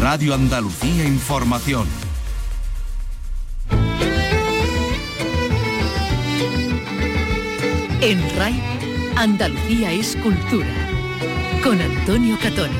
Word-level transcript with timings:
Radio 0.00 0.32
Andalucía 0.32 1.04
Información. 1.04 1.88
En 8.00 8.36
RAI, 8.36 8.54
Andalucía 9.16 9.92
es 9.92 10.14
cultura. 10.22 10.68
Con 11.64 11.80
Antonio 11.80 12.38
Catón. 12.40 12.70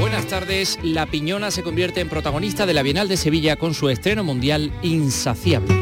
Buenas 0.00 0.26
tardes. 0.28 0.78
La 0.82 1.04
Piñona 1.04 1.50
se 1.50 1.62
convierte 1.62 2.00
en 2.00 2.08
protagonista 2.08 2.64
de 2.64 2.72
la 2.72 2.82
Bienal 2.82 3.08
de 3.08 3.18
Sevilla 3.18 3.56
con 3.56 3.74
su 3.74 3.90
estreno 3.90 4.24
mundial 4.24 4.72
Insaciable. 4.82 5.74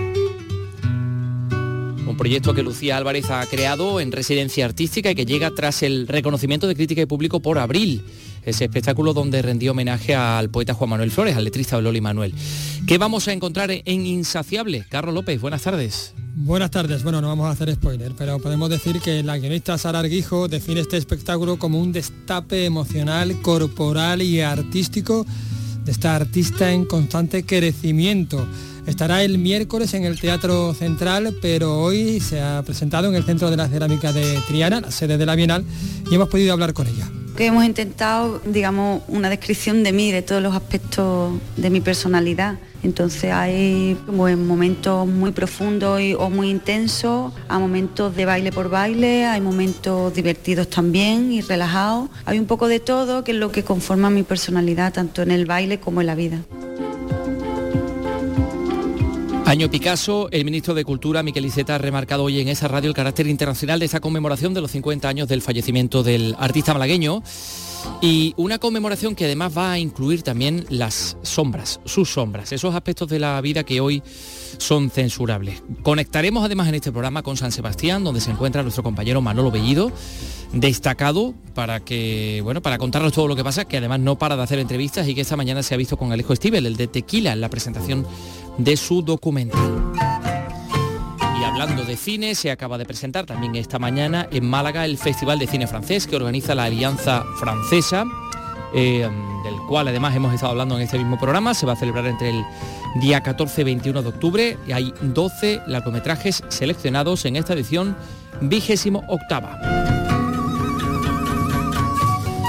Un 2.04 2.16
proyecto 2.18 2.52
que 2.52 2.64
Lucía 2.64 2.96
Álvarez 2.96 3.30
ha 3.30 3.46
creado 3.46 4.00
en 4.00 4.10
residencia 4.10 4.64
artística 4.64 5.12
y 5.12 5.14
que 5.14 5.24
llega 5.24 5.52
tras 5.52 5.84
el 5.84 6.08
reconocimiento 6.08 6.66
de 6.66 6.74
crítica 6.74 7.00
y 7.00 7.06
público 7.06 7.38
por 7.40 7.60
abril 7.60 8.02
ese 8.44 8.64
espectáculo 8.64 9.14
donde 9.14 9.42
rendió 9.42 9.72
homenaje 9.72 10.14
al 10.14 10.50
poeta 10.50 10.74
Juan 10.74 10.90
Manuel 10.90 11.10
Flores, 11.10 11.36
al 11.36 11.44
letrista 11.44 11.80
Loli 11.80 12.00
Manuel. 12.00 12.34
¿Qué 12.86 12.98
vamos 12.98 13.28
a 13.28 13.32
encontrar 13.32 13.70
en 13.70 14.06
Insaciable? 14.06 14.84
Carlos 14.88 15.14
López, 15.14 15.40
buenas 15.40 15.62
tardes. 15.62 16.14
Buenas 16.36 16.72
tardes. 16.72 17.04
Bueno, 17.04 17.20
no 17.20 17.28
vamos 17.28 17.46
a 17.46 17.50
hacer 17.50 17.72
spoiler, 17.72 18.12
pero 18.18 18.40
podemos 18.40 18.68
decir 18.68 19.00
que 19.00 19.22
la 19.22 19.38
guionista 19.38 19.78
Sara 19.78 20.00
Arguijo 20.00 20.48
define 20.48 20.80
este 20.80 20.96
espectáculo 20.96 21.58
como 21.58 21.80
un 21.80 21.92
destape 21.92 22.64
emocional, 22.64 23.40
corporal 23.40 24.20
y 24.20 24.40
artístico 24.40 25.24
de 25.84 25.92
esta 25.92 26.16
artista 26.16 26.72
en 26.72 26.86
constante 26.86 27.44
crecimiento. 27.44 28.46
Estará 28.84 29.22
el 29.22 29.38
miércoles 29.38 29.94
en 29.94 30.04
el 30.04 30.20
Teatro 30.20 30.74
Central, 30.74 31.36
pero 31.40 31.80
hoy 31.80 32.20
se 32.20 32.42
ha 32.42 32.62
presentado 32.62 33.08
en 33.08 33.14
el 33.14 33.24
Centro 33.24 33.48
de 33.48 33.56
la 33.56 33.68
Cerámica 33.68 34.12
de 34.12 34.38
Triana, 34.48 34.80
la 34.80 34.90
sede 34.90 35.16
de 35.16 35.26
la 35.26 35.36
Bienal, 35.36 35.64
y 36.10 36.14
hemos 36.16 36.28
podido 36.28 36.52
hablar 36.52 36.74
con 36.74 36.88
ella 36.88 37.08
que 37.36 37.46
hemos 37.46 37.64
intentado, 37.64 38.40
digamos, 38.44 39.02
una 39.08 39.28
descripción 39.28 39.82
de 39.82 39.92
mí, 39.92 40.12
de 40.12 40.22
todos 40.22 40.42
los 40.42 40.54
aspectos 40.54 41.34
de 41.56 41.70
mi 41.70 41.80
personalidad. 41.80 42.58
Entonces 42.82 43.32
hay 43.32 43.98
momentos 44.06 45.06
muy 45.06 45.32
profundos 45.32 46.00
o 46.18 46.30
muy 46.30 46.50
intensos, 46.50 47.32
hay 47.48 47.58
momentos 47.58 48.14
de 48.14 48.26
baile 48.26 48.52
por 48.52 48.68
baile, 48.68 49.24
hay 49.24 49.40
momentos 49.40 50.14
divertidos 50.14 50.68
también 50.68 51.32
y 51.32 51.40
relajados. 51.40 52.10
Hay 52.26 52.38
un 52.38 52.46
poco 52.46 52.68
de 52.68 52.80
todo 52.80 53.24
que 53.24 53.32
es 53.32 53.38
lo 53.38 53.50
que 53.50 53.64
conforma 53.64 54.10
mi 54.10 54.22
personalidad, 54.22 54.92
tanto 54.92 55.22
en 55.22 55.30
el 55.30 55.46
baile 55.46 55.80
como 55.80 56.02
en 56.02 56.06
la 56.06 56.14
vida. 56.14 56.38
Año 59.46 59.70
Picasso, 59.70 60.28
el 60.30 60.44
ministro 60.46 60.72
de 60.72 60.84
Cultura, 60.84 61.22
Miquel 61.22 61.44
Iceta, 61.44 61.74
ha 61.74 61.78
remarcado 61.78 62.24
hoy 62.24 62.40
en 62.40 62.48
esa 62.48 62.66
radio 62.66 62.88
el 62.88 62.96
carácter 62.96 63.26
internacional 63.26 63.78
de 63.78 63.84
esa 63.84 64.00
conmemoración 64.00 64.54
de 64.54 64.62
los 64.62 64.70
50 64.70 65.06
años 65.06 65.28
del 65.28 65.42
fallecimiento 65.42 66.02
del 66.02 66.34
artista 66.38 66.72
malagueño 66.72 67.22
y 68.00 68.32
una 68.38 68.58
conmemoración 68.58 69.14
que 69.14 69.26
además 69.26 69.56
va 69.56 69.72
a 69.72 69.78
incluir 69.78 70.22
también 70.22 70.64
las 70.70 71.18
sombras, 71.22 71.78
sus 71.84 72.10
sombras, 72.10 72.52
esos 72.52 72.74
aspectos 72.74 73.10
de 73.10 73.18
la 73.18 73.38
vida 73.42 73.64
que 73.64 73.82
hoy 73.82 74.02
son 74.56 74.90
censurables. 74.90 75.62
Conectaremos 75.82 76.42
además 76.42 76.68
en 76.68 76.76
este 76.76 76.90
programa 76.90 77.22
con 77.22 77.36
San 77.36 77.52
Sebastián, 77.52 78.02
donde 78.02 78.22
se 78.22 78.30
encuentra 78.30 78.62
nuestro 78.62 78.82
compañero 78.82 79.20
Manolo 79.20 79.50
Bellido, 79.50 79.92
destacado 80.52 81.34
para 81.54 81.80
que, 81.80 82.40
bueno, 82.42 82.62
para 82.62 82.78
contarnos 82.78 83.12
todo 83.12 83.28
lo 83.28 83.36
que 83.36 83.44
pasa, 83.44 83.64
que 83.66 83.76
además 83.76 84.00
no 84.00 84.16
para 84.16 84.36
de 84.36 84.42
hacer 84.42 84.58
entrevistas 84.58 85.06
y 85.06 85.14
que 85.14 85.20
esta 85.20 85.36
mañana 85.36 85.62
se 85.62 85.74
ha 85.74 85.76
visto 85.76 85.96
con 85.96 86.12
Alejo 86.12 86.34
Stivel, 86.34 86.66
el 86.66 86.76
de 86.76 86.86
Tequila, 86.86 87.32
en 87.32 87.40
la 87.40 87.50
presentación 87.50 88.06
de 88.58 88.76
su 88.76 89.02
documental. 89.02 89.92
Y 91.40 91.44
hablando 91.44 91.84
de 91.84 91.96
cine, 91.96 92.34
se 92.34 92.50
acaba 92.50 92.78
de 92.78 92.84
presentar 92.84 93.26
también 93.26 93.54
esta 93.56 93.78
mañana 93.78 94.28
en 94.30 94.48
Málaga 94.48 94.84
el 94.84 94.98
Festival 94.98 95.38
de 95.38 95.46
Cine 95.46 95.66
Francés 95.66 96.06
que 96.06 96.16
organiza 96.16 96.54
la 96.54 96.64
Alianza 96.64 97.24
Francesa, 97.38 98.04
eh, 98.74 99.08
del 99.44 99.54
cual 99.68 99.88
además 99.88 100.14
hemos 100.14 100.32
estado 100.32 100.52
hablando 100.52 100.76
en 100.76 100.82
este 100.82 100.98
mismo 100.98 101.18
programa. 101.18 101.54
Se 101.54 101.66
va 101.66 101.72
a 101.72 101.76
celebrar 101.76 102.06
entre 102.06 102.30
el 102.30 102.44
día 103.00 103.20
14 103.22 103.62
y 103.62 103.64
21 103.64 104.02
de 104.02 104.08
octubre 104.08 104.58
y 104.66 104.72
hay 104.72 104.94
12 105.00 105.62
largometrajes 105.66 106.42
seleccionados 106.48 107.24
en 107.24 107.36
esta 107.36 107.54
edición 107.54 107.96
vigésimo 108.40 109.02
octava. 109.08 110.13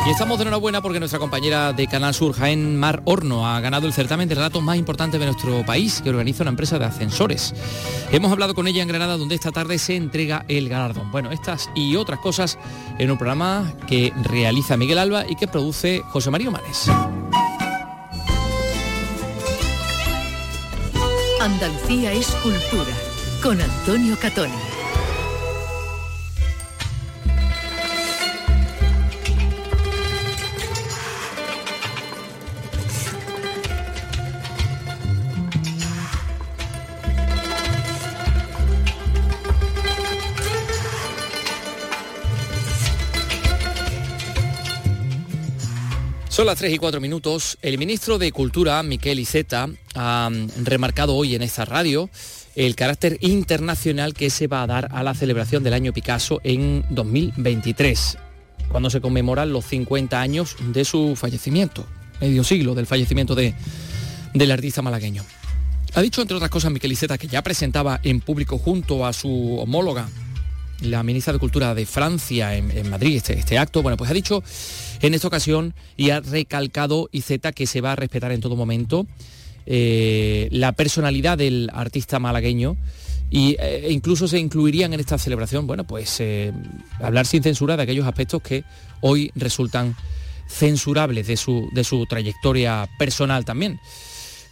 Y 0.05 0.11
estamos 0.11 0.37
de 0.37 0.43
enhorabuena 0.43 0.83
porque 0.83 0.99
nuestra 0.99 1.17
compañera 1.17 1.73
de 1.73 1.87
Canal 1.87 2.13
Sur, 2.13 2.35
Jaén 2.35 2.77
Mar 2.77 3.01
Horno, 3.05 3.47
ha 3.47 3.59
ganado 3.59 3.87
el 3.87 3.93
certamen 3.93 4.29
de 4.29 4.35
relatos 4.35 4.61
más 4.61 4.77
importante 4.77 5.17
de 5.17 5.25
nuestro 5.25 5.65
país, 5.65 5.99
que 6.03 6.11
organiza 6.11 6.43
una 6.43 6.51
empresa 6.51 6.77
de 6.77 6.85
ascensores. 6.85 7.55
Hemos 8.11 8.31
hablado 8.31 8.53
con 8.53 8.67
ella 8.67 8.83
en 8.83 8.87
Granada, 8.87 9.17
donde 9.17 9.33
esta 9.33 9.51
tarde 9.51 9.79
se 9.79 9.95
entrega 9.95 10.45
el 10.47 10.69
galardón. 10.69 11.11
Bueno, 11.11 11.31
estas 11.31 11.71
y 11.73 11.95
otras 11.95 12.19
cosas 12.19 12.59
en 12.99 13.09
un 13.09 13.17
programa 13.17 13.73
que 13.87 14.13
realiza 14.21 14.77
Miguel 14.77 14.99
Alba 14.99 15.25
y 15.27 15.35
que 15.35 15.47
produce 15.47 16.03
José 16.11 16.29
María 16.29 16.51
Manes. 16.51 16.87
Andalucía 21.41 22.13
es 22.13 22.27
cultura, 22.43 22.93
con 23.41 23.59
Antonio 23.59 24.15
Catoni. 24.21 24.74
Son 46.35 46.47
las 46.47 46.57
3 46.57 46.73
y 46.73 46.77
4 46.77 46.99
minutos. 46.99 47.57
El 47.61 47.77
ministro 47.77 48.17
de 48.17 48.33
Cultura, 48.33 48.83
Miquel 48.83 49.21
Iceta, 49.21 49.69
ha 49.95 50.29
remarcado 50.65 51.15
hoy 51.15 51.33
en 51.33 51.41
esta 51.41 51.63
radio 51.63 52.09
el 52.57 52.75
carácter 52.75 53.17
internacional 53.21 54.13
que 54.13 54.29
se 54.29 54.47
va 54.47 54.61
a 54.61 54.67
dar 54.67 54.89
a 54.91 55.01
la 55.01 55.13
celebración 55.13 55.63
del 55.63 55.73
año 55.73 55.93
Picasso 55.93 56.41
en 56.43 56.83
2023, 56.89 58.17
cuando 58.67 58.89
se 58.89 58.99
conmemoran 58.99 59.53
los 59.53 59.63
50 59.63 60.19
años 60.19 60.57
de 60.59 60.83
su 60.83 61.15
fallecimiento, 61.15 61.85
medio 62.19 62.43
siglo 62.43 62.75
del 62.75 62.85
fallecimiento 62.85 63.33
de, 63.33 63.55
del 64.33 64.51
artista 64.51 64.81
malagueño. 64.81 65.23
Ha 65.93 66.01
dicho, 66.01 66.21
entre 66.21 66.35
otras 66.35 66.51
cosas, 66.51 66.69
Miquel 66.69 66.91
Iceta, 66.91 67.17
que 67.17 67.29
ya 67.29 67.43
presentaba 67.43 68.01
en 68.03 68.19
público 68.19 68.57
junto 68.57 69.05
a 69.05 69.13
su 69.13 69.57
homóloga, 69.57 70.09
la 70.81 71.01
ministra 71.01 71.31
de 71.31 71.39
Cultura 71.39 71.73
de 71.73 71.85
Francia 71.85 72.55
en, 72.55 72.89
Madrid, 72.89 73.15
este, 73.15 73.39
este 73.39 73.57
acto, 73.57 73.81
bueno, 73.81 73.95
pues 73.95 74.11
ha 74.11 74.13
dicho 74.13 74.43
en 75.01 75.13
esta 75.13 75.27
ocasión 75.27 75.73
y 75.97 76.09
ha 76.09 76.19
recalcado 76.19 77.09
IZ 77.11 77.39
que 77.53 77.67
se 77.67 77.81
va 77.81 77.93
a 77.93 77.95
respetar 77.95 78.31
en 78.31 78.41
todo 78.41 78.55
momento 78.55 79.07
eh, 79.65 80.47
la 80.51 80.73
personalidad 80.73 81.37
del 81.37 81.69
artista 81.73 82.19
malagueño 82.19 82.77
y, 83.31 83.55
e 83.59 83.91
incluso 83.91 84.27
se 84.27 84.37
incluirían 84.37 84.93
en 84.93 84.99
esta 84.99 85.17
celebración, 85.17 85.65
bueno, 85.65 85.83
pues 85.85 86.19
eh, 86.19 86.53
hablar 87.01 87.25
sin 87.25 87.41
censura 87.41 87.75
de 87.75 87.83
aquellos 87.83 88.05
aspectos 88.05 88.41
que 88.41 88.63
hoy 89.01 89.31
resultan 89.35 89.95
censurables 90.47 91.27
de 91.27 91.37
su, 91.37 91.67
de 91.73 91.83
su 91.83 92.05
trayectoria 92.05 92.87
personal 92.99 93.43
también. 93.43 93.79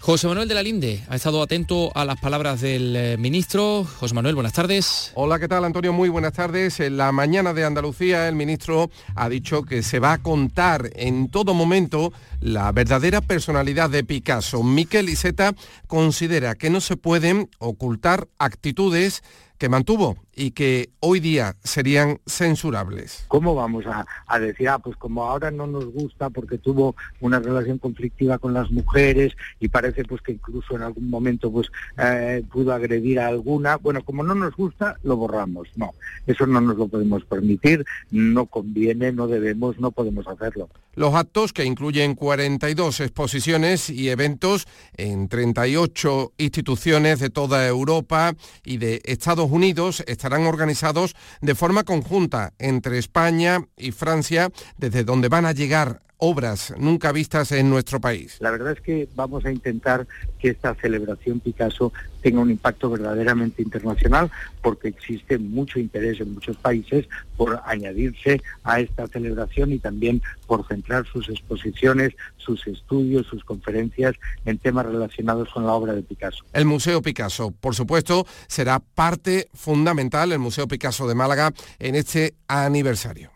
José 0.06 0.28
Manuel 0.28 0.50
de 0.50 0.54
la 0.54 0.64
Linde 0.64 1.02
ha 1.08 1.16
estado 1.16 1.42
atento 1.42 1.90
a 1.96 2.04
las 2.04 2.20
palabras 2.20 2.60
del 2.60 2.94
eh, 2.94 3.16
ministro. 3.18 3.86
José 3.86 4.14
Manuel, 4.14 4.36
buenas 4.36 4.52
tardes. 4.52 5.14
Hola, 5.16 5.40
¿qué 5.40 5.48
tal 5.48 5.64
Antonio? 5.64 5.94
Muy 5.94 6.10
buenas 6.10 6.34
tardes. 6.34 6.82
En 6.82 6.98
la 6.98 7.14
mañana 7.14 7.54
de 7.54 7.64
Andalucía 7.64 8.28
el 8.28 8.36
ministro 8.36 8.90
ha 9.16 9.30
dicho 9.30 9.64
que 9.64 9.82
se 9.82 10.00
va 10.00 10.12
a 10.12 10.18
contar 10.22 10.90
en 10.98 11.30
todo 11.30 11.54
momento 11.54 12.12
la 12.44 12.74
verdadera 12.74 13.22
personalidad 13.22 13.90
de 13.90 14.04
Picasso. 14.04 14.64
Miquel 14.64 15.08
Iseta 15.08 15.56
considera 15.88 16.56
que 16.56 16.70
no 16.70 16.82
se 16.82 16.98
pueden 16.98 17.50
ocultar 17.58 18.28
actitudes 18.38 19.24
que 19.58 19.70
mantuvo 19.70 20.18
y 20.36 20.52
que 20.52 20.90
hoy 21.00 21.22
día 21.22 21.56
serían 21.64 22.20
censurables. 22.26 23.24
¿Cómo 23.30 23.56
vamos 23.56 23.86
a, 23.88 24.40
decir, 24.40 24.68
ah, 24.68 24.80
pues 24.80 24.98
como 24.98 25.24
ahora 25.24 25.52
no 25.52 25.68
nos 25.68 25.86
gusta 25.86 26.30
porque 26.30 26.58
tuvo 26.58 26.96
una 27.22 27.40
relación 27.40 27.78
conflictiva 27.78 28.40
con 28.40 28.54
las 28.54 28.72
mujeres 28.72 29.34
y 29.62 29.70
parece 29.70 30.04
pues 30.04 30.22
que 30.22 30.34
incluso 30.34 30.76
en 30.76 30.82
algún 30.82 31.10
momento 31.10 31.50
pues 31.52 31.68
eh, 31.98 32.44
pudo 32.52 32.74
agredir 32.74 33.22
a 33.22 33.28
alguna, 33.28 33.78
bueno, 33.78 34.04
como 34.04 34.24
no 34.24 34.36
nos 34.36 34.54
gusta, 34.56 34.98
lo 35.04 35.16
borramos. 35.16 35.70
No, 35.78 35.92
eso 36.28 36.46
no 36.46 36.60
nos 36.60 36.76
lo 36.78 36.88
podemos 36.90 37.24
permitir, 37.24 37.86
no 38.12 38.48
conviene, 38.48 39.14
no 39.14 39.28
debemos, 39.28 39.80
no 39.80 39.92
podemos 39.92 40.28
hacerlo. 40.28 40.68
Los 40.96 41.14
actos, 41.16 41.54
que 41.54 41.64
incluyen 41.64 42.16
42 42.34 43.00
exposiciones 43.02 43.92
y 43.92 44.10
eventos 44.10 44.66
en 44.98 45.28
38 45.28 46.34
instituciones 46.40 47.20
de 47.20 47.30
toda 47.30 47.68
Europa 47.68 48.34
y 48.66 48.78
de 48.78 49.04
Estados 49.06 49.52
Unidos, 49.52 50.04
estarán 50.08 50.48
organizados 50.48 51.16
de 51.42 51.54
forma 51.54 51.84
conjunta 51.84 52.54
entre 52.58 52.98
España 52.98 53.68
y 53.78 53.92
Francia, 53.92 54.50
desde 54.78 55.04
donde 55.04 55.30
van 55.30 55.46
a 55.46 55.52
llegar 55.52 56.02
obras 56.26 56.74
nunca 56.78 57.12
vistas 57.12 57.52
en 57.52 57.70
nuestro 57.70 58.00
país. 58.00 58.38
La 58.40 58.50
verdad 58.50 58.72
es 58.72 58.80
que 58.80 59.10
vamos 59.14 59.44
a 59.44 59.52
intentar 59.52 60.08
que 60.40 60.52
esta 60.52 60.74
celebración 60.76 61.42
Picasso 61.42 61.92
tenga 62.22 62.40
un 62.40 62.50
impacto 62.50 62.90
verdaderamente 62.90 63.62
internacional 63.62 64.32
porque 64.62 64.88
existe 64.88 65.38
mucho 65.38 65.80
interés 65.80 66.22
en 66.22 66.34
muchos 66.34 66.56
países 66.56 67.10
por 67.36 67.62
añadirse 67.66 68.42
a 68.64 68.80
esta 68.80 69.06
celebración 69.08 69.74
y 69.74 69.80
también 69.80 70.22
por 70.48 70.66
centrar 70.66 71.06
sus 71.06 71.28
exposiciones, 71.28 72.14
sus 72.38 72.66
estudios, 72.68 73.28
sus 73.28 73.44
conferencias 73.44 74.16
en 74.46 74.58
temas 74.60 74.86
relacionados 74.86 75.50
con 75.50 75.66
la 75.66 75.74
obra 75.74 75.92
de 75.92 76.04
Picasso. 76.04 76.46
El 76.54 76.64
Museo 76.64 77.02
Picasso, 77.02 77.52
por 77.52 77.76
supuesto, 77.76 78.26
será 78.48 78.80
parte 78.80 79.50
fundamental, 79.54 80.32
el 80.32 80.40
Museo 80.40 80.70
Picasso 80.70 81.06
de 81.06 81.16
Málaga, 81.16 81.52
en 81.80 81.96
este 81.96 82.36
aniversario. 82.48 83.33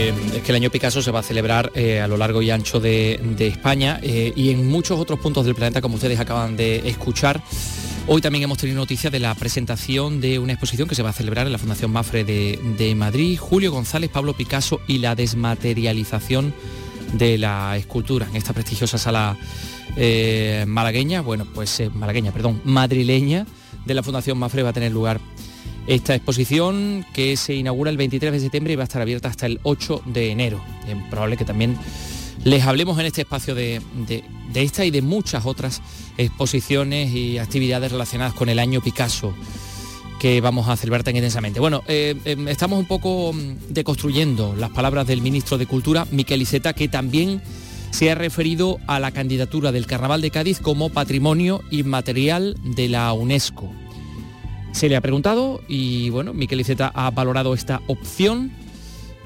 Eh, 0.00 0.14
es 0.36 0.42
que 0.42 0.52
el 0.52 0.56
año 0.56 0.70
Picasso 0.70 1.02
se 1.02 1.10
va 1.10 1.20
a 1.20 1.22
celebrar 1.22 1.72
eh, 1.74 2.00
a 2.00 2.08
lo 2.08 2.16
largo 2.16 2.40
y 2.40 2.50
ancho 2.50 2.80
de, 2.80 3.20
España 3.38 4.00
eh, 4.02 4.32
y 4.34 4.50
en 4.50 4.66
muchos 4.66 4.98
otros 4.98 5.20
puntos 5.20 5.44
del 5.44 5.54
planeta, 5.54 5.82
como 5.82 5.96
ustedes 5.96 6.18
acaban 6.18 6.56
de 6.56 6.88
escuchar. 6.88 7.42
Hoy 8.06 8.22
también 8.22 8.44
hemos 8.44 8.56
tenido 8.56 8.78
noticia 8.78 9.10
de 9.10 9.18
la 9.18 9.34
presentación 9.34 10.20
de 10.22 10.38
una 10.38 10.54
exposición 10.54 10.88
que 10.88 10.94
se 10.94 11.02
va 11.02 11.10
a 11.10 11.12
celebrar 11.12 11.46
en 11.46 11.52
la 11.52 11.58
Fundación 11.58 11.92
Mafre 11.92 12.24
de, 12.24 12.58
de 12.78 12.94
Madrid, 12.94 13.38
Julio 13.38 13.72
González, 13.72 14.08
Pablo 14.10 14.32
Picasso 14.32 14.80
y 14.86 14.98
la 14.98 15.14
desmaterialización 15.14 16.54
de 17.12 17.36
la 17.36 17.76
escultura 17.76 18.26
en 18.30 18.36
esta 18.36 18.54
prestigiosa 18.54 18.96
sala 18.96 19.36
malagueña, 20.66 21.20
bueno, 21.20 21.46
pues 21.52 21.82
malagueña, 21.92 22.32
perdón, 22.32 22.62
madrileña 22.64 23.44
de 23.84 23.94
la 23.94 24.02
Fundación 24.02 24.38
Mafre 24.38 24.62
va 24.62 24.70
a 24.70 24.72
tener 24.72 24.92
lugar 24.92 25.20
esta 25.86 26.14
exposición 26.14 27.04
que 27.12 27.36
se 27.36 27.54
inaugura 27.54 27.90
el 27.90 27.96
23 27.96 28.32
de 28.32 28.40
septiembre 28.40 28.72
y 28.72 28.76
va 28.76 28.82
a 28.82 28.84
estar 28.84 29.02
abierta 29.02 29.28
hasta 29.28 29.46
el 29.46 29.60
8 29.62 30.02
de 30.06 30.30
enero. 30.30 30.62
Es 30.86 30.96
probable 31.10 31.36
que 31.36 31.44
también 31.44 31.76
les 32.44 32.64
hablemos 32.64 32.98
en 32.98 33.06
este 33.06 33.22
espacio 33.22 33.54
de, 33.54 33.82
esta 34.54 34.84
y 34.84 34.90
de 34.90 35.02
muchas 35.02 35.46
otras 35.46 35.82
exposiciones 36.16 37.12
y 37.12 37.38
actividades 37.38 37.92
relacionadas 37.92 38.34
con 38.34 38.48
el 38.48 38.58
año 38.58 38.80
Picasso 38.80 39.34
que 40.18 40.40
vamos 40.42 40.68
a 40.68 40.76
celebrar 40.76 41.02
tan 41.02 41.16
intensamente. 41.16 41.60
Bueno, 41.60 41.82
eh, 41.88 42.14
em, 42.26 42.46
estamos 42.48 42.78
un 42.78 42.84
poco 42.84 43.32
mm, 43.32 43.72
deconstruyendo 43.72 44.54
las 44.54 44.68
palabras 44.68 45.06
del 45.06 45.22
ministro 45.22 45.56
de 45.56 45.64
Cultura, 45.64 46.06
Miquel 46.10 46.42
Iceta, 46.42 46.74
que 46.74 46.88
también 46.88 47.40
se 47.90 48.10
ha 48.10 48.14
referido 48.14 48.78
a 48.86 49.00
la 49.00 49.12
candidatura 49.12 49.72
del 49.72 49.86
Carnaval 49.86 50.20
de 50.20 50.30
Cádiz 50.30 50.60
como 50.60 50.90
patrimonio 50.90 51.62
inmaterial 51.70 52.54
de 52.62 52.88
la 52.88 53.12
UNESCO. 53.14 53.72
Se 54.72 54.88
le 54.88 54.96
ha 54.96 55.00
preguntado 55.00 55.60
y 55.68 56.10
bueno, 56.10 56.32
Miquel 56.32 56.60
Iceta 56.60 56.90
ha 56.94 57.10
valorado 57.10 57.54
esta 57.54 57.82
opción 57.86 58.52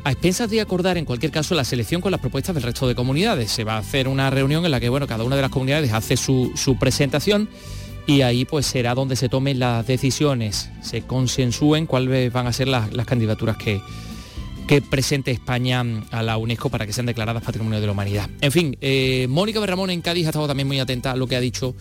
a 0.04 0.12
expensas 0.12 0.50
de 0.50 0.60
acordar 0.60 0.98
en 0.98 1.06
cualquier 1.06 1.32
caso 1.32 1.54
la 1.54 1.64
selección 1.64 2.00
con 2.00 2.12
las 2.12 2.20
propuestas 2.20 2.54
del 2.54 2.62
resto 2.62 2.86
de 2.86 2.94
comunidades. 2.94 3.50
Se 3.50 3.64
va 3.64 3.74
a 3.74 3.78
hacer 3.78 4.06
una 4.06 4.30
reunión 4.30 4.64
en 4.64 4.70
la 4.70 4.78
que 4.78 4.90
bueno, 4.90 5.06
cada 5.06 5.24
una 5.24 5.36
de 5.36 5.42
las 5.42 5.50
comunidades 5.50 5.92
hace 5.92 6.16
su, 6.16 6.52
presentación 6.78 7.48
y 8.06 8.20
ahí 8.20 8.44
pues 8.44 8.66
será 8.66 8.94
donde 8.94 9.16
se 9.16 9.30
tomen 9.30 9.58
las 9.58 9.86
decisiones, 9.86 10.70
se 10.82 11.02
consensúen 11.02 11.86
cuáles 11.86 12.30
van 12.32 12.46
a 12.46 12.52
ser 12.52 12.68
las, 12.68 12.90
candidaturas 13.06 13.56
que, 13.56 13.80
que 14.66 14.82
presente 14.82 15.30
España 15.30 15.82
a 16.10 16.22
la 16.22 16.36
UNESCO 16.36 16.68
para 16.68 16.86
que 16.86 16.92
sean 16.92 17.06
declaradas 17.06 17.42
Patrimonio 17.42 17.80
de 17.80 17.86
la 17.86 17.92
Humanidad. 17.92 18.28
En 18.42 18.52
fin, 18.52 18.76
eh, 18.82 19.26
Mónica 19.30 19.58
Berramón 19.58 19.88
en 19.88 20.02
Cádiz 20.02 20.26
ha 20.26 20.30
estado 20.30 20.46
también 20.46 20.68
muy 20.68 20.80
atenta 20.80 21.12
a 21.12 21.16
lo 21.16 21.26
que 21.26 21.36
ha 21.36 21.40
dicho 21.40 21.74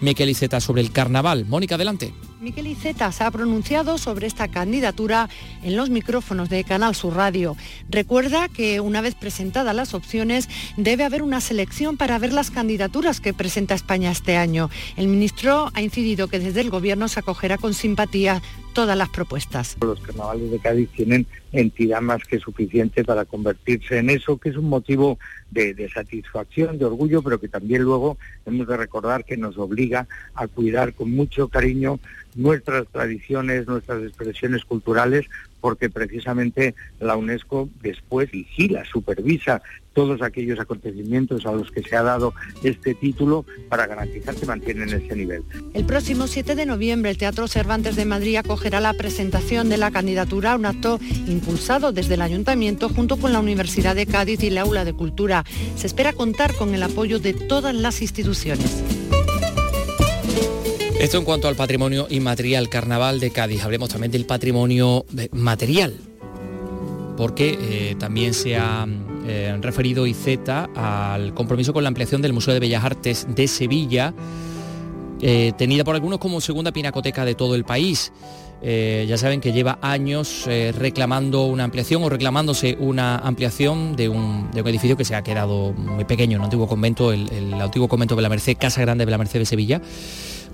Miquel 0.00 0.28
Iceta 0.28 0.60
sobre 0.60 0.82
el 0.82 0.92
carnaval. 0.92 1.46
Mónica, 1.46 1.76
adelante. 1.76 2.12
Miquel 2.40 2.66
Iceta 2.66 3.10
se 3.12 3.24
ha 3.24 3.30
pronunciado 3.30 3.96
sobre 3.96 4.26
esta 4.26 4.48
candidatura 4.48 5.28
en 5.62 5.74
los 5.76 5.88
micrófonos 5.88 6.50
de 6.50 6.64
Canal 6.64 6.94
Sur 6.94 7.14
Radio. 7.14 7.56
Recuerda 7.88 8.48
que 8.48 8.80
una 8.80 9.00
vez 9.00 9.14
presentadas 9.14 9.74
las 9.74 9.94
opciones 9.94 10.48
debe 10.76 11.04
haber 11.04 11.22
una 11.22 11.40
selección 11.40 11.96
para 11.96 12.18
ver 12.18 12.32
las 12.32 12.50
candidaturas 12.50 13.20
que 13.20 13.32
presenta 13.32 13.74
España 13.74 14.10
este 14.10 14.36
año. 14.36 14.70
El 14.96 15.08
ministro 15.08 15.70
ha 15.72 15.80
incidido 15.80 16.28
que 16.28 16.38
desde 16.38 16.60
el 16.60 16.70
gobierno 16.70 17.08
se 17.08 17.20
acogerá 17.20 17.56
con 17.56 17.72
simpatía 17.72 18.42
todas 18.76 18.98
las 18.98 19.08
propuestas. 19.08 19.74
Los 19.80 19.98
carnavales 20.00 20.50
de 20.50 20.58
Cádiz 20.58 20.90
tienen 20.90 21.26
entidad 21.50 22.02
más 22.02 22.22
que 22.24 22.38
suficiente 22.38 23.04
para 23.04 23.24
convertirse 23.24 23.96
en 23.96 24.10
eso, 24.10 24.36
que 24.36 24.50
es 24.50 24.56
un 24.58 24.68
motivo 24.68 25.18
de, 25.50 25.88
satisfacción, 25.88 26.76
de 26.76 26.84
orgullo, 26.84 27.22
pero 27.22 27.40
que 27.40 27.48
también 27.48 27.80
luego 27.80 28.18
hemos 28.44 28.66
de 28.66 28.76
recordar 28.76 29.24
que 29.24 29.38
nos 29.38 29.56
obliga 29.56 30.06
a 30.34 30.46
cuidar 30.46 30.92
con 30.92 31.10
mucho 31.10 31.48
cariño 31.48 32.00
nuestras 32.34 32.86
tradiciones, 32.88 33.66
nuestras 33.66 34.02
expresiones 34.02 34.62
culturales, 34.66 35.24
porque 35.60 35.90
precisamente 35.90 36.74
la 37.00 37.16
UNESCO 37.16 37.68
después 37.82 38.30
vigila, 38.30 38.84
supervisa 38.84 39.62
todos 39.96 40.20
aquellos 40.20 40.60
acontecimientos 40.60 41.46
a 41.46 41.52
los 41.52 41.70
que 41.70 41.82
se 41.82 41.96
ha 41.96 42.02
dado 42.02 42.34
este 42.62 42.94
título 42.94 43.46
para 43.70 43.86
garantizar 43.86 44.34
que 44.34 44.44
mantienen 44.44 44.90
ese 44.90 45.16
nivel. 45.16 45.42
El 45.72 45.86
próximo 45.86 46.26
7 46.26 46.54
de 46.54 46.66
noviembre 46.66 47.10
el 47.10 47.16
Teatro 47.16 47.48
Cervantes 47.48 47.96
de 47.96 48.04
Madrid 48.04 48.36
acogerá 48.36 48.80
la 48.80 48.92
presentación 48.92 49.70
de 49.70 49.78
la 49.78 49.90
candidatura 49.90 50.52
a 50.52 50.56
un 50.56 50.66
acto 50.66 51.00
impulsado 51.26 51.92
desde 51.92 52.14
el 52.14 52.20
Ayuntamiento 52.20 52.90
junto 52.90 53.16
con 53.16 53.32
la 53.32 53.40
Universidad 53.40 53.96
de 53.96 54.04
Cádiz 54.04 54.42
y 54.42 54.50
la 54.50 54.62
Aula 54.62 54.84
de 54.84 54.92
Cultura. 54.92 55.44
Se 55.76 55.86
espera 55.86 56.12
contar 56.12 56.54
con 56.54 56.74
el 56.74 56.82
apoyo 56.82 57.18
de 57.18 57.32
todas 57.32 57.74
las 57.74 58.02
instituciones. 58.02 58.84
Esto 61.06 61.18
en 61.18 61.24
cuanto 61.24 61.46
al 61.46 61.54
patrimonio 61.54 62.08
inmaterial 62.10 62.68
Carnaval 62.68 63.20
de 63.20 63.30
Cádiz. 63.30 63.62
Hablemos 63.62 63.90
también 63.90 64.10
del 64.10 64.26
patrimonio 64.26 65.06
eh, 65.16 65.28
material, 65.30 65.94
porque 67.16 67.56
eh, 67.60 67.94
también 67.96 68.34
se 68.34 68.56
ha 68.56 68.88
eh, 69.24 69.56
referido 69.60 70.08
IZ 70.08 70.26
al 70.74 71.32
compromiso 71.32 71.72
con 71.72 71.84
la 71.84 71.88
ampliación 71.90 72.22
del 72.22 72.32
Museo 72.32 72.54
de 72.54 72.58
Bellas 72.58 72.82
Artes 72.82 73.24
de 73.28 73.46
Sevilla, 73.46 74.14
tenida 75.56 75.84
por 75.84 75.94
algunos 75.94 76.18
como 76.18 76.40
segunda 76.40 76.72
pinacoteca 76.72 77.24
de 77.24 77.36
todo 77.36 77.54
el 77.54 77.64
país. 77.64 78.12
ya 78.60 79.16
saben 79.16 79.40
que 79.40 79.52
lleva 79.52 79.78
años 79.82 80.44
reclamando 80.72 81.44
una 81.44 81.62
ampliación 81.62 82.02
o 82.02 82.08
reclamándose 82.08 82.76
una 82.80 83.16
ampliación 83.18 83.94
de 83.94 84.08
un, 84.08 84.50
edificio 84.52 84.96
que 84.96 85.04
se 85.04 85.14
ha 85.14 85.22
quedado 85.22 85.72
muy 85.72 86.04
pequeño, 86.04 86.36
un 86.36 86.44
antiguo 86.44 86.66
convento, 86.66 87.12
el 87.12 87.54
antiguo 87.54 87.86
convento 87.86 88.16
de 88.16 88.22
la 88.22 88.28
Merced, 88.28 88.56
Casa 88.58 88.80
Grande 88.80 89.04
de 89.04 89.10
la 89.12 89.18
Merced 89.18 89.38
de 89.38 89.46
Sevilla 89.46 89.80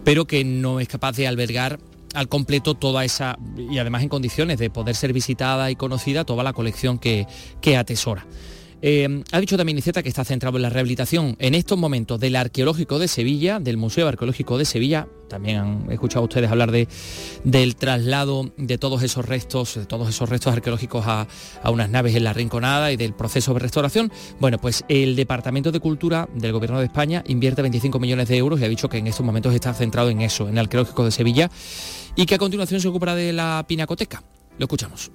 pero 0.05 0.27
que 0.27 0.45
no 0.45 0.81
es 0.81 0.89
capaz 0.89 1.17
de 1.17 1.27
albergar 1.27 1.79
al 2.15 2.29
completo 2.29 2.75
toda 2.75 3.05
esa, 3.05 3.39
y 3.57 3.79
además 3.79 4.03
en 4.03 4.09
condiciones 4.09 4.59
de 4.59 4.71
poder 4.71 4.95
ser 4.95 5.13
visitada 5.13 5.71
y 5.71 5.77
conocida 5.77 6.25
toda 6.25 6.45
la 6.45 6.53
colección 6.53 6.99
que, 6.99 7.27
que 7.61 7.77
atesora. 7.77 8.27
Eh, 8.85 9.23
ha 9.31 9.39
dicho 9.39 9.57
también 9.57 9.77
Niceta 9.77 10.03
que 10.03 10.09
está 10.09 10.25
centrado 10.25 10.57
en 10.57 10.63
la 10.63 10.69
rehabilitación 10.69 11.37
en 11.39 11.55
estos 11.55 11.79
momentos 11.79 12.19
del 12.19 12.35
Arqueológico 12.35 12.99
de 12.99 13.07
Sevilla, 13.07 13.61
del 13.61 13.77
Museo 13.77 14.09
Arqueológico 14.09 14.59
de 14.59 14.65
Sevilla. 14.65 15.07
También 15.29 15.59
han 15.59 15.93
escuchado 15.93 16.25
ustedes 16.25 16.51
hablar 16.51 16.73
de, 16.73 16.89
del 17.45 17.77
traslado 17.77 18.51
de 18.57 18.79
todos 18.79 19.05
esos 19.05 19.25
restos, 19.25 19.77
de 19.77 19.87
todos 19.87 20.09
esos 20.09 20.29
restos 20.29 20.53
arqueológicos 20.53 21.05
a, 21.07 21.29
unas 21.71 21.91
naves 21.91 22.17
en 22.17 22.25
la 22.25 22.33
Rinconada 22.33 22.91
y 22.91 22.97
del 22.97 23.15
proceso 23.15 23.55
de 23.55 23.61
restauración. 23.61 24.11
Bueno, 24.41 24.59
pues 24.59 24.85
el 24.89 25.15
Departamento 25.15 25.71
de 25.71 25.79
Cultura 25.79 26.29
del 26.35 26.53
Gobierno 26.53 26.81
de 26.81 26.87
España 26.87 27.23
invierte 27.29 27.63
25 27.63 28.01
millones 28.01 28.29
de 28.29 28.37
euros 28.37 28.61
y 28.61 28.65
ha 28.65 28.69
dicho 28.69 28.89
que 28.89 28.99
en 28.99 29.07
estos 29.07 29.25
momentos 29.25 29.55
está 29.55 29.73
centrado 29.75 30.11
en 30.11 30.23
eso, 30.23 30.49
en 30.49 30.55
el 30.55 30.65
Arqueológico 30.65 31.05
de 31.05 31.13
Sevilla, 31.13 31.51
y 32.17 32.27
que 32.27 32.35
a 32.35 32.39
continuación 32.39 32.81
se 32.81 32.89
ocupará 32.89 33.15
de 33.15 33.33
la 33.33 33.65
Pinacoteca. 33.69 34.25
Lo 34.59 34.65
escuchamos. 34.65 35.13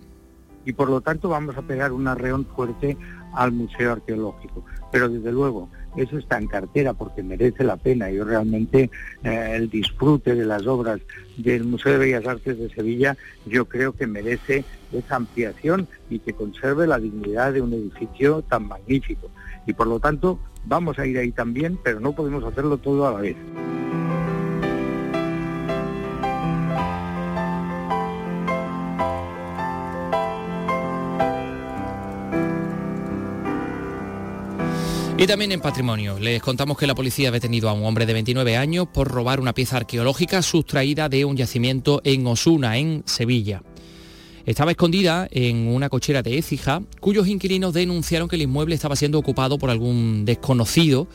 Y 0.65 0.73
por 0.73 0.89
lo 0.89 0.99
tanto 0.99 1.29
vamos 1.29 1.55
a 1.57 1.61
pegar 1.61 1.93
una 1.93 2.15
reón 2.15 2.45
fuerte 2.45 2.97
al 3.37 3.51
Museo 3.51 3.93
Arqueológico. 3.93 4.65
Pero 4.91 5.09
desde 5.09 5.31
luego, 5.31 5.69
eso 5.95 6.17
está 6.17 6.37
en 6.37 6.47
cartera 6.47 6.93
porque 6.93 7.23
merece 7.23 7.63
la 7.63 7.77
pena. 7.77 8.09
Yo 8.09 8.23
realmente 8.23 8.89
eh, 9.23 9.53
el 9.55 9.69
disfrute 9.69 10.35
de 10.35 10.45
las 10.45 10.65
obras 10.67 10.99
del 11.37 11.63
Museo 11.63 11.93
de 11.93 11.97
Bellas 11.99 12.27
Artes 12.27 12.57
de 12.57 12.69
Sevilla, 12.69 13.17
yo 13.45 13.65
creo 13.65 13.93
que 13.93 14.07
merece 14.07 14.63
esa 14.91 15.15
ampliación 15.15 15.87
y 16.09 16.19
que 16.19 16.33
conserve 16.33 16.87
la 16.87 16.99
dignidad 16.99 17.53
de 17.53 17.61
un 17.61 17.73
edificio 17.73 18.41
tan 18.43 18.67
magnífico. 18.67 19.29
Y 19.65 19.73
por 19.73 19.87
lo 19.87 19.99
tanto, 19.99 20.39
vamos 20.65 20.97
a 20.99 21.05
ir 21.05 21.17
ahí 21.17 21.31
también, 21.31 21.77
pero 21.83 21.99
no 21.99 22.13
podemos 22.13 22.43
hacerlo 22.43 22.77
todo 22.77 23.07
a 23.07 23.13
la 23.13 23.21
vez. 23.21 23.35
Y 35.19 35.25
también 35.25 35.51
en 35.51 35.61
patrimonio, 35.61 36.19
les 36.19 36.43
contamos 36.43 36.77
que 36.77 36.85
la 36.85 36.93
policía 36.93 37.29
ha 37.29 37.31
detenido 37.31 37.69
a 37.69 37.73
un 37.73 37.83
hombre 37.85 38.05
de 38.05 38.13
29 38.13 38.55
años 38.55 38.87
por 38.93 39.07
robar 39.07 39.39
una 39.39 39.53
pieza 39.53 39.77
arqueológica 39.77 40.43
sustraída 40.43 41.09
de 41.09 41.25
un 41.25 41.35
yacimiento 41.35 42.01
en 42.03 42.27
Osuna, 42.27 42.77
en 42.77 43.01
Sevilla. 43.07 43.63
Estaba 44.45 44.69
escondida 44.69 45.27
en 45.31 45.69
una 45.69 45.89
cochera 45.89 46.21
de 46.21 46.37
Écija, 46.37 46.83
cuyos 46.99 47.27
inquilinos 47.27 47.73
denunciaron 47.73 48.29
que 48.29 48.35
el 48.35 48.43
inmueble 48.43 48.75
estaba 48.75 48.95
siendo 48.95 49.17
ocupado 49.17 49.57
por 49.57 49.71
algún 49.71 50.23
desconocido 50.23 51.07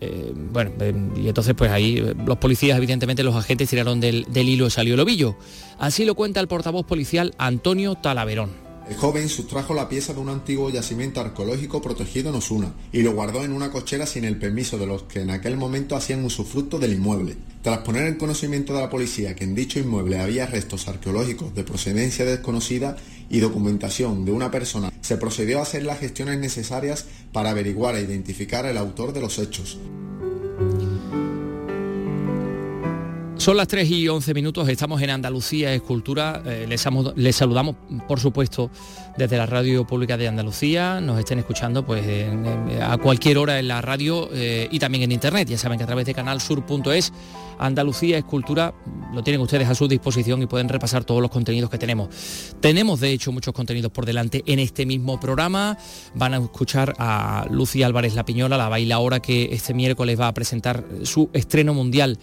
Eh, 0.00 0.32
bueno, 0.34 0.70
eh, 0.80 0.94
y 1.16 1.28
entonces 1.28 1.54
pues 1.54 1.70
ahí 1.70 1.98
eh, 1.98 2.14
los 2.24 2.38
policías, 2.38 2.78
evidentemente 2.78 3.22
los 3.22 3.36
agentes 3.36 3.68
tiraron 3.68 4.00
del, 4.00 4.24
del 4.30 4.48
hilo 4.48 4.66
y 4.66 4.70
salió 4.70 4.94
el 4.94 5.00
ovillo. 5.00 5.36
Así 5.78 6.06
lo 6.06 6.14
cuenta 6.14 6.40
el 6.40 6.48
portavoz 6.48 6.86
policial 6.86 7.34
Antonio 7.36 7.96
Talaverón. 7.96 8.69
El 8.90 8.96
joven 8.96 9.28
sustrajo 9.28 9.72
la 9.72 9.88
pieza 9.88 10.14
de 10.14 10.18
un 10.18 10.30
antiguo 10.30 10.68
yacimiento 10.68 11.20
arqueológico 11.20 11.80
protegido 11.80 12.30
en 12.30 12.34
Osuna 12.34 12.74
y 12.92 13.02
lo 13.02 13.12
guardó 13.12 13.44
en 13.44 13.52
una 13.52 13.70
cochera 13.70 14.04
sin 14.04 14.24
el 14.24 14.36
permiso 14.36 14.78
de 14.78 14.86
los 14.86 15.04
que 15.04 15.20
en 15.20 15.30
aquel 15.30 15.56
momento 15.56 15.94
hacían 15.94 16.24
usufructo 16.24 16.80
del 16.80 16.94
inmueble. 16.94 17.36
Tras 17.62 17.78
poner 17.78 18.08
en 18.08 18.16
conocimiento 18.16 18.74
de 18.74 18.80
la 18.80 18.90
policía 18.90 19.36
que 19.36 19.44
en 19.44 19.54
dicho 19.54 19.78
inmueble 19.78 20.18
había 20.18 20.46
restos 20.46 20.88
arqueológicos 20.88 21.54
de 21.54 21.62
procedencia 21.62 22.24
desconocida 22.24 22.96
y 23.30 23.38
documentación 23.38 24.24
de 24.24 24.32
una 24.32 24.50
persona, 24.50 24.92
se 25.02 25.16
procedió 25.16 25.60
a 25.60 25.62
hacer 25.62 25.84
las 25.84 26.00
gestiones 26.00 26.40
necesarias 26.40 27.04
para 27.32 27.50
averiguar 27.50 27.94
e 27.94 28.02
identificar 28.02 28.66
el 28.66 28.76
autor 28.76 29.12
de 29.12 29.20
los 29.20 29.38
hechos. 29.38 29.78
Son 33.40 33.56
las 33.56 33.68
3 33.68 33.90
y 33.90 34.06
11 34.06 34.34
minutos, 34.34 34.68
estamos 34.68 35.00
en 35.00 35.08
Andalucía 35.08 35.72
Escultura, 35.72 36.42
eh, 36.44 36.66
les, 36.68 37.34
saludamos 37.34 37.74
por 38.06 38.20
supuesto 38.20 38.70
desde 39.16 39.38
la 39.38 39.46
Radio 39.46 39.86
Pública 39.86 40.18
de 40.18 40.28
Andalucía, 40.28 41.00
nos 41.00 41.18
estén 41.18 41.38
escuchando 41.38 41.86
pues 41.86 42.04
a 42.82 42.98
cualquier 42.98 43.38
hora 43.38 43.58
en 43.58 43.66
la 43.66 43.80
radio 43.80 44.28
eh, 44.34 44.68
y 44.70 44.78
también 44.78 45.04
en 45.04 45.12
internet, 45.12 45.48
ya 45.48 45.56
saben 45.56 45.78
que 45.78 45.84
a 45.84 45.86
través 45.86 46.04
de 46.04 46.12
canalsur.es 46.12 47.14
Andalucía 47.58 48.18
Escultura 48.18 48.74
lo 49.14 49.22
tienen 49.22 49.40
ustedes 49.40 49.70
a 49.70 49.74
su 49.74 49.88
disposición 49.88 50.42
y 50.42 50.46
pueden 50.46 50.68
repasar 50.68 51.04
todos 51.04 51.22
los 51.22 51.30
contenidos 51.30 51.70
que 51.70 51.78
tenemos. 51.78 52.10
Tenemos 52.60 53.00
de 53.00 53.10
hecho 53.10 53.32
muchos 53.32 53.54
contenidos 53.54 53.90
por 53.90 54.04
delante 54.04 54.42
en 54.44 54.58
este 54.58 54.84
mismo 54.84 55.18
programa, 55.18 55.78
van 56.14 56.34
a 56.34 56.36
escuchar 56.36 56.94
a 56.98 57.46
Lucía 57.50 57.86
Álvarez 57.86 58.14
La 58.14 58.26
Piñola, 58.26 58.58
la 58.58 58.68
bailaora 58.68 59.20
que 59.20 59.48
este 59.52 59.72
miércoles 59.72 60.20
va 60.20 60.28
a 60.28 60.34
presentar 60.34 60.84
su 61.04 61.30
estreno 61.32 61.72
mundial 61.72 62.18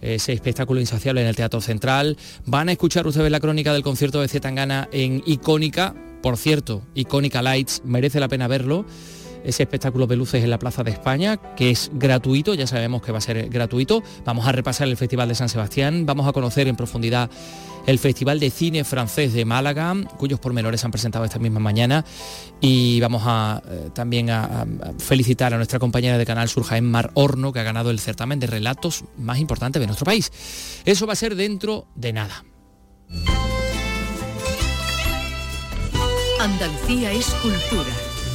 ese 0.00 0.32
espectáculo 0.32 0.80
insaciable 0.80 1.20
en 1.20 1.26
el 1.26 1.36
Teatro 1.36 1.60
Central. 1.60 2.16
Van 2.46 2.68
a 2.68 2.72
escuchar 2.72 3.06
ustedes 3.06 3.30
la 3.30 3.40
crónica 3.40 3.72
del 3.72 3.82
concierto 3.82 4.20
de 4.20 4.28
Zetangana 4.28 4.88
en 4.92 5.22
Icónica. 5.26 5.94
Por 6.22 6.36
cierto, 6.36 6.82
Icónica 6.94 7.42
Lights, 7.42 7.82
merece 7.84 8.20
la 8.20 8.28
pena 8.28 8.48
verlo. 8.48 8.84
Ese 9.44 9.62
espectáculo 9.62 10.06
de 10.06 10.16
luces 10.16 10.42
en 10.44 10.50
la 10.50 10.58
Plaza 10.58 10.82
de 10.82 10.90
España, 10.90 11.36
que 11.56 11.70
es 11.70 11.90
gratuito, 11.94 12.54
ya 12.54 12.66
sabemos 12.66 13.02
que 13.02 13.12
va 13.12 13.18
a 13.18 13.22
ser 13.22 13.48
gratuito. 13.48 14.02
Vamos 14.24 14.46
a 14.46 14.52
repasar 14.52 14.88
el 14.88 14.96
Festival 14.96 15.28
de 15.28 15.34
San 15.34 15.48
Sebastián, 15.48 16.06
vamos 16.06 16.26
a 16.26 16.32
conocer 16.32 16.68
en 16.68 16.76
profundidad 16.76 17.30
el 17.86 17.98
Festival 17.98 18.40
de 18.40 18.50
Cine 18.50 18.84
Francés 18.84 19.32
de 19.32 19.44
Málaga, 19.44 19.94
cuyos 20.18 20.38
pormenores 20.38 20.84
han 20.84 20.90
presentado 20.90 21.24
esta 21.24 21.38
misma 21.38 21.60
mañana. 21.60 22.04
Y 22.60 23.00
vamos 23.00 23.22
a, 23.24 23.62
eh, 23.68 23.90
también 23.94 24.30
a, 24.30 24.66
felicitar 24.98 25.54
a 25.54 25.56
nuestra 25.56 25.78
compañera 25.78 26.18
de 26.18 26.26
Canal 26.26 26.48
Sur, 26.48 26.64
Jaén 26.64 26.84
Mar 26.84 27.10
Horno, 27.14 27.52
que 27.52 27.60
ha 27.60 27.64
ganado 27.64 27.90
el 27.90 27.98
certamen 27.98 28.38
de 28.40 28.46
relatos 28.46 29.04
más 29.16 29.38
importante 29.38 29.78
de 29.78 29.86
nuestro 29.86 30.04
país. 30.04 30.30
Eso 30.84 31.06
va 31.06 31.14
a 31.14 31.16
ser 31.16 31.34
dentro 31.34 31.86
de 31.94 32.12
nada. 32.12 32.44
Andalucía 36.40 37.12
es 37.12 37.26
cultura, 37.42 37.90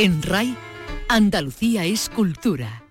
En 0.00 0.22
RAI, 0.22 0.54
Andalucía 1.08 1.84
es 1.84 2.08
cultura. 2.08 2.84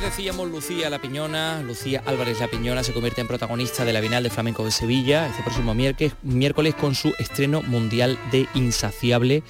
decíamos, 0.00 0.50
Lucía 0.50 0.90
La 0.90 1.00
Piñona, 1.00 1.62
Lucía 1.62 2.02
Álvarez 2.06 2.40
La 2.40 2.48
Piñona 2.48 2.82
se 2.82 2.92
convierte 2.92 3.20
en 3.20 3.28
protagonista 3.28 3.84
de 3.84 3.92
la 3.92 4.00
Bienal 4.00 4.24
de 4.24 4.30
Flamenco 4.30 4.64
de 4.64 4.72
Sevilla 4.72 5.28
este 5.28 5.44
próximo 5.44 5.74
miércoles, 5.74 6.74
con 6.74 6.96
su 6.96 7.14
estreno 7.20 7.62
mundial 7.62 8.18
de 8.32 8.48
Insaciable 8.54 9.44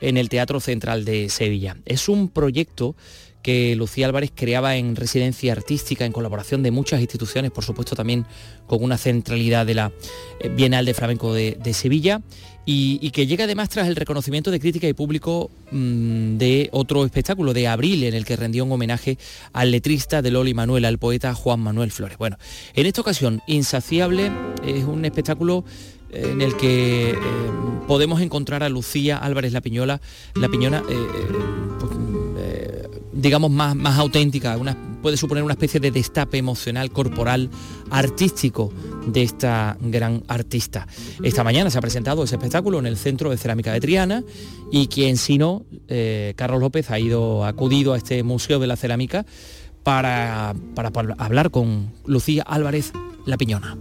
en 0.00 0.16
el 0.16 0.30
Teatro 0.30 0.60
Central 0.60 1.04
de 1.04 1.28
Sevilla. 1.28 1.76
Es 1.84 2.08
un 2.08 2.30
proyecto 2.30 2.96
que 3.46 3.76
Lucía 3.76 4.06
Álvarez 4.06 4.32
creaba 4.34 4.74
en 4.74 4.96
residencia 4.96 5.52
artística 5.52 6.04
en 6.04 6.10
colaboración 6.10 6.64
de 6.64 6.72
muchas 6.72 7.00
instituciones, 7.00 7.52
por 7.52 7.62
supuesto 7.62 7.94
también 7.94 8.26
con 8.66 8.82
una 8.82 8.98
centralidad 8.98 9.64
de 9.64 9.74
la 9.74 9.92
eh, 10.40 10.48
Bienal 10.48 10.84
de 10.84 10.94
Flamenco 10.94 11.32
de 11.32 11.72
Sevilla 11.72 12.22
y, 12.68 13.10
que 13.12 13.28
llega 13.28 13.44
además 13.44 13.68
tras 13.68 13.86
el 13.86 13.94
reconocimiento 13.94 14.50
de 14.50 14.58
crítica 14.58 14.88
y 14.88 14.92
público 14.92 15.52
mm, 15.70 16.36
de 16.36 16.68
otro 16.72 17.04
espectáculo 17.04 17.54
de 17.54 17.68
abril 17.68 18.02
en 18.02 18.14
el 18.14 18.24
que 18.24 18.34
rendió 18.34 18.64
un 18.64 18.72
homenaje 18.72 19.18
al 19.52 19.70
letrista 19.70 20.20
de 20.20 20.32
Loli 20.32 20.52
Manuel, 20.52 20.84
al 20.84 20.98
poeta 20.98 21.32
Juan 21.32 21.60
Manuel 21.60 21.92
Flores. 21.92 22.18
Bueno, 22.18 22.36
en 22.74 22.86
esta 22.86 23.00
ocasión, 23.00 23.40
Insaciable 23.46 24.32
es 24.66 24.84
un 24.84 25.04
espectáculo 25.04 25.64
en 26.10 26.42
el 26.42 26.56
que 26.56 27.10
eh, 27.10 27.16
podemos 27.86 28.20
encontrar 28.20 28.64
a 28.64 28.68
Lucía 28.68 29.16
Álvarez 29.18 29.52
La 29.52 29.60
Piñola, 29.60 30.00
La 30.34 30.48
Piñona, 30.48 30.82
eh, 30.88 31.06
pues, 31.78 31.92
digamos, 33.16 33.50
más, 33.50 33.74
más 33.74 33.98
auténtica, 33.98 34.56
una, 34.56 34.76
puede 35.02 35.16
suponer 35.16 35.42
una 35.42 35.54
especie 35.54 35.80
de 35.80 35.90
destape 35.90 36.38
emocional, 36.38 36.90
corporal, 36.90 37.50
artístico 37.90 38.72
de 39.06 39.22
esta 39.22 39.76
gran 39.80 40.22
artista. 40.28 40.86
Esta 41.22 41.42
mañana 41.42 41.70
se 41.70 41.78
ha 41.78 41.80
presentado 41.80 42.24
ese 42.24 42.36
espectáculo 42.36 42.78
en 42.78 42.86
el 42.86 42.96
Centro 42.96 43.30
de 43.30 43.36
Cerámica 43.36 43.72
de 43.72 43.80
Triana 43.80 44.22
y 44.70 44.88
quien 44.88 45.16
si 45.16 45.38
no, 45.38 45.64
Carlos 46.34 46.60
López 46.60 46.90
ha 46.90 46.98
ido, 46.98 47.44
acudido 47.44 47.92
a 47.92 47.96
este 47.96 48.22
Museo 48.22 48.58
de 48.58 48.66
la 48.66 48.76
Cerámica 48.76 49.24
para, 49.82 50.54
para 50.74 50.90
hablar 51.18 51.50
con 51.50 51.92
Lucía 52.04 52.42
Álvarez 52.42 52.92
La 53.24 53.36
Piñona. 53.36 53.76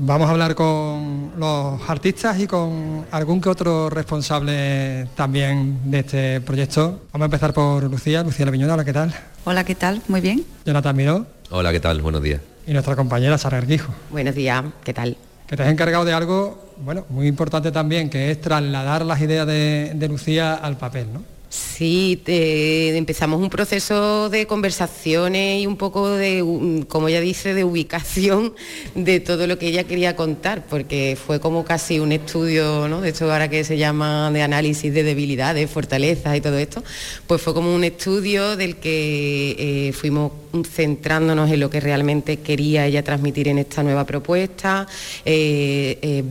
Vamos 0.00 0.28
a 0.28 0.30
hablar 0.30 0.54
con 0.54 1.07
los 1.38 1.88
artistas 1.88 2.38
y 2.40 2.46
con 2.46 3.06
algún 3.10 3.40
que 3.40 3.48
otro 3.48 3.88
responsable 3.88 5.06
también 5.14 5.90
de 5.90 6.00
este 6.00 6.40
proyecto. 6.40 7.02
Vamos 7.12 7.24
a 7.24 7.26
empezar 7.26 7.54
por 7.54 7.84
Lucía, 7.84 8.22
Lucía 8.22 8.44
La 8.46 8.52
Piñona, 8.52 8.74
hola, 8.74 8.84
¿qué 8.84 8.92
tal? 8.92 9.14
Hola, 9.44 9.64
¿qué 9.64 9.74
tal? 9.74 10.02
Muy 10.08 10.20
bien. 10.20 10.44
Jonathan 10.66 10.96
Miró. 10.96 11.26
Hola, 11.50 11.72
¿qué 11.72 11.80
tal? 11.80 12.02
Buenos 12.02 12.22
días. 12.22 12.40
Y 12.66 12.72
nuestra 12.72 12.96
compañera 12.96 13.38
Sara 13.38 13.58
Erguijo. 13.58 13.92
Buenos 14.10 14.34
días, 14.34 14.64
¿qué 14.84 14.92
tal? 14.92 15.16
Que 15.46 15.56
te 15.56 15.62
has 15.62 15.70
encargado 15.70 16.04
de 16.04 16.12
algo, 16.12 16.74
bueno, 16.84 17.06
muy 17.08 17.26
importante 17.26 17.72
también, 17.72 18.10
que 18.10 18.30
es 18.30 18.40
trasladar 18.40 19.06
las 19.06 19.20
ideas 19.20 19.46
de, 19.46 19.92
de 19.94 20.08
Lucía 20.08 20.54
al 20.54 20.76
papel, 20.76 21.06
¿no? 21.12 21.22
Sí, 21.50 22.22
empezamos 22.26 23.40
un 23.40 23.48
proceso 23.48 24.28
de 24.28 24.46
conversaciones 24.46 25.62
y 25.62 25.66
un 25.66 25.78
poco 25.78 26.10
de, 26.10 26.84
como 26.88 27.08
ella 27.08 27.22
dice, 27.22 27.54
de 27.54 27.64
ubicación 27.64 28.54
de 28.94 29.20
todo 29.20 29.46
lo 29.46 29.58
que 29.58 29.68
ella 29.68 29.84
quería 29.84 30.14
contar, 30.14 30.66
porque 30.66 31.16
fue 31.16 31.40
como 31.40 31.64
casi 31.64 32.00
un 32.00 32.12
estudio, 32.12 32.86
¿no? 32.88 33.00
De 33.00 33.10
esto 33.10 33.32
ahora 33.32 33.48
que 33.48 33.64
se 33.64 33.78
llama 33.78 34.30
de 34.30 34.42
análisis 34.42 34.92
de 34.92 35.02
debilidades, 35.02 35.70
fortalezas 35.70 36.36
y 36.36 36.42
todo 36.42 36.58
esto, 36.58 36.84
pues 37.26 37.40
fue 37.40 37.54
como 37.54 37.74
un 37.74 37.84
estudio 37.84 38.54
del 38.56 38.76
que 38.76 39.56
eh, 39.58 39.92
fuimos 39.94 40.32
centrándonos 40.64 41.50
en 41.50 41.60
lo 41.60 41.70
que 41.70 41.80
realmente 41.80 42.38
quería 42.38 42.86
ella 42.86 43.02
transmitir 43.02 43.48
en 43.48 43.58
esta 43.58 43.82
nueva 43.82 44.04
propuesta, 44.04 44.86
eh, 45.24 45.98
eh, 46.02 46.24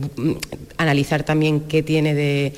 analizar 0.76 1.22
también 1.22 1.60
qué 1.60 1.82
tiene 1.82 2.14
de 2.14 2.52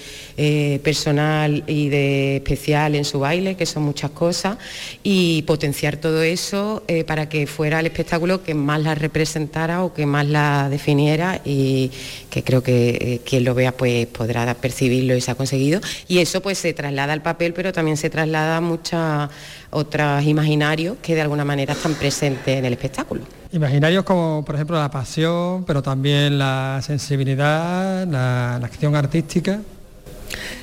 personal 0.83 1.65
y 1.67 1.91
de 1.91 2.37
especial 2.37 2.95
en 2.95 3.05
su 3.05 3.21
baile, 3.21 3.57
que 3.57 3.67
son 3.67 3.83
muchas 3.83 4.11
cosas, 4.13 4.57
y 5.03 5.43
potenciar 5.43 5.97
todo 5.97 6.23
eso 6.23 6.83
eh, 6.89 7.05
para 7.05 7.29
que 7.29 7.47
fuera 7.47 7.81
el 7.81 7.87
espectáculo 7.87 8.43
que 8.43 8.55
más 8.55 8.81
la 8.81 8.95
representara 8.95 9.85
o 9.85 9.93
que 9.93 10.07
más 10.07 10.27
la 10.27 10.69
definiera 10.71 11.41
y 11.45 11.91
que 12.31 12.43
creo 12.43 12.63
que 12.63 12.89
eh, 12.91 13.21
quien 13.25 13.45
lo 13.45 13.55
vea 13.55 13.73
pues 13.73 14.07
podrá 14.07 14.55
percibirlo 14.55 15.17
y 15.17 15.21
se 15.21 15.31
ha 15.31 15.35
conseguido. 15.35 15.81
Y 16.09 16.19
eso 16.19 16.41
pues 16.41 16.59
se 16.59 16.73
traslada 16.73 17.13
al 17.13 17.23
papel, 17.23 17.53
pero 17.53 17.73
también 17.73 17.97
se 17.97 18.11
traslada 18.11 18.57
a 18.57 18.61
muchos 18.61 19.31
otros 19.71 20.25
imaginarios 20.25 20.97
que 21.03 21.15
de 21.15 21.23
alguna 21.23 21.45
manera 21.45 21.75
están 21.75 21.95
presentes 21.95 22.59
en 22.59 22.65
el 22.65 22.73
espectáculo. 22.73 23.23
Imaginarios 23.53 24.05
como 24.05 24.45
por 24.45 24.55
ejemplo 24.55 24.79
la 24.79 24.91
pasión, 24.91 25.65
pero 25.65 25.83
también 25.83 26.39
la 26.39 26.81
sensibilidad, 26.83 28.07
la 28.07 28.57
acción 28.57 28.95
artística. 28.95 29.61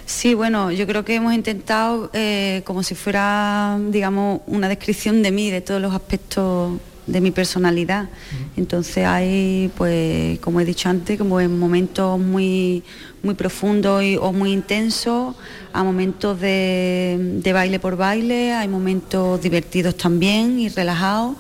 Sí, 0.06 0.34
bueno, 0.34 0.72
yo 0.72 0.88
creo 0.88 1.04
que 1.04 1.16
hemos 1.16 1.34
intentado, 1.34 2.10
eh, 2.14 2.62
como 2.66 2.82
si 2.84 2.96
fuera, 2.96 3.78
digamos, 3.90 4.42
una 4.48 4.70
descripción 4.70 5.22
de 5.22 5.32
mí, 5.32 5.52
de 5.52 5.60
todos 5.60 5.82
los 5.82 5.94
aspectos 5.94 6.80
de 7.06 7.22
mi 7.22 7.32
personalidad. 7.32 8.10
Entonces 8.56 9.06
hay, 9.06 9.72
pues, 9.78 10.40
como 10.40 10.62
he 10.62 10.66
dicho 10.66 10.90
antes, 10.90 11.18
como 11.18 11.42
en 11.42 11.58
momentos 11.58 12.20
muy, 12.20 12.84
muy 13.24 13.36
profundos 13.36 14.04
o 14.22 14.34
muy 14.34 14.52
intensos, 14.52 15.36
a 15.74 15.84
momentos 15.84 16.40
de, 16.40 17.42
baile 17.54 17.80
por 17.80 17.98
baile, 17.98 18.54
hay 18.54 18.68
momentos 18.68 19.42
divertidos 19.42 19.96
también 19.96 20.60
y 20.60 20.70
relajados 20.70 21.36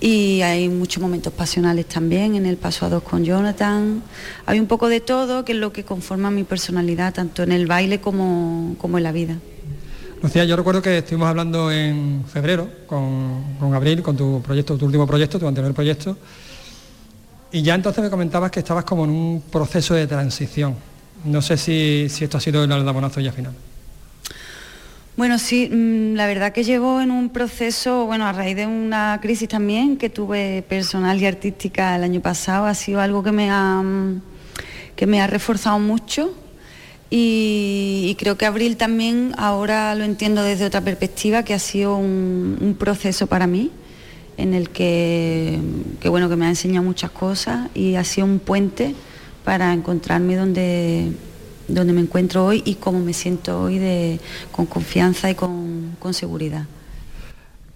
y 0.00 0.42
hay 0.42 0.68
muchos 0.68 1.02
momentos 1.02 1.32
pasionales 1.32 1.86
también 1.86 2.36
en 2.36 2.46
el 2.46 2.56
paso 2.56 2.86
a 2.86 2.88
dos 2.88 3.02
con 3.02 3.24
Jonathan. 3.24 4.02
Hay 4.46 4.60
un 4.60 4.66
poco 4.66 4.88
de 4.88 5.00
todo 5.00 5.44
que 5.44 5.52
es 5.52 5.58
lo 5.58 5.72
que 5.72 5.84
conforma 5.84 6.30
mi 6.30 6.44
personalidad, 6.44 7.14
tanto 7.14 7.42
en 7.42 7.52
el 7.52 7.66
baile 7.66 8.00
como, 8.00 8.76
como 8.78 8.98
en 8.98 9.04
la 9.04 9.12
vida. 9.12 9.36
Lucía, 10.22 10.44
yo 10.44 10.56
recuerdo 10.56 10.82
que 10.82 10.98
estuvimos 10.98 11.28
hablando 11.28 11.70
en 11.70 12.24
febrero 12.26 12.68
con, 12.86 13.56
con 13.60 13.74
Abril, 13.74 14.02
con 14.02 14.16
tu 14.16 14.42
proyecto, 14.42 14.76
tu 14.76 14.86
último 14.86 15.06
proyecto, 15.06 15.38
tu 15.38 15.46
anterior 15.46 15.72
proyecto, 15.72 16.16
y 17.52 17.62
ya 17.62 17.74
entonces 17.74 18.02
me 18.02 18.10
comentabas 18.10 18.50
que 18.50 18.60
estabas 18.60 18.84
como 18.84 19.04
en 19.04 19.10
un 19.10 19.42
proceso 19.50 19.94
de 19.94 20.06
transición. 20.06 20.74
No 21.24 21.42
sé 21.42 21.56
si, 21.56 22.06
si 22.08 22.24
esto 22.24 22.38
ha 22.38 22.40
sido 22.40 22.64
el 22.64 22.72
aldabonazo 22.72 23.20
ya 23.20 23.32
final. 23.32 23.52
Bueno, 25.18 25.40
sí, 25.40 25.68
mm, 25.68 26.14
la 26.14 26.28
verdad 26.28 26.52
que 26.52 26.62
llevo 26.62 27.00
en 27.00 27.10
un 27.10 27.30
proceso, 27.30 28.06
bueno, 28.06 28.24
a 28.24 28.32
raíz 28.32 28.54
de 28.54 28.66
una 28.66 29.18
crisis 29.20 29.48
también 29.48 29.96
que 29.96 30.10
tuve 30.10 30.62
personal 30.68 31.20
y 31.20 31.26
artística 31.26 31.96
el 31.96 32.04
año 32.04 32.20
pasado, 32.20 32.66
ha 32.66 32.74
sido 32.74 33.00
algo 33.00 33.24
que 33.24 33.32
me 33.32 33.50
ha, 33.50 33.82
mm, 33.82 34.22
que 34.94 35.08
me 35.08 35.20
ha 35.20 35.26
reforzado 35.26 35.80
mucho 35.80 36.32
y, 37.10 38.14
creo 38.20 38.38
que 38.38 38.46
Abril 38.46 38.76
también 38.76 39.34
ahora 39.38 39.92
lo 39.96 40.04
entiendo 40.04 40.44
desde 40.44 40.66
otra 40.66 40.82
perspectiva, 40.82 41.42
que 41.42 41.52
ha 41.52 41.58
sido 41.58 41.96
un, 41.96 42.76
proceso 42.78 43.26
para 43.26 43.48
mí 43.48 43.72
en 44.36 44.54
el 44.54 44.70
que, 44.70 45.58
que, 46.00 46.08
bueno, 46.08 46.28
que 46.28 46.36
me 46.36 46.46
ha 46.46 46.50
enseñado 46.50 46.84
muchas 46.84 47.10
cosas 47.10 47.70
y 47.74 47.96
ha 47.96 48.04
sido 48.04 48.24
un 48.24 48.38
puente 48.38 48.94
para 49.48 49.72
encontrarme 49.72 50.36
donde, 50.36 51.10
donde 51.68 51.94
me 51.94 52.02
encuentro 52.02 52.44
hoy 52.44 52.62
y 52.66 52.74
cómo 52.74 52.98
me 52.98 53.14
siento 53.14 53.62
hoy 53.62 53.78
de, 53.78 54.20
con 54.52 54.66
confianza 54.66 55.30
y 55.30 55.34
con, 55.34 55.96
seguridad. 56.12 56.66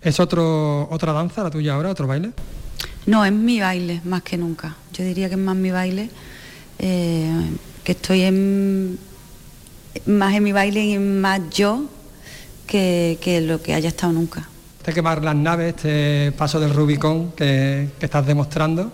¿Es 0.02 0.20
otro, 0.20 0.86
otra 0.90 1.14
danza 1.14 1.42
la 1.42 1.48
tuya 1.48 1.72
ahora, 1.72 1.88
otro 1.88 2.06
baile? 2.06 2.32
No, 3.06 3.24
es 3.24 3.32
mi 3.32 3.58
baile, 3.58 4.02
más 4.04 4.22
que 4.22 4.36
nunca. 4.36 4.76
Yo 4.92 5.02
diría 5.02 5.30
que 5.30 5.36
es 5.36 5.40
más 5.40 5.56
mi 5.56 5.70
baile, 5.70 6.10
eh, 6.78 7.32
que 7.84 7.92
estoy 7.92 8.20
en, 8.20 8.98
más 10.04 10.34
en 10.34 10.42
mi 10.42 10.52
baile 10.52 10.84
y 10.84 10.98
más 10.98 11.40
yo 11.48 11.86
que, 12.66 13.42
lo 13.48 13.62
que 13.62 13.72
haya 13.72 13.88
estado 13.88 14.12
nunca. 14.12 14.46
Este 14.78 14.92
quemar 14.92 15.24
las 15.24 15.36
naves, 15.36 15.76
este 15.76 16.32
paso 16.32 16.60
del 16.60 16.74
Rubicón 16.74 17.32
que, 17.32 17.88
que 17.98 18.04
estás 18.04 18.26
demostrando, 18.26 18.92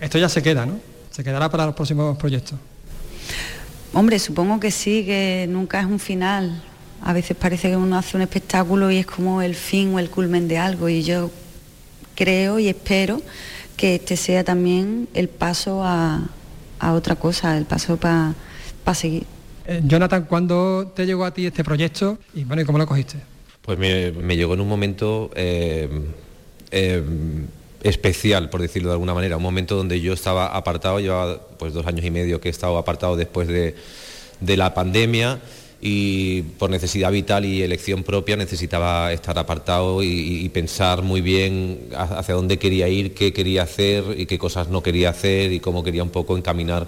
esto 0.00 0.16
ya 0.16 0.30
se 0.30 0.42
queda, 0.42 0.64
¿no? 0.64 0.95
Se 1.16 1.24
quedará 1.24 1.48
para 1.48 1.64
los 1.64 1.74
próximos 1.74 2.14
proyectos. 2.18 2.58
Hombre, 3.94 4.18
supongo 4.18 4.60
que 4.60 4.70
sí, 4.70 5.02
que 5.06 5.46
nunca 5.48 5.80
es 5.80 5.86
un 5.86 5.98
final. 5.98 6.62
A 7.02 7.14
veces 7.14 7.34
parece 7.34 7.70
que 7.70 7.76
uno 7.78 7.96
hace 7.96 8.18
un 8.18 8.22
espectáculo 8.22 8.90
y 8.90 8.98
es 8.98 9.06
como 9.06 9.40
el 9.40 9.54
fin 9.54 9.94
o 9.94 9.98
el 9.98 10.10
culmen 10.10 10.46
de 10.46 10.58
algo 10.58 10.90
y 10.90 11.02
yo 11.02 11.30
creo 12.14 12.58
y 12.58 12.68
espero 12.68 13.22
que 13.78 13.94
este 13.94 14.18
sea 14.18 14.44
también 14.44 15.08
el 15.14 15.30
paso 15.30 15.82
a, 15.82 16.28
otra 16.82 17.16
cosa, 17.16 17.56
el 17.56 17.64
paso 17.64 17.96
para 17.96 18.34
seguir. 18.92 19.24
Eh, 19.64 19.80
Jonathan, 19.84 20.26
¿cuándo 20.26 20.92
te 20.94 21.06
llegó 21.06 21.24
a 21.24 21.32
ti 21.32 21.46
este 21.46 21.64
proyecto 21.64 22.18
y 22.34 22.44
bueno, 22.44 22.60
¿y 22.60 22.66
cómo 22.66 22.76
lo 22.76 22.86
cogiste? 22.86 23.16
Pues 23.62 23.78
me, 23.78 24.36
llegó 24.36 24.52
en 24.52 24.60
un 24.60 24.68
momento 24.68 25.30
eh, 25.34 25.88
eh, 26.70 27.02
especial, 27.88 28.50
por 28.50 28.60
decirlo 28.60 28.88
de 28.88 28.94
alguna 28.94 29.14
manera, 29.14 29.36
un 29.36 29.42
momento 29.42 29.76
donde 29.76 30.00
yo 30.00 30.12
estaba 30.12 30.48
apartado, 30.48 31.00
llevaba 31.00 31.40
pues 31.58 31.72
dos 31.72 31.86
años 31.86 32.04
y 32.04 32.10
medio 32.10 32.40
que 32.40 32.48
he 32.48 32.50
estado 32.50 32.78
apartado 32.78 33.16
después 33.16 33.48
de, 33.48 33.74
la 34.40 34.74
pandemia 34.74 35.38
y 35.80 36.42
por 36.58 36.70
necesidad 36.70 37.12
vital 37.12 37.44
y 37.44 37.62
elección 37.62 38.02
propia 38.02 38.36
necesitaba 38.36 39.12
estar 39.12 39.38
apartado 39.38 40.02
y, 40.02 40.48
pensar 40.50 41.02
muy 41.02 41.20
bien 41.20 41.88
hacia 41.94 42.34
dónde 42.34 42.58
quería 42.58 42.88
ir, 42.88 43.14
qué 43.14 43.32
quería 43.32 43.62
hacer 43.62 44.04
y 44.16 44.26
qué 44.26 44.38
cosas 44.38 44.68
no 44.68 44.82
quería 44.82 45.10
hacer 45.10 45.52
y 45.52 45.60
cómo 45.60 45.84
quería 45.84 46.02
un 46.02 46.10
poco 46.10 46.36
encaminar 46.36 46.86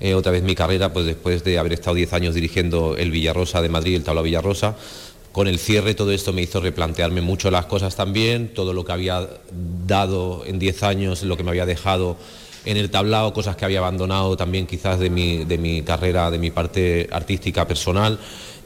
eh, 0.00 0.14
otra 0.14 0.32
vez 0.32 0.42
mi 0.42 0.54
carrera, 0.54 0.92
pues 0.92 1.04
después 1.04 1.44
de 1.44 1.58
haber 1.58 1.74
estado 1.74 1.94
10 1.94 2.12
años 2.14 2.34
dirigiendo 2.34 2.96
el 2.96 3.10
Villarrosa 3.10 3.60
de 3.60 3.68
Madrid, 3.68 3.96
el 3.96 4.04
Tablao 4.04 4.24
Villarrosa. 4.24 4.76
Con 5.32 5.46
el 5.46 5.58
cierre 5.58 5.94
todo 5.94 6.10
esto 6.10 6.32
me 6.32 6.42
hizo 6.42 6.60
replantearme 6.60 7.20
mucho 7.20 7.50
las 7.50 7.66
cosas 7.66 7.94
también, 7.94 8.52
todo 8.52 8.72
lo 8.72 8.84
que 8.84 8.92
había 8.92 9.28
dado 9.86 10.44
en 10.44 10.58
10 10.58 10.82
años, 10.82 11.22
lo 11.22 11.36
que 11.36 11.44
me 11.44 11.50
había 11.50 11.66
dejado 11.66 12.16
en 12.64 12.76
el 12.76 12.90
tablao, 12.90 13.32
cosas 13.32 13.56
que 13.56 13.64
había 13.64 13.78
abandonado 13.78 14.36
también 14.36 14.66
quizás 14.66 14.98
de 14.98 15.08
mi, 15.08 15.44
de 15.44 15.56
mi 15.56 15.82
carrera, 15.82 16.30
de 16.30 16.38
mi 16.38 16.50
parte 16.50 17.08
artística 17.12 17.66
personal. 17.66 18.18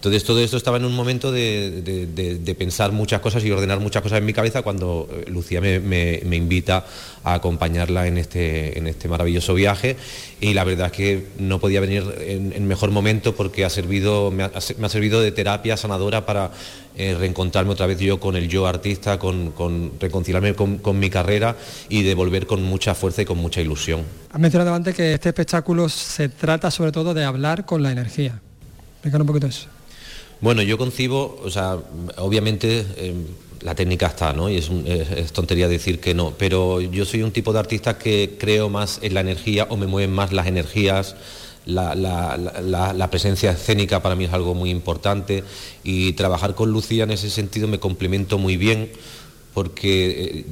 Entonces 0.05 0.25
todo 0.25 0.41
esto 0.41 0.59
estaba 0.59 0.77
en 0.77 0.85
un 0.85 0.95
momento 0.95 1.33
de, 1.33 2.55
pensar 2.59 2.93
muchas 2.93 3.23
cosas 3.23 3.43
y 3.43 3.51
ordenar 3.51 3.81
muchas 3.81 4.03
cosas 4.03 4.19
en 4.19 4.27
mi 4.27 4.35
cabeza 4.35 4.61
cuando 4.61 5.09
eh, 5.11 5.31
Lucía 5.31 5.63
me, 5.63 6.21
invita 6.31 6.85
a 7.23 7.33
acompañarla 7.33 8.07
en 8.07 8.19
este, 8.19 8.79
en 8.79 8.87
este 8.87 9.09
maravilloso 9.09 9.55
viaje 9.55 9.97
y 10.43 10.53
la 10.53 10.65
verdad 10.65 10.89
es 10.89 10.93
que 10.93 11.27
no 11.39 11.59
podía 11.59 11.81
venir 11.81 12.05
en, 12.21 12.67
mejor 12.67 12.91
momento 12.91 13.35
porque 13.35 13.65
ha 13.65 13.71
servido, 13.71 14.31
me, 14.31 14.43
ha, 14.43 14.61
servido 14.91 15.23
de 15.23 15.33
terapia 15.33 15.79
sanadora 15.79 16.27
para 16.27 16.51
eh, 16.99 17.17
reencontrarme 17.19 17.73
otra 17.73 17.87
vez 17.87 17.99
yo 17.99 18.21
con 18.21 18.37
el 18.37 18.47
yo 18.51 18.67
artista, 18.67 19.19
con, 19.19 19.55
reconciliarme 19.99 20.55
con, 20.55 20.99
mi 20.99 21.09
carrera 21.09 21.57
y 21.89 22.03
de 22.03 22.15
volver 22.15 22.47
con 22.47 22.63
mucha 22.63 22.95
fuerza 22.95 23.23
y 23.23 23.25
con 23.25 23.39
mucha 23.39 23.63
ilusión. 23.63 24.03
Has 24.31 24.39
mencionado 24.39 24.75
antes 24.75 24.95
que 24.95 25.15
este 25.15 25.31
espectáculo 25.31 25.89
se 25.89 26.29
trata 26.29 26.71
sobre 26.71 26.93
todo 26.93 27.15
de 27.15 27.25
hablar 27.25 27.65
con 27.65 27.83
la 27.83 27.91
energía. 27.91 28.39
Explícanos 28.97 29.23
un 29.23 29.29
poquito 29.29 29.47
eso. 29.47 29.74
Bueno, 30.45 30.61
yo 30.61 30.77
concibo, 30.77 31.41
o 31.43 31.49
sea, 31.49 31.79
obviamente 32.19 32.85
em, 32.99 33.25
la 33.63 33.75
técnica 33.75 34.09
está, 34.09 34.35
¿no? 34.35 34.51
Y 34.51 34.57
es, 34.59 35.33
tontería 35.33 35.69
decir 35.69 36.01
que 36.01 36.13
no, 36.13 36.35
pero 36.37 36.83
yo 36.83 37.07
soy 37.07 37.23
un 37.23 37.33
tipo 37.33 37.55
de 37.55 37.61
artista 37.61 37.97
que 37.97 38.37
creo 38.39 38.69
más 38.69 38.99
en 39.01 39.15
la 39.15 39.21
energía 39.21 39.67
o 39.71 39.79
me 39.79 39.87
mueven 39.87 40.13
más 40.13 40.35
las 40.35 40.47
energías. 40.47 41.17
La, 41.65 43.09
presencia 43.11 43.53
escénica 43.53 44.03
para 44.03 44.17
mí 44.17 44.25
es 44.25 44.35
algo 44.35 44.53
muy 44.53 44.69
importante 44.69 45.45
y 45.83 46.13
trabajar 46.13 46.55
con 46.55 46.71
Lucía 46.71 47.05
en 47.05 47.13
ese 47.13 47.31
sentido 47.31 47.67
me 47.67 47.81
complemento 47.81 48.37
muy 48.37 48.59
bien 48.59 48.91
porque 49.55 50.11
eh, 50.11 50.45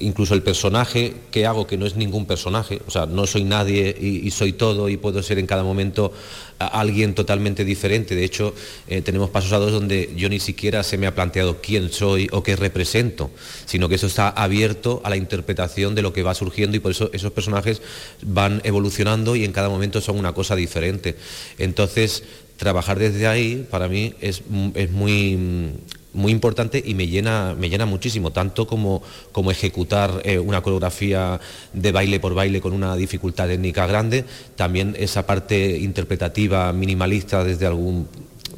incluso 0.00 0.34
el 0.34 0.42
personaje 0.42 1.14
que 1.30 1.46
hago, 1.46 1.66
que 1.66 1.76
no 1.76 1.86
es 1.86 1.96
ningún 1.96 2.26
personaje, 2.26 2.80
o 2.86 2.90
sea, 2.90 3.06
no 3.06 3.26
soy 3.26 3.44
nadie 3.44 3.96
y, 4.00 4.30
soy 4.30 4.52
todo 4.52 4.88
y 4.88 4.96
puedo 4.96 5.22
ser 5.22 5.38
en 5.38 5.46
cada 5.46 5.64
momento 5.64 6.12
alguien 6.58 7.14
totalmente 7.14 7.64
diferente. 7.64 8.14
De 8.14 8.24
hecho, 8.24 8.54
eh, 8.86 9.02
tenemos 9.02 9.30
pasos 9.30 9.52
a 9.52 9.58
dos 9.58 9.72
donde 9.72 10.12
yo 10.16 10.28
ni 10.28 10.40
siquiera 10.40 10.82
se 10.82 10.98
me 10.98 11.06
ha 11.06 11.14
planteado 11.14 11.60
quién 11.60 11.90
soy 11.90 12.28
o 12.32 12.42
qué 12.42 12.56
represento, 12.56 13.30
sino 13.66 13.88
que 13.88 13.96
eso 13.96 14.06
está 14.06 14.28
abierto 14.28 15.00
a 15.04 15.10
la 15.10 15.16
interpretación 15.16 15.94
de 15.94 16.02
lo 16.02 16.12
que 16.12 16.22
va 16.22 16.34
surgiendo 16.34 16.76
y 16.76 16.80
por 16.80 16.92
eso 16.92 17.10
esos 17.12 17.32
personajes 17.32 17.82
van 18.22 18.60
evolucionando 18.64 19.36
y 19.36 19.44
en 19.44 19.52
cada 19.52 19.68
momento 19.68 20.00
son 20.00 20.18
una 20.18 20.32
cosa 20.32 20.54
diferente. 20.54 21.16
Entonces, 21.58 22.22
trabajar 22.56 22.98
desde 22.98 23.26
ahí 23.26 23.66
para 23.70 23.88
mí 23.88 24.14
es, 24.20 24.42
es 24.74 24.90
muy 24.90 25.72
muy 26.12 26.32
importante 26.32 26.82
y 26.84 26.94
me 26.94 27.06
llena, 27.06 27.54
me 27.58 27.68
llena 27.68 27.86
muchísimo, 27.86 28.30
tanto 28.30 28.66
como, 28.66 29.02
como 29.32 29.50
ejecutar 29.50 30.22
eh, 30.24 30.38
una 30.38 30.62
coreografía 30.62 31.40
de 31.72 31.92
baile 31.92 32.20
por 32.20 32.34
baile 32.34 32.60
con 32.60 32.72
una 32.72 32.96
dificultad 32.96 33.46
técnica 33.48 33.86
grande, 33.86 34.24
también 34.56 34.96
esa 34.98 35.26
parte 35.26 35.78
interpretativa 35.78 36.72
minimalista 36.72 37.44
desde 37.44 37.66
algún 37.66 38.08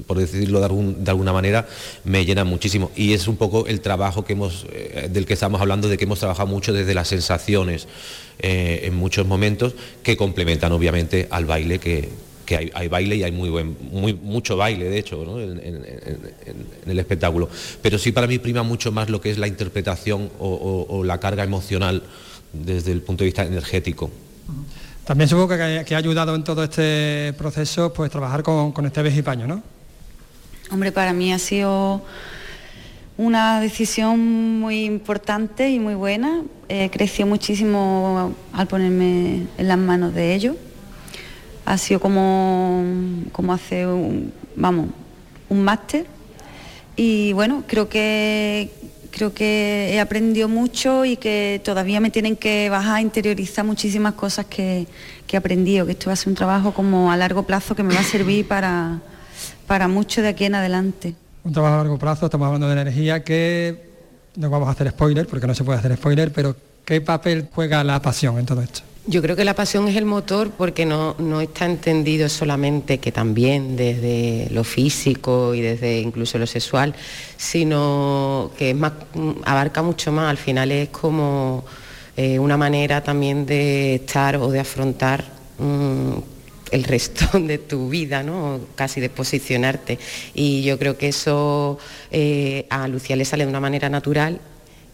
por 0.06 0.18
decirlo 0.18 0.60
de, 0.60 1.10
alguna 1.10 1.32
manera, 1.32 1.68
me 2.04 2.24
llena 2.24 2.44
muchísimo. 2.44 2.90
Y 2.96 3.12
es 3.12 3.28
un 3.28 3.36
poco 3.36 3.66
el 3.66 3.80
trabajo 3.80 4.24
que 4.24 4.32
hemos, 4.32 4.66
eh, 4.72 5.08
del 5.12 5.26
que 5.26 5.34
estamos 5.34 5.60
hablando, 5.60 5.88
de 5.88 5.98
que 5.98 6.04
hemos 6.04 6.18
trabajado 6.18 6.48
mucho 6.48 6.72
desde 6.72 6.94
las 6.94 7.08
sensaciones 7.08 7.86
eh, 8.38 8.80
en 8.84 8.94
muchos 8.94 9.26
momentos, 9.26 9.74
que 10.02 10.16
complementan 10.16 10.72
obviamente 10.72 11.28
al 11.30 11.44
baile 11.44 11.78
que, 11.78 12.08
que 12.50 12.72
hay, 12.74 12.88
baile 12.88 13.14
y 13.14 13.22
hay 13.22 13.30
muy 13.30 13.48
buen, 13.48 13.76
muy, 13.92 14.12
mucho 14.12 14.56
baile, 14.56 14.86
de 14.86 14.98
hecho, 14.98 15.22
en, 15.40 16.20
el 16.84 16.98
espectáculo. 16.98 17.48
Pero 17.80 17.96
sí 17.96 18.10
para 18.10 18.26
mí 18.26 18.40
prima 18.40 18.64
mucho 18.64 18.90
más 18.90 19.08
lo 19.08 19.20
que 19.20 19.30
es 19.30 19.38
la 19.38 19.46
interpretación 19.46 20.28
o, 20.40 21.04
la 21.04 21.20
carga 21.20 21.44
emocional 21.44 22.02
desde 22.52 22.90
el 22.90 23.02
punto 23.02 23.22
de 23.22 23.26
vista 23.26 23.44
energético. 23.44 24.10
También 25.04 25.28
supongo 25.28 25.50
que, 25.50 25.84
que, 25.86 25.94
ha 25.94 25.98
ayudado 25.98 26.34
en 26.34 26.42
todo 26.42 26.64
este 26.64 27.34
proceso 27.38 27.92
pues 27.92 28.10
trabajar 28.10 28.42
con, 28.42 28.72
con 28.72 28.84
Esteves 28.84 29.16
y 29.16 29.22
Paño, 29.22 29.46
¿no? 29.46 29.62
Hombre, 30.72 30.90
para 30.90 31.12
mí 31.12 31.32
ha 31.32 31.38
sido 31.38 32.02
una 33.16 33.60
decisión 33.60 34.58
muy 34.58 34.86
importante 34.86 35.70
y 35.70 35.78
muy 35.78 35.94
buena. 35.94 36.42
Eh, 36.68 36.90
creció 36.92 37.28
muchísimo 37.28 38.34
al 38.52 38.66
ponerme 38.66 39.46
en 39.56 39.68
las 39.68 39.78
manos 39.78 40.14
de 40.14 40.34
ellos 40.34 40.56
ha 41.64 41.78
sido 41.78 42.00
como, 42.00 42.84
como 43.32 43.52
hacer 43.52 43.86
un, 43.86 44.32
vamos, 44.56 44.88
un 45.48 45.62
máster 45.62 46.06
y 46.96 47.32
bueno, 47.32 47.64
creo 47.66 47.88
que, 47.88 48.70
creo 49.10 49.32
que 49.32 49.90
he 49.92 50.00
aprendido 50.00 50.48
mucho 50.48 51.04
y 51.04 51.16
que 51.16 51.60
todavía 51.64 52.00
me 52.00 52.10
tienen 52.10 52.36
que 52.36 52.68
bajar 52.68 52.96
a 52.96 53.00
interiorizar 53.00 53.64
muchísimas 53.64 54.14
cosas 54.14 54.46
que, 54.46 54.86
que 55.26 55.36
he 55.36 55.38
aprendido, 55.38 55.86
que 55.86 55.92
esto 55.92 56.06
va 56.06 56.14
a 56.14 56.16
ser 56.16 56.28
un 56.28 56.34
trabajo 56.34 56.72
como 56.72 57.10
a 57.10 57.16
largo 57.16 57.44
plazo 57.44 57.74
que 57.74 57.82
me 57.82 57.94
va 57.94 58.00
a 58.00 58.04
servir 58.04 58.46
para, 58.46 59.00
para 59.66 59.88
mucho 59.88 60.22
de 60.22 60.28
aquí 60.28 60.44
en 60.44 60.56
adelante. 60.56 61.14
Un 61.44 61.52
trabajo 61.52 61.74
a 61.74 61.78
largo 61.78 61.98
plazo, 61.98 62.26
estamos 62.26 62.46
hablando 62.46 62.66
de 62.66 62.72
energía 62.72 63.24
que 63.24 63.90
no 64.36 64.50
vamos 64.50 64.68
a 64.68 64.72
hacer 64.72 64.90
spoiler 64.90 65.26
porque 65.26 65.46
no 65.46 65.54
se 65.54 65.64
puede 65.64 65.78
hacer 65.78 65.96
spoiler, 65.96 66.32
pero 66.32 66.54
¿qué 66.84 67.00
papel 67.00 67.48
juega 67.54 67.82
la 67.84 68.00
pasión 68.02 68.38
en 68.38 68.46
todo 68.46 68.60
esto? 68.62 68.82
Yo 69.06 69.22
creo 69.22 69.34
que 69.34 69.44
la 69.44 69.54
pasión 69.54 69.88
es 69.88 69.96
el 69.96 70.04
motor 70.04 70.50
porque 70.50 70.84
no, 70.84 71.16
no, 71.18 71.40
está 71.40 71.64
entendido 71.64 72.28
solamente 72.28 72.98
que 72.98 73.10
también 73.10 73.74
desde 73.74 74.48
lo 74.50 74.62
físico 74.62 75.54
y 75.54 75.62
desde 75.62 76.00
incluso 76.00 76.36
lo 76.36 76.46
sexual, 76.46 76.94
sino 77.36 78.50
que 78.58 78.70
es 78.70 78.76
más, 78.76 78.92
abarca 79.44 79.82
mucho 79.82 80.12
más. 80.12 80.28
Al 80.28 80.36
final 80.36 80.70
es 80.70 80.90
como 80.90 81.64
eh, 82.14 82.38
una 82.38 82.58
manera 82.58 83.02
también 83.02 83.46
de 83.46 83.96
estar 83.96 84.36
o 84.36 84.50
de 84.50 84.60
afrontar 84.60 85.24
mm, 85.58 86.12
el 86.70 86.84
resto 86.84 87.38
de 87.38 87.56
tu 87.56 87.88
vida, 87.88 88.22
¿no? 88.22 88.60
casi 88.74 89.00
de 89.00 89.08
posicionarte. 89.08 89.98
Y 90.34 90.62
yo 90.62 90.78
creo 90.78 90.98
que 90.98 91.08
eso 91.08 91.78
eh, 92.10 92.66
a 92.68 92.86
Lucía 92.86 93.16
le 93.16 93.24
sale 93.24 93.44
de 93.44 93.50
una 93.50 93.60
manera 93.60 93.88
natural 93.88 94.40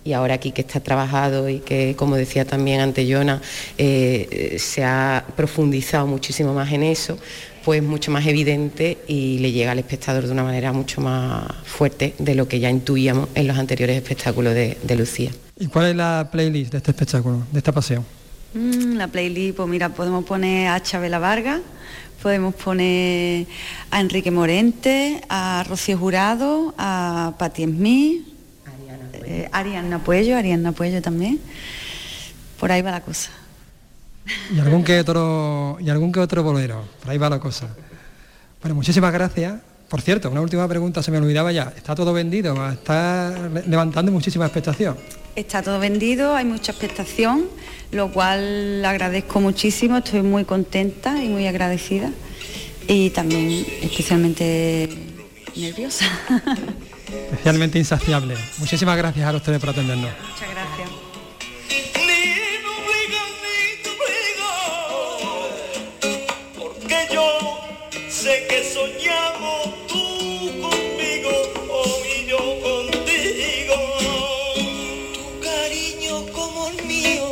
y 0.07 0.13
ahora 0.13 0.35
aquí 0.35 0.53
que 0.53 0.61
está 0.61 0.79
trabajado 0.79 1.49
y 1.49 1.59
que, 1.59 1.97
como 1.97 2.15
decía 2.15 2.45
también 2.45 2.81
ante 2.81 3.13
Jonah, 3.13 3.43
eh, 3.77 4.57
se 4.61 4.85
ha 4.85 5.25
profundizado 5.35 6.07
muchísimo 6.07 6.55
más 6.55 6.71
en 6.73 6.85
eso, 6.85 7.19
pues 7.65 7.83
mucho 7.83 8.13
más 8.13 8.25
evidente 8.25 8.99
y 9.09 9.41
le 9.41 9.51
llega 9.51 9.73
al 9.73 9.81
espectador 9.81 10.27
de 10.27 10.31
una 10.31 10.45
manera 10.45 10.73
mucho 10.73 11.01
más 11.01 11.53
fuerte 11.65 12.15
de 12.21 12.37
lo 12.37 12.47
que 12.47 12.61
ya 12.61 12.71
intuíamos 12.71 13.29
en 13.35 13.49
los 13.49 13.59
anteriores 13.59 13.97
espectáculos 13.97 14.55
de, 14.55 14.97
Lucía. 14.97 15.33
¿Y 15.59 15.67
cuál 15.67 15.87
es 15.87 15.97
la 15.97 16.29
playlist 16.31 16.71
de 16.71 16.79
este 16.79 16.93
espectáculo, 16.93 17.43
de 17.51 17.59
esta 17.59 17.73
pasión? 17.73 18.05
Mm, 18.55 18.95
la 18.95 19.09
playlist, 19.09 19.57
pues 19.57 19.69
mira, 19.69 19.89
podemos 19.89 20.25
poner 20.25 20.69
a 20.69 20.81
Chabela 20.81 21.19
Vargas, 21.19 21.61
podemos 22.23 22.55
poner 22.55 23.47
a 23.91 24.01
Enrique 24.01 24.31
Morente, 24.31 25.21
a 25.29 25.65
Rocío 25.69 25.99
Jurado, 25.99 26.73
a 26.79 27.35
Patti 27.37 27.65
Smith, 27.65 28.36
eh, 29.27 29.49
Ariana 29.53 29.99
Puello, 29.99 30.37
Ariana 30.37 30.73
Puello 30.73 31.03
también. 31.03 31.41
Por 32.59 32.73
ahí 32.73 32.83
va 32.83 32.91
la 32.93 33.01
cosa. 33.01 33.31
Y 34.55 34.59
algún 34.59 34.83
que 34.83 35.01
otro, 35.01 35.77
y 35.81 35.91
algún 35.91 36.13
que 36.13 36.21
otro 36.21 36.43
bolero, 36.43 36.85
por 37.01 37.11
ahí 37.11 37.19
va 37.19 37.29
la 37.29 37.39
cosa. 37.39 37.69
Bueno, 38.61 38.75
muchísimas 38.75 39.13
gracias. 39.13 39.55
Por 39.89 40.01
cierto, 40.01 40.31
una 40.31 40.41
última 40.41 40.67
pregunta, 40.67 41.03
se 41.03 41.11
me 41.13 41.19
olvidaba 41.19 41.53
ya. 41.53 41.73
¿Está 41.77 41.95
todo 41.95 42.13
vendido? 42.13 42.69
¿Está 42.71 43.51
levantando 43.67 44.11
muchísima 44.11 44.47
expectación? 44.47 44.97
Está 45.37 45.63
todo 45.63 45.79
vendido, 45.79 46.35
hay 46.35 46.45
mucha 46.45 46.73
expectación, 46.73 47.45
lo 47.93 48.11
cual 48.11 48.85
agradezco 48.85 49.41
muchísimo, 49.41 49.99
estoy 49.99 50.23
muy 50.23 50.45
contenta 50.45 51.23
y 51.23 51.29
muy 51.29 51.47
agradecida 51.47 52.11
y 52.89 53.11
también 53.11 53.67
especialmente 53.83 54.89
nerviosa. 55.55 56.07
especialmente 57.07 57.79
insaciable. 57.79 58.37
Muchísimas 58.59 58.97
gracias 58.97 59.27
a 59.27 59.33
los 59.33 59.43
tres 59.43 59.59
por 59.61 59.71
atendernos. 59.71 60.11
Muchas 60.11 60.51
gracias. 60.51 60.91
Porque 66.59 67.09
yo 67.13 67.59
sé 68.09 68.47
que 68.49 68.65
soñamos 68.73 69.87
tú 69.89 70.61
conmigo 70.61 71.31
y 72.05 72.27
yo 72.27 72.39
contigo. 72.63 73.77
Tu 75.15 75.41
cariño 75.41 76.33
como 76.33 76.69
el 76.69 76.85
mío. 76.87 77.31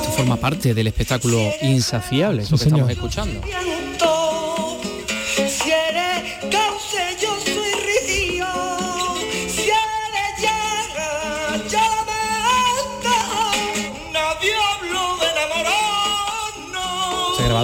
Esto 0.00 0.12
forma 0.12 0.36
parte 0.36 0.74
del 0.74 0.86
espectáculo 0.86 1.52
insaciable, 1.62 2.42
eso 2.42 2.56
que 2.56 2.64
estamos 2.64 2.90
escuchando. 2.90 3.40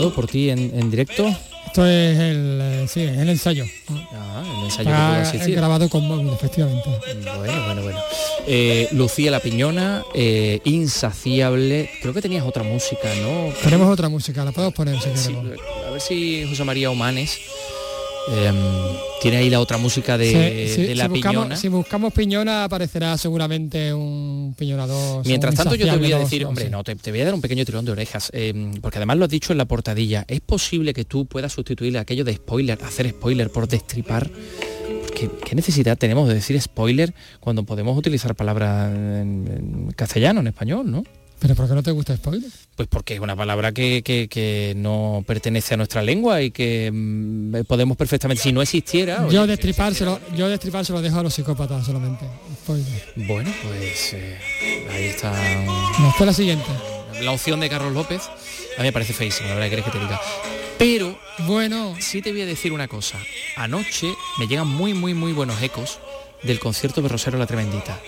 Grabado 0.04 0.14
por 0.14 0.26
ti 0.26 0.50
en, 0.50 0.72
en 0.78 0.90
directo? 0.90 1.26
Esto 1.66 1.86
es 1.86 2.18
el, 2.18 2.58
eh, 2.62 2.86
sí, 2.88 3.00
es 3.02 3.18
el 3.18 3.28
ensayo. 3.30 3.64
Ah, 4.12 4.44
el 4.58 4.64
ensayo 4.66 4.90
que 4.90 4.94
asistir. 4.96 5.56
grabado 5.56 5.88
con 5.88 6.06
móvil, 6.06 6.28
efectivamente. 6.32 6.88
Bueno, 7.38 7.64
bueno, 7.66 7.82
bueno. 7.82 7.98
Eh, 8.46 8.88
Lucía 8.92 9.30
La 9.32 9.40
Piñona, 9.40 10.04
eh, 10.14 10.60
Insaciable. 10.64 11.90
Creo 12.00 12.14
que 12.14 12.22
tenías 12.22 12.44
otra 12.46 12.62
música, 12.62 13.08
¿no? 13.22 13.52
Tenemos 13.62 13.90
otra 13.92 14.08
música, 14.08 14.44
la 14.44 14.52
podemos 14.52 14.74
poner 14.74 14.96
si 15.00 15.08
Sí, 15.16 15.32
queremos. 15.34 15.58
a 15.86 15.90
ver 15.90 16.00
si 16.00 16.46
José 16.48 16.62
María 16.64 16.90
Omanes 16.90 17.40
em, 18.30 18.54
tiene 19.20 19.38
ahí 19.38 19.50
la 19.50 19.60
otra 19.60 19.78
música 19.78 20.16
de, 20.18 20.68
Sí, 20.68 20.74
sí, 20.74 20.82
de 20.88 20.94
La 20.94 21.04
si, 21.04 21.10
buscamos, 21.10 21.42
Piñona. 21.42 21.56
si 21.56 21.68
buscamos 21.68 22.12
piñona 22.12 22.64
aparecerá 22.64 23.16
seguramente 23.18 23.92
un 23.94 24.54
piñona 24.58 24.86
2. 24.86 25.26
Mientras 25.26 25.54
tanto 25.54 25.74
yo 25.74 25.86
te 25.86 25.96
voy 25.96 26.12
a 26.12 26.18
dos, 26.18 26.30
decir, 26.30 26.44
hombre, 26.46 26.68
no, 26.70 26.84
te, 26.84 26.94
te 26.96 27.10
voy 27.10 27.20
a 27.20 27.24
dar 27.26 27.34
un 27.34 27.40
pequeño 27.40 27.64
tirón 27.64 27.84
de 27.84 27.92
orejas, 27.92 28.30
em, 28.34 28.72
porque 28.80 28.98
además 28.98 29.16
lo 29.18 29.24
has 29.24 29.30
dicho 29.30 29.52
en 29.52 29.58
la 29.58 29.64
portadilla, 29.66 30.24
¿es 30.28 30.40
posible 30.40 30.92
que 30.94 31.04
tú 31.04 31.26
puedas 31.26 31.52
sustituir 31.52 31.96
aquello 31.98 32.24
de 32.24 32.34
spoiler, 32.34 32.78
hacer 32.82 33.08
spoiler 33.10 33.50
por 33.50 33.68
destripar? 33.68 34.30
Porque, 35.02 35.30
¿Qué 35.44 35.54
necesidad 35.54 35.96
tenemos 35.96 36.28
de 36.28 36.34
decir 36.34 36.60
spoiler 36.60 37.14
cuando 37.40 37.62
podemos 37.64 37.96
utilizar 37.96 38.34
palabras 38.34 38.92
en, 38.94 39.86
en 39.86 39.92
castellano, 39.92 40.40
en 40.40 40.48
español, 40.48 40.90
no? 40.90 41.04
¿Pero 41.38 41.54
por 41.54 41.68
qué 41.68 41.74
no 41.74 41.82
te 41.82 41.90
gusta 41.90 42.16
spoiler? 42.16 42.50
Pues 42.74 42.88
porque 42.88 43.14
es 43.14 43.20
una 43.20 43.36
palabra 43.36 43.72
que, 43.72 44.02
que- 44.02 44.28
que 44.28 44.72
no 44.76 45.22
pertenece 45.26 45.74
a 45.74 45.76
nuestra 45.76 46.02
lengua 46.02 46.40
y 46.40 46.50
que 46.50 46.90
mm, 46.92 47.64
podemos 47.66 47.96
perfectamente, 47.98 48.42
si 48.42 48.52
no 48.52 48.62
existiera... 48.62 49.28
Yo 49.28 49.42
oye, 49.42 49.48
destripar, 49.48 49.94
se 49.94 50.04
lo, 50.06 50.18
yo 50.34 50.48
destripar 50.48 50.84
se 50.86 50.92
lo 50.92 51.02
dejo 51.02 51.18
a 51.18 51.22
los 51.22 51.34
psicópatas 51.34 51.84
solamente. 51.84 52.24
Spoiler. 52.62 53.12
Bueno, 53.16 53.52
pues 53.62 54.14
eh, 54.14 54.38
ahí 54.90 55.04
está 55.04 55.32
No, 56.00 56.08
es 56.18 56.20
la 56.26 56.32
siguiente. 56.32 56.64
la 57.20 57.32
opción 57.32 57.60
de 57.60 57.68
Carlos 57.68 57.92
López. 57.92 58.22
A 58.78 58.80
mí 58.80 58.84
me 58.88 58.92
parece 58.92 59.12
feísima, 59.12 59.50
la 59.50 59.54
verdad 59.56 59.76
que 59.76 59.82
que 59.82 59.90
te 59.90 59.98
diga. 60.00 60.20
Pero 60.78 61.18
Bueno, 61.46 61.94
sí 62.00 62.22
te 62.22 62.32
voy 62.32 62.40
a 62.42 62.46
decir 62.46 62.72
una 62.72 62.88
cosa. 62.88 63.18
Anoche 63.56 64.06
me 64.38 64.46
llegan 64.46 64.66
muy, 64.68 64.94
muy, 64.94 65.12
muy 65.14 65.32
buenos 65.32 65.60
ecos 65.62 65.98
del 66.42 66.58
concierto 66.58 67.02
de 67.02 67.08
Rosero 67.08 67.38
La 67.38 67.46
Tremendita. 67.46 68.00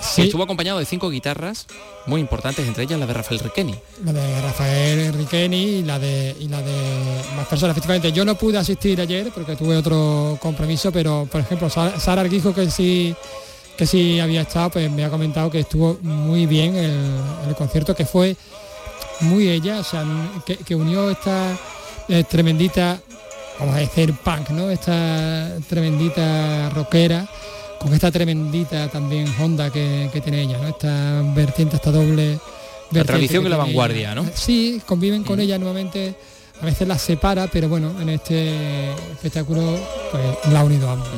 Sí, 0.00 0.22
Estuvo 0.22 0.42
acompañado 0.42 0.78
de 0.78 0.84
cinco 0.84 1.10
guitarras 1.10 1.66
muy 2.06 2.20
importantes, 2.20 2.66
entre 2.66 2.84
ellas 2.84 2.98
la 2.98 3.06
de 3.06 3.12
Rafael 3.12 3.40
Requeni. 3.40 3.74
la 4.04 4.12
de 4.12 4.40
Rafael 4.40 5.12
Riqueni 5.14 5.62
y 5.62 5.82
la 5.82 5.98
de 5.98 6.36
y 6.38 6.48
la 6.48 6.62
de 6.62 6.72
más 7.36 7.46
personas. 7.46 7.76
Efectivamente, 7.76 8.12
yo 8.12 8.24
no 8.24 8.34
pude 8.36 8.58
asistir 8.58 9.00
ayer 9.00 9.30
porque 9.34 9.56
tuve 9.56 9.76
otro 9.76 10.38
compromiso, 10.40 10.90
pero 10.90 11.28
por 11.30 11.40
ejemplo, 11.40 11.68
Sara, 11.68 11.98
Sara 12.00 12.22
Arguijo, 12.22 12.54
que 12.54 12.70
sí 12.70 13.14
que 13.76 13.86
sí 13.86 14.20
había 14.20 14.42
estado, 14.42 14.70
pues 14.70 14.90
me 14.90 15.04
ha 15.04 15.10
comentado 15.10 15.50
que 15.50 15.60
estuvo 15.60 15.98
muy 16.02 16.44
bien 16.44 16.76
el, 16.76 17.00
el 17.48 17.54
concierto, 17.54 17.94
que 17.94 18.04
fue 18.04 18.36
muy 19.20 19.48
ella, 19.48 19.80
o 19.80 19.84
sea, 19.84 20.04
que, 20.44 20.56
que 20.56 20.74
unió 20.74 21.08
esta 21.08 21.56
eh, 22.08 22.24
tremendita, 22.24 23.00
vamos 23.58 23.74
a 23.74 23.78
decir 23.78 24.12
punk, 24.14 24.50
¿no? 24.50 24.70
Esta 24.70 25.56
tremendita 25.68 26.68
rockera 26.70 27.26
con 27.80 27.94
esta 27.94 28.10
tremendita 28.12 28.88
también 28.88 29.26
Honda 29.40 29.70
que, 29.70 30.10
que 30.12 30.20
tiene 30.20 30.42
ella, 30.42 30.58
¿no? 30.58 30.68
Esta 30.68 31.22
vertiente, 31.34 31.76
esta 31.76 31.90
doble 31.90 32.38
vertiente 32.90 33.04
tradición 33.04 33.42
que 33.42 33.48
y 33.48 33.50
la 33.50 33.56
vanguardia, 33.56 34.12
ella. 34.12 34.14
¿no? 34.14 34.26
Sí, 34.34 34.82
conviven 34.84 35.24
con 35.24 35.40
ella 35.40 35.58
nuevamente, 35.58 36.14
a 36.60 36.66
veces 36.66 36.86
las 36.86 37.00
separa, 37.00 37.46
pero 37.46 37.70
bueno, 37.70 37.98
en 38.00 38.10
este 38.10 38.92
espectáculo 39.12 39.78
pues 40.12 40.52
la 40.52 40.60
ha 40.60 40.64
unido 40.64 40.90
a 40.90 40.92
ambos. 40.92 41.08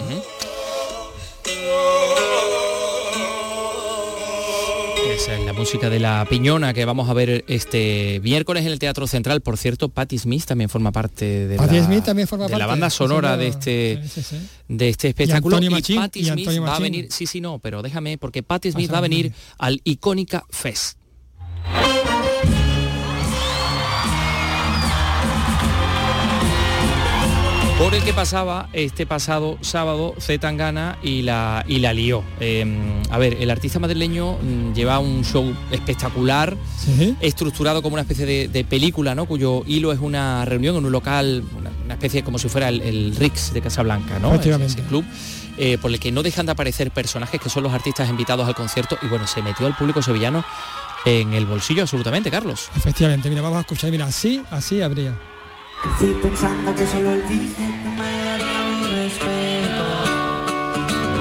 Esa 5.33 5.41
es 5.41 5.47
la 5.47 5.55
música 5.55 5.89
de 5.89 5.99
la 5.99 6.27
piñona 6.29 6.75
que 6.75 6.85
vamos 6.85 7.09
a 7.09 7.15
ver 7.15 7.43
este 7.49 8.21
miércoles 8.23 8.67
en 8.67 8.73
el 8.73 8.79
Teatro 8.79 9.07
Central. 9.07 9.41
Por 9.41 9.57
cierto, 9.57 9.89
Patti 9.89 10.19
Smith 10.19 10.45
también 10.45 10.69
forma 10.69 10.93
parte 10.93 11.49
de, 11.49 11.57
Patti 11.57 11.77
la, 11.77 11.87
Smith 11.87 12.05
también 12.05 12.29
forma 12.29 12.49
de 12.49 12.51
la 12.51 12.59
parte, 12.59 12.69
banda 12.69 12.91
sonora 12.91 13.39
de 13.39 13.47
este 13.47 14.01
Sí, 14.03 14.09
sí, 14.11 14.23
sí. 14.23 14.49
de 14.69 14.91
este 14.91 15.09
espectáculo. 15.09 15.57
Antonio 15.57 15.71
Machín, 15.71 15.97
Patti 15.97 16.21
y 16.21 16.25
Smith 16.27 16.39
Antonio 16.41 16.63
va 16.65 16.77
a 16.77 16.81
venir, 16.81 17.09
sí, 17.11 17.25
sí, 17.25 17.41
no, 17.41 17.61
pero 17.61 17.81
déjame, 17.81 18.19
porque 18.19 18.43
Patti 18.43 18.73
Smith 18.73 18.93
va 18.93 18.99
a 18.99 19.01
venir 19.01 19.33
al 19.57 19.81
Icónica 19.85 20.45
Fest. 20.51 20.99
Por 27.79 27.95
el 27.95 28.03
que 28.05 28.13
pasaba 28.13 28.69
este 28.73 29.07
pasado 29.07 29.59
sábado 29.61 30.15
Z 30.21 30.39
Tangana 30.41 30.99
y 31.03 31.23
la, 31.23 31.65
y 31.67 31.81
la 31.81 31.93
lió. 31.93 32.23
Eh, 32.39 32.65
a 33.11 33.19
ver, 33.19 33.37
el 33.41 33.51
artista 33.51 33.81
madrileño 33.81 34.35
mm, 34.41 34.73
lleva 34.73 35.01
un 35.01 35.25
show 35.25 35.53
espectacular, 35.73 36.57
Sí. 36.79 37.17
estructurado 37.21 37.83
como 37.83 37.95
una 37.95 38.03
especie 38.03 38.25
de, 38.25 38.47
de 38.49 38.65
película, 38.65 39.15
¿no? 39.17 39.27
Cuyo 39.27 39.65
hilo 39.67 39.93
es 39.93 39.99
una 40.01 40.45
reunión 40.45 40.77
en 40.77 40.85
un 40.87 40.93
local, 40.93 41.43
una, 41.59 41.71
una 41.85 41.95
especie 41.95 42.23
como 42.23 42.39
si 42.39 42.49
fuera 42.49 42.69
el, 42.69 42.81
el 42.83 43.17
Rix 43.17 43.53
de 43.53 43.61
Casablanca, 43.61 44.19
¿no? 44.21 44.31
Ese 44.35 44.83
club. 44.83 45.05
eh, 45.59 45.77
por 45.83 45.91
el 45.91 45.99
que 45.99 46.13
no 46.13 46.23
dejan 46.23 46.47
de 46.47 46.53
aparecer 46.53 46.93
personajes 46.93 47.41
que 47.41 47.49
son 47.51 47.65
los 47.65 47.73
artistas 47.73 48.09
invitados 48.09 48.47
al 48.47 48.55
concierto 48.55 48.97
y 49.03 49.07
bueno, 49.09 49.27
se 49.27 49.43
metió 49.43 49.67
al 49.67 49.77
público 49.77 50.03
sevillano 50.03 50.45
en 51.05 51.33
el 51.33 51.47
bolsillo 51.47 51.83
absolutamente, 51.83 52.31
Carlos. 52.31 52.69
Efectivamente, 52.77 53.29
mira, 53.29 53.43
vamos 53.43 53.59
a 53.59 53.61
escuchar, 53.63 53.91
mira, 53.91 54.07
así, 54.07 54.41
así 54.53 54.81
habría. 54.83 55.19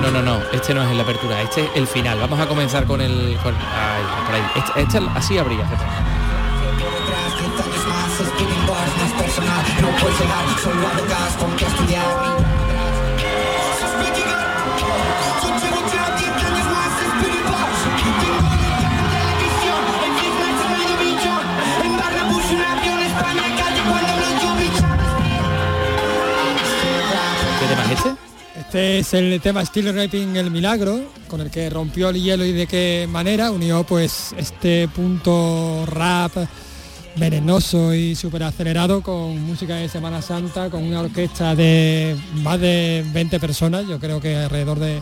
No, 0.01 0.11
no, 0.11 0.21
no, 0.21 0.39
este 0.51 0.73
no 0.73 0.83
es 0.83 0.95
la 0.95 1.03
apertura, 1.03 1.41
este 1.41 1.65
es 1.65 1.69
el 1.75 1.87
final. 1.87 2.19
Vamos 2.19 2.39
a 2.39 2.47
comenzar 2.47 2.85
con 2.85 3.01
el... 3.01 3.37
Con, 3.43 3.53
por 3.53 4.35
ahí. 4.35 4.43
Este, 4.55 4.81
este 4.81 4.97
así 5.15 5.37
habría. 5.37 5.65
fíjate. 5.67 6.11
Este? 27.91 28.99
Es 28.99 29.13
el 29.13 29.41
tema 29.41 29.65
Still 29.65 29.93
Raping 29.93 30.35
el 30.35 30.51
Milagro, 30.51 31.11
con 31.27 31.41
el 31.41 31.49
que 31.49 31.69
rompió 31.69 32.09
el 32.09 32.21
hielo 32.21 32.45
y 32.45 32.51
de 32.51 32.67
qué 32.67 33.07
manera 33.09 33.51
unió 33.51 33.83
pues 33.83 34.33
este 34.37 34.87
punto 34.87 35.85
rap 35.87 36.31
venenoso 37.15 37.93
y 37.93 38.15
súper 38.15 38.43
acelerado 38.43 39.01
con 39.01 39.41
música 39.41 39.75
de 39.75 39.89
Semana 39.89 40.21
Santa, 40.21 40.69
con 40.69 40.83
una 40.83 41.01
orquesta 41.01 41.55
de 41.55 42.15
más 42.35 42.59
de 42.59 43.05
20 43.13 43.39
personas, 43.39 43.87
yo 43.87 43.99
creo 43.99 44.21
que 44.21 44.35
alrededor 44.37 44.79
de, 44.79 45.01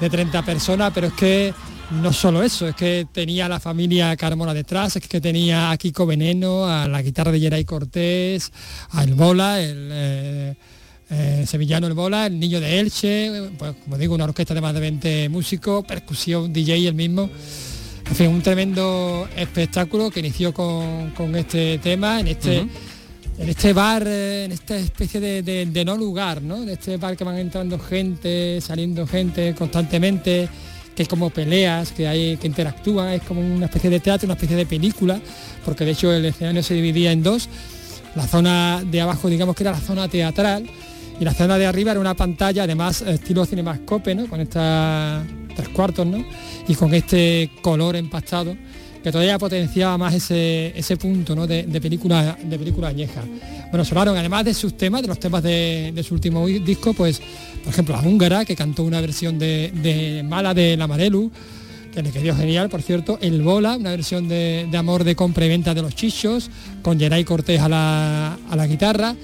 de 0.00 0.10
30 0.10 0.42
personas, 0.42 0.92
pero 0.94 1.08
es 1.08 1.12
que 1.12 1.54
no 1.90 2.12
solo 2.12 2.42
eso, 2.42 2.66
es 2.66 2.74
que 2.74 3.06
tenía 3.12 3.46
a 3.46 3.48
la 3.48 3.60
familia 3.60 4.16
Carmona 4.16 4.54
detrás, 4.54 4.96
es 4.96 5.06
que 5.06 5.20
tenía 5.20 5.70
a 5.70 5.76
Kiko 5.76 6.06
Veneno, 6.06 6.66
a 6.66 6.88
la 6.88 7.02
guitarra 7.02 7.30
de 7.30 7.40
Geray 7.40 7.64
Cortés, 7.64 8.50
a 8.90 9.04
El 9.04 9.14
Bola, 9.14 9.60
el 9.60 9.88
eh, 9.92 10.54
eh, 11.12 11.44
sevillano 11.46 11.86
El 11.86 11.92
Bola, 11.94 12.26
el 12.26 12.40
niño 12.40 12.58
de 12.60 12.80
Elche, 12.80 13.30
pues 13.58 13.74
como 13.84 13.98
digo, 13.98 14.14
una 14.14 14.24
orquesta 14.24 14.54
de 14.54 14.60
más 14.60 14.72
de 14.74 14.80
20 14.80 15.28
músicos, 15.28 15.84
percusión, 15.84 16.52
DJ 16.52 16.88
el 16.88 16.94
mismo. 16.94 17.28
En 18.08 18.16
fin, 18.16 18.26
un 18.28 18.42
tremendo 18.42 19.28
espectáculo 19.36 20.10
que 20.10 20.20
inició 20.20 20.52
con, 20.52 21.10
con 21.10 21.34
este 21.36 21.78
tema, 21.78 22.20
en 22.20 22.28
este, 22.28 22.58
en 23.38 23.48
este 23.48 23.72
bar, 23.72 24.04
eh, 24.06 24.44
en 24.46 24.52
esta 24.52 24.76
especie 24.76 25.20
de, 25.20 25.42
de- 25.42 25.66
de 25.66 25.84
no 25.84 25.96
lugar, 25.96 26.42
¿no? 26.42 26.62
En 26.62 26.68
este 26.70 26.96
bar 26.96 27.16
que 27.16 27.24
van 27.24 27.38
entrando 27.38 27.78
gente, 27.78 28.60
saliendo 28.60 29.06
gente 29.06 29.54
constantemente, 29.54 30.48
que 30.96 31.02
es 31.04 31.08
como 31.08 31.30
peleas, 31.30 31.92
que 31.92 32.06
hay, 32.08 32.36
que 32.36 32.46
interactúan, 32.46 33.08
es 33.14 33.22
como 33.22 33.40
una 33.40 33.66
especie 33.66 33.88
de 33.88 34.00
teatro, 34.00 34.26
una 34.26 34.34
especie 34.34 34.56
de 34.56 34.66
película, 34.66 35.20
porque 35.64 35.84
de 35.84 35.92
hecho 35.92 36.12
el 36.12 36.24
escenario 36.24 36.62
se 36.62 36.74
dividía 36.74 37.12
en 37.12 37.22
dos. 37.22 37.48
La 38.14 38.26
zona 38.26 38.82
de 38.84 39.00
abajo, 39.00 39.28
digamos 39.30 39.54
que 39.56 39.62
era 39.62 39.70
la 39.72 39.80
zona 39.80 40.06
teatral, 40.08 40.66
y 41.22 41.24
la 41.24 41.32
zona 41.32 41.56
de 41.56 41.66
arriba 41.66 41.92
era 41.92 42.00
una 42.00 42.14
pantalla, 42.14 42.64
además 42.64 43.00
estilo 43.02 43.46
cinemascope, 43.46 44.12
¿no? 44.12 44.26
Con 44.26 44.40
estas 44.40 45.24
tres 45.54 45.68
cuartos, 45.68 46.04
¿no? 46.04 46.24
Y 46.66 46.74
con 46.74 46.92
este 46.94 47.48
color 47.62 47.94
empastado 47.94 48.56
que 49.04 49.12
todavía 49.12 49.38
potenciaba 49.38 49.96
más 49.96 50.14
ese, 50.14 50.76
ese 50.76 50.96
punto 50.96 51.36
¿no? 51.36 51.46
de, 51.46 51.64
película 51.80 52.36
de 52.42 52.58
película 52.58 52.88
añeja. 52.88 53.22
Bueno, 53.70 53.84
sonaron 53.84 54.16
además 54.16 54.44
de 54.46 54.54
sus 54.54 54.76
temas, 54.76 55.02
de 55.02 55.08
los 55.08 55.20
temas 55.20 55.44
de, 55.44 55.92
de 55.94 56.02
su 56.02 56.14
último 56.14 56.44
disco, 56.48 56.92
pues, 56.92 57.22
por 57.62 57.72
ejemplo, 57.72 57.94
la 57.94 58.02
húngara, 58.02 58.44
que 58.44 58.56
cantó 58.56 58.82
una 58.82 59.00
versión 59.00 59.38
de, 59.38 60.22
Mala 60.24 60.54
de 60.54 60.76
la 60.76 60.88
Marelu, 60.88 61.30
que 61.94 62.02
le 62.02 62.10
quedó 62.10 62.34
genial, 62.34 62.68
por 62.68 62.82
cierto, 62.82 63.18
El 63.20 63.42
Bola, 63.42 63.76
una 63.76 63.90
versión 63.90 64.26
de, 64.26 64.66
de 64.68 64.76
Amor 64.76 65.04
de 65.04 65.14
compra 65.14 65.46
y 65.46 65.50
venta 65.50 65.72
de 65.72 65.82
los 65.82 65.94
chichos, 65.94 66.50
con 66.82 66.98
Geray 66.98 67.22
Cortés 67.22 67.60
a 67.60 67.68
la, 67.68 68.38
a 68.50 68.56
la 68.56 68.66
guitarra, 68.66 69.14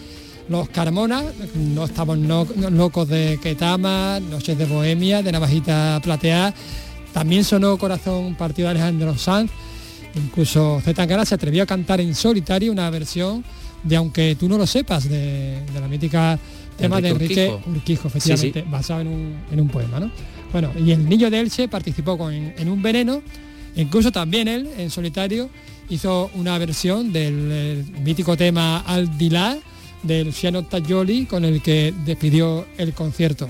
los 0.49 0.69
Carmona, 0.71 1.23
no 1.55 1.85
estamos 1.85 2.17
no- 2.19 2.47
no- 2.57 2.71
locos 2.71 3.09
de 3.09 3.39
Ketama, 3.43 4.19
Noches 4.21 4.57
de 4.57 4.65
Bohemia, 4.65 5.23
de 5.23 5.31
Navajita 5.33 6.01
Plateada, 6.03 6.55
también 7.13 7.45
sonó 7.45 7.77
Corazón 7.79 8.35
Partido 8.35 8.67
de 8.69 8.73
Alejandro 8.73 9.17
Sanz, 9.19 9.51
incluso 10.15 10.81
Z 10.85 10.95
Tangana 10.95 11.25
se 11.25 11.35
atrevió 11.35 11.63
a 11.63 11.67
cantar 11.67 12.01
en 12.01 12.15
solitario 12.15 12.73
una 12.73 12.89
versión 12.91 13.45
de 13.83 13.97
Aunque 13.97 14.37
tú 14.39 14.49
no 14.49 14.59
lo 14.59 14.67
sepas, 14.67 15.09
de, 15.09 15.61
de 15.73 15.81
la 15.81 15.87
mítica 15.87 16.39
tema 16.77 17.01
de 17.01 17.11
Enrique 17.11 17.49
Urquijo. 17.49 17.71
Urquijo, 17.71 18.11
Sí, 18.11 18.21
sí. 18.21 18.33
efectivamente, 18.33 18.65
basado 18.71 19.01
en 19.03 19.07
un, 19.09 19.37
en 19.53 19.61
un 19.61 19.69
poema. 19.69 20.01
¿no? 20.01 20.11
Bueno, 20.53 20.71
y 20.79 20.91
el 20.91 21.09
niño 21.09 21.31
de 21.31 21.39
Elche 21.41 21.69
participó 21.69 22.19
con, 22.19 22.33
en 22.35 22.69
un 22.69 22.83
veneno, 22.83 23.23
incluso 23.77 24.11
también 24.11 24.49
él, 24.49 24.69
en 24.79 24.91
solitario, 24.91 25.49
hizo 25.91 26.31
una 26.35 26.59
versión 26.59 27.13
del 27.13 27.49
eh, 27.53 27.85
mítico 28.03 28.37
tema 28.37 28.79
Al 28.81 29.17
Dilá 29.17 29.57
de 30.03 30.25
Luciano 30.25 30.65
Taglioli 30.65 31.27
con 31.27 31.45
el 31.45 31.63
que 31.63 31.95
despidió 32.05 32.67
el 32.77 32.95
concierto. 32.95 33.49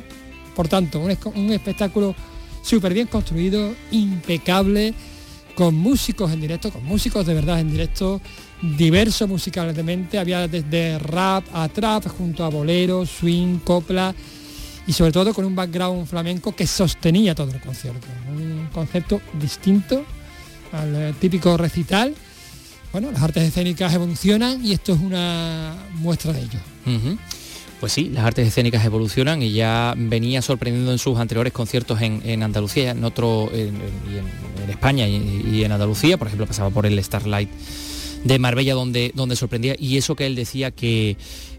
Por 0.54 0.68
tanto, 0.68 1.00
un, 1.00 1.16
un 1.34 1.52
espectáculo 1.52 2.14
súper 2.62 2.94
bien 2.94 3.06
construido, 3.06 3.74
impecable, 3.90 4.94
con 5.54 5.74
músicos 5.74 6.30
en 6.32 6.40
directo, 6.40 6.70
con 6.70 6.84
músicos 6.84 7.26
de 7.26 7.34
verdad 7.34 7.58
en 7.58 7.70
directo, 7.70 8.20
diverso 8.62 9.26
musicalmente, 9.26 10.18
había 10.18 10.46
desde 10.46 10.98
rap 10.98 11.44
a 11.52 11.68
trap, 11.68 12.06
junto 12.06 12.44
a 12.44 12.48
bolero, 12.48 13.04
swing, 13.04 13.58
copla 13.58 14.14
y 14.86 14.92
sobre 14.92 15.12
todo 15.12 15.34
con 15.34 15.44
un 15.44 15.56
background 15.56 16.06
flamenco 16.06 16.54
que 16.54 16.66
sostenía 16.66 17.34
todo 17.34 17.50
el 17.50 17.60
concierto. 17.60 18.06
Un 18.30 18.68
concepto 18.72 19.20
distinto 19.40 20.04
al 20.72 21.14
típico 21.20 21.56
recital. 21.56 22.14
Bueno, 22.92 23.10
las 23.12 23.22
artes 23.22 23.42
escénicas 23.44 23.92
evolucionan 23.94 24.64
y 24.64 24.72
esto 24.72 24.92
es 24.94 25.00
una 25.00 25.74
muestra 25.94 26.32
de 26.32 26.40
ello. 26.40 26.58
Pues 27.80 27.92
sí, 27.92 28.08
las 28.08 28.24
artes 28.24 28.48
escénicas 28.48 28.84
evolucionan 28.84 29.42
y 29.42 29.52
ya 29.52 29.94
venía 29.96 30.42
sorprendiendo 30.42 30.90
en 30.90 30.98
sus 30.98 31.18
anteriores 31.18 31.52
conciertos 31.52 32.00
en, 32.00 32.22
en 32.24 32.42
Andalucía, 32.42 32.90
en 32.90 33.04
otro, 33.04 33.50
en, 33.52 33.80
España 34.68 35.06
y 35.06 35.64
en 35.64 35.72
Andalucía, 35.72 36.18
por 36.18 36.26
ejemplo, 36.26 36.46
pasaba 36.46 36.70
por 36.70 36.86
el 36.86 37.02
Starlight 37.02 37.48
de 38.24 38.38
Marbella 38.38 38.74
donde, 38.74 39.12
donde 39.14 39.36
sorprendía 39.36 39.74
y 39.78 39.96
eso 39.96 40.14
que 40.16 40.26
él 40.26 40.34
decía 40.34 40.70
que 40.70 41.10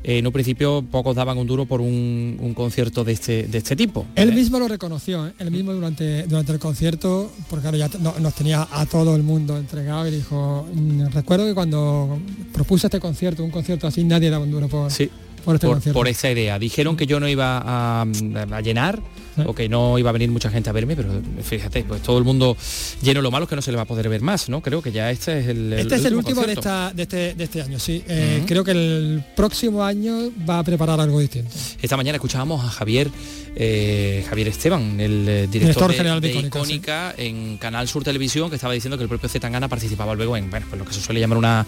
eh, 0.04 0.17
en 0.19 0.28
un 0.28 0.34
principio 0.34 0.84
pocos 0.89 1.15
daban 1.15 1.38
un 1.38 1.48
duro 1.48 1.65
por 1.65 1.82
un, 1.82 2.38
un 2.39 2.54
concierto 2.54 3.04
de 3.04 3.13
este, 3.13 3.43
de 3.43 3.58
este 3.58 3.76
tipo. 3.76 4.06
Él 4.15 4.34
mismo 4.34 4.60
lo 4.60 4.67
reconoció, 4.67 5.28
¿eh? 5.28 5.34
él 5.39 5.52
mismo 5.52 5.74
durante, 5.74 6.24
durante 6.24 6.52
el 6.52 6.60
concierto, 6.60 7.32
porque 7.50 7.63
claro, 7.69 7.78
ya 7.78 7.89
no- 8.00 8.15
nos 8.19 8.34
tenía 8.34 8.67
a 8.72 8.86
todo 8.86 9.15
el 9.15 9.24
mundo 9.24 9.58
entregado 9.58 10.08
y 10.08 10.12
dijo, 10.12 10.67
"Mm, 10.74 11.08
recuerdo 11.13 11.45
que 11.45 11.54
cuando 11.54 12.19
propuse 12.54 12.88
este 12.88 13.00
concierto, 13.00 13.43
un 13.43 13.52
concierto 13.52 13.88
así, 13.88 14.04
nadie 14.04 14.30
daba 14.30 14.43
un 14.43 14.52
duro 14.52 14.67
por, 14.67 14.91
Sí. 14.91 15.10
por 15.45 15.56
este 15.56 15.67
por, 15.67 15.76
concierto. 15.78 15.98
por 16.00 16.08
esa 16.08 16.30
idea. 16.30 16.60
Dijeron 16.60 16.95
que 16.98 17.06
yo 17.08 17.19
no 17.19 17.28
iba 17.28 17.58
a, 17.65 18.02
a 18.02 18.62
llenar 18.62 19.02
o 19.45 19.54
que 19.54 19.69
no 19.69 19.97
iba 19.97 20.10
a 20.10 20.13
venir 20.13 20.30
mucha 20.30 20.49
gente 20.49 20.69
a 20.69 20.73
verme, 20.73 20.95
pero 20.95 21.10
fíjate, 21.43 21.84
pues 21.84 22.02
todo 22.02 22.17
el 22.17 22.23
mundo 22.23 22.56
lleno. 23.02 23.21
Lo 23.21 23.32
malo 23.32 23.43
es 23.43 23.49
que 23.49 23.56
no 23.56 23.62
se 23.62 23.71
le 23.71 23.78
va 23.78 23.84
a 23.84 23.88
poder 23.88 24.10
ver 24.10 24.21
más, 24.21 24.49
¿no? 24.49 24.62
Creo 24.62 24.82
que 24.82 24.91
ya 24.91 25.12
este 25.12 25.39
es 25.39 25.47
el, 25.47 25.73
Este 25.73 25.95
es 25.95 26.06
el 26.06 26.15
último 26.15 26.41
de, 26.43 26.54
esta, 26.54 26.91
de, 26.93 27.04
este, 27.04 27.34
de 27.36 27.43
este 27.43 27.62
año, 27.62 27.80
sí. 27.80 28.04
Eh. 28.08 28.43
Creo 28.47 28.63
que 28.63 28.71
el 28.71 29.23
próximo 29.36 29.84
año 29.84 30.32
va 30.49 30.60
a 30.60 30.63
preparar 30.63 30.99
algo 30.99 31.19
distinto. 31.19 31.49
Esta 31.82 31.97
mañana 31.97 32.15
escuchábamos 32.15 32.63
a 32.63 32.69
Javier 32.69 33.10
eh, 33.56 34.25
Javier 34.30 34.47
Esteban, 34.47 34.99
el 34.99 35.28
eh, 35.28 35.47
director, 35.47 35.52
Director 35.52 35.91
de, 35.91 35.97
general 35.97 36.21
de 36.21 36.32
Icónica, 36.34 37.13
en 37.17 37.58
Canal 37.58 37.88
Sur 37.88 38.04
Televisión, 38.04 38.49
que 38.49 38.56
estaba 38.56 38.73
diciendo 38.73 38.97
que 38.97 39.04
el 39.04 39.10
propio 39.10 39.28
Zetangana 39.28 39.67
participaba 39.67 40.15
luego 40.15 40.38
en 40.38 40.49
bueno, 40.49 40.65
pues 40.69 40.80
lo 40.80 40.86
que 40.86 40.93
se 40.93 41.02
suele 41.02 41.19
llamar 41.19 41.38
una, 41.38 41.65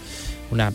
una 0.50 0.72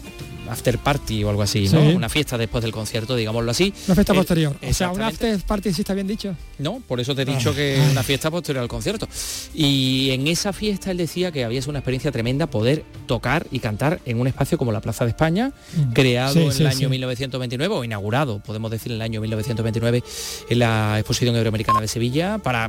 after 0.50 0.78
party 0.80 1.24
o 1.24 1.30
algo 1.30 1.42
así, 1.42 1.68
¿no? 1.70 1.82
Sí. 1.82 1.96
Una 1.96 2.10
fiesta 2.10 2.38
después 2.38 2.62
del 2.64 2.72
concierto, 2.72 3.16
digámoslo 3.16 3.52
así. 3.52 3.74
Una 3.88 3.96
fiesta 3.96 4.14
Eh, 4.14 4.16
posterior. 4.16 4.52
O 4.56 4.60
sea, 4.74 4.90
un 4.92 5.00
exactamente. 5.02 5.32
after 5.32 5.48
party 5.48 5.74
sí 5.74 5.82
está 5.82 5.94
bien 5.94 6.08
dicho. 6.08 6.36
No, 6.60 6.82
por 6.88 7.00
eso 7.00 7.14
te 7.16 7.22
he 7.24 7.26
dicho 7.26 7.52
Ah. 7.52 7.56
que 7.56 7.76
es 7.84 7.92
una 7.92 8.04
fiesta 8.04 8.32
posterior 8.32 8.62
al 8.64 8.68
concierto. 8.70 9.08
Y 9.54 10.10
en 10.12 10.28
esa 10.28 10.54
fiesta 10.54 10.92
él 10.92 10.98
decía 10.98 11.32
que 11.32 11.44
había 11.44 11.62
sido 11.62 11.72
una 11.72 11.80
experiencia 11.80 12.12
tremenda 12.12 12.48
poder 12.48 12.84
tocar 13.06 13.48
y 13.52 13.60
cantar 13.60 14.00
en 14.06 14.20
un 14.20 14.28
espacio 14.28 14.58
como 14.58 14.72
la 14.72 14.82
Plaza 14.82 15.04
de 15.06 15.10
España, 15.12 15.52
Mm. 15.76 15.94
creado 15.94 16.34
Sí, 16.34 16.44
en 16.44 16.52
sí, 16.52 16.62
el 16.64 16.68
año 16.68 16.78
sí. 16.80 16.88
1929 16.88 17.76
o 17.76 17.84
inaugurado, 17.84 18.40
podemos 18.40 18.72
decir, 18.72 18.92
en 18.92 18.96
el 18.98 19.02
año 19.02 19.22
1929 19.22 20.04
en 20.50 20.60
la 20.60 20.96
Exposición 21.00 21.36
Euroamericana 21.36 21.82
de 21.82 21.88
Sevilla 21.88 22.38
para 22.38 22.68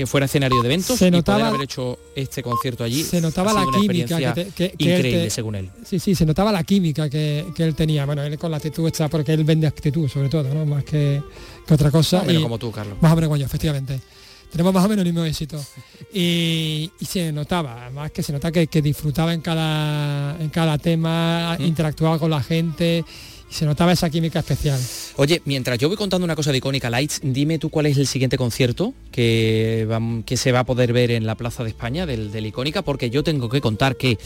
que 0.00 0.06
fuera 0.06 0.24
escenario 0.24 0.62
de 0.62 0.66
eventos 0.68 0.98
Se 0.98 1.08
y 1.08 1.10
notaba- 1.10 1.40
poder 1.40 1.48
haber 1.50 1.60
hecho 1.64 1.98
este 2.14 2.42
concierto 2.42 2.82
allí. 2.84 3.02
se 3.04 3.20
notaba 3.20 3.52
la 3.52 3.66
química 3.70 4.16
que, 4.16 4.44
te- 4.44 4.44
que- 4.46 4.52
que 4.54 4.84
él 4.94 4.96
increíble 4.96 5.24
te- 5.24 5.30
según 5.30 5.56
él. 5.56 5.70
Sí, 5.84 5.98
sí, 5.98 6.14
se 6.14 6.24
notaba 6.24 6.50
la 6.50 6.64
química 6.64 7.10
que, 7.10 7.44
que 7.54 7.64
él 7.64 7.74
tenía. 7.74 8.06
Bueno, 8.06 8.22
él 8.22 8.38
con 8.38 8.50
la 8.50 8.56
actitud 8.56 8.86
está 8.86 9.08
porque 9.10 9.34
él 9.34 9.44
vende 9.44 9.66
actitud, 9.66 10.08
sobre 10.08 10.30
todo, 10.30 10.54
¿no? 10.54 10.64
Más 10.64 10.84
que, 10.84 11.20
que 11.66 11.74
otra 11.74 11.90
cosa. 11.90 12.16
Más 12.16 12.24
o 12.24 12.26
menos 12.28 12.40
Y- 12.40 12.42
como 12.44 12.58
tú, 12.58 12.70
Carlos. 12.72 12.96
Más 12.98 13.12
o 13.12 13.14
menos 13.14 13.28
como 13.28 13.36
yo, 13.36 13.44
efectivamente. 13.44 14.00
Tenemos 14.50 14.72
más 14.72 14.84
o 14.86 14.88
menos 14.88 15.04
el 15.04 15.12
mismo 15.12 15.24
éxito. 15.26 15.62
Y, 16.14 16.90
y 16.98 17.04
se 17.04 17.30
notaba, 17.30 17.82
además 17.84 18.10
que 18.10 18.22
se 18.22 18.32
nota 18.32 18.50
que, 18.50 18.66
que 18.68 18.80
disfrutaba 18.82 19.32
en 19.34 19.42
cada, 19.42 20.36
en 20.40 20.48
cada 20.48 20.78
tema, 20.78 21.56
Mm. 21.58 21.62
interactuaba 21.64 22.18
con 22.18 22.30
la 22.30 22.42
gente 22.42 23.04
se 23.50 23.66
notaba 23.66 23.92
esa 23.92 24.08
química 24.08 24.38
especial. 24.38 24.80
Oye, 25.16 25.42
mientras 25.44 25.76
yo 25.78 25.88
voy 25.88 25.96
contando 25.96 26.24
una 26.24 26.36
cosa 26.36 26.52
de 26.52 26.58
Icónica 26.58 26.88
Lights, 26.88 27.20
dime 27.22 27.58
tú 27.58 27.68
cuál 27.68 27.86
es 27.86 27.98
el 27.98 28.06
siguiente 28.06 28.38
concierto 28.38 28.94
que, 29.10 29.88
que 30.24 30.36
se 30.36 30.52
va 30.52 30.60
a 30.60 30.64
poder 30.64 30.92
ver 30.92 31.10
en 31.10 31.26
la 31.26 31.34
Plaza 31.34 31.64
de 31.64 31.70
España 31.70 32.06
del, 32.06 32.30
del 32.30 32.46
Icónica, 32.46 32.82
porque 32.82 33.10
yo 33.10 33.24
tengo 33.24 33.48
que 33.48 33.60
contar 33.60 33.96
que 33.96 34.18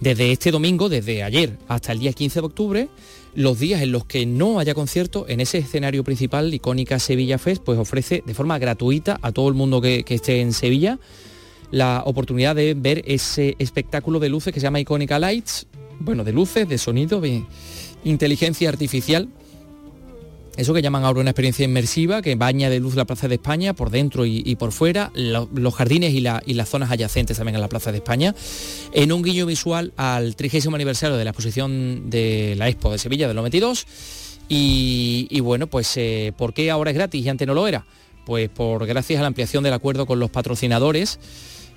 desde 0.00 0.32
este 0.32 0.50
domingo, 0.50 0.88
desde 0.88 1.22
ayer 1.22 1.58
hasta 1.68 1.92
el 1.92 1.98
día 1.98 2.12
15 2.12 2.40
de 2.40 2.46
octubre, 2.46 2.88
los 3.34 3.58
días 3.58 3.82
en 3.82 3.92
los 3.92 4.06
que 4.06 4.24
no 4.26 4.58
haya 4.58 4.74
concierto, 4.74 5.26
en 5.28 5.40
ese 5.40 5.58
escenario 5.58 6.02
principal, 6.02 6.52
Icónica 6.52 6.98
Sevilla 6.98 7.38
Fest, 7.38 7.62
pues 7.62 7.78
ofrece 7.78 8.22
de 8.24 8.34
forma 8.34 8.58
gratuita 8.58 9.18
a 9.22 9.30
todo 9.30 9.48
el 9.48 9.54
mundo 9.54 9.80
que, 9.80 10.04
que 10.04 10.14
esté 10.14 10.40
en 10.40 10.52
Sevilla 10.52 10.98
la 11.70 12.02
oportunidad 12.04 12.56
de 12.56 12.74
ver 12.74 13.02
ese 13.06 13.54
espectáculo 13.58 14.18
de 14.18 14.28
luces 14.28 14.52
que 14.52 14.60
se 14.60 14.64
llama 14.64 14.80
Icónica 14.80 15.18
Lights, 15.18 15.66
bueno, 16.00 16.24
de 16.24 16.32
luces, 16.32 16.68
de 16.68 16.78
sonido, 16.78 17.20
de 17.20 17.44
inteligencia 18.04 18.68
artificial, 18.68 19.28
eso 20.56 20.74
que 20.74 20.82
llaman 20.82 21.04
ahora 21.04 21.20
una 21.20 21.30
experiencia 21.30 21.64
inmersiva 21.64 22.20
que 22.22 22.34
baña 22.34 22.68
de 22.68 22.80
luz 22.80 22.94
la 22.94 23.04
Plaza 23.06 23.28
de 23.28 23.36
España 23.36 23.72
por 23.72 23.90
dentro 23.90 24.26
y, 24.26 24.56
por 24.56 24.72
fuera, 24.72 25.10
lo- 25.14 25.48
los 25.54 25.74
jardines 25.74 26.12
y 26.12 26.20
las 26.20 26.68
zonas 26.68 26.90
adyacentes 26.90 27.36
también 27.36 27.56
a 27.56 27.60
la 27.60 27.68
Plaza 27.68 27.92
de 27.92 27.98
España, 27.98 28.34
en 28.92 29.12
un 29.12 29.22
guiño 29.22 29.46
visual 29.46 29.92
al 29.96 30.36
30 30.36 30.68
aniversario 30.74 31.16
de 31.16 31.24
la 31.24 31.30
exposición 31.30 32.10
de 32.10 32.54
la 32.58 32.68
Expo 32.68 32.90
de 32.92 32.98
Sevilla 32.98 33.26
del 33.28 33.36
92. 33.36 33.86
Y, 34.48 35.28
y 35.30 35.40
bueno, 35.40 35.68
pues 35.68 35.96
eh, 35.96 36.32
¿por 36.36 36.52
qué 36.52 36.70
ahora 36.70 36.90
es 36.90 36.96
gratis 36.96 37.24
y 37.24 37.28
antes 37.28 37.46
no 37.46 37.54
lo 37.54 37.68
era? 37.68 37.86
Pues 38.26 38.48
por 38.50 38.84
gracias 38.86 39.18
a 39.18 39.22
la 39.22 39.28
ampliación 39.28 39.62
del 39.62 39.72
acuerdo 39.72 40.04
con 40.06 40.18
los 40.18 40.30
patrocinadores, 40.30 41.20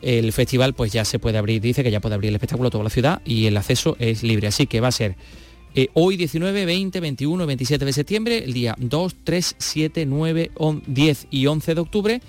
el 0.02 0.34
festival 0.34 0.74
pues 0.74 0.92
ya 0.92 1.06
se 1.06 1.20
puede 1.20 1.38
abrir, 1.38 1.62
dice 1.62 1.84
que 1.84 1.92
ya 1.92 2.02
puede 2.02 2.16
abrir 2.16 2.30
el 2.30 2.36
espectáculo 2.36 2.68
a 2.68 2.72
toda 2.72 2.84
la 2.84 2.90
ciudad 2.90 3.22
y 3.24 3.46
el 3.46 3.56
acceso 3.56 3.96
es 4.00 4.24
libre. 4.24 4.48
Así 4.48 4.66
que 4.66 4.82
va 4.82 4.88
a 4.88 4.92
ser 4.92 5.16
eh, 5.76 5.88
hoy 5.94 6.18
19, 6.18 6.66
20, 6.66 7.00
21, 7.00 7.46
27 7.46 7.86
de 7.86 7.94
septiembre, 7.94 8.44
el 8.44 8.54
día 8.54 8.76
2, 8.78 9.16
3, 9.24 9.56
7, 9.58 10.06
9, 10.06 10.52
10 10.88 11.28
y 11.32 11.46
11 11.48 11.76
de 11.76 11.82
octubre, 11.82 12.22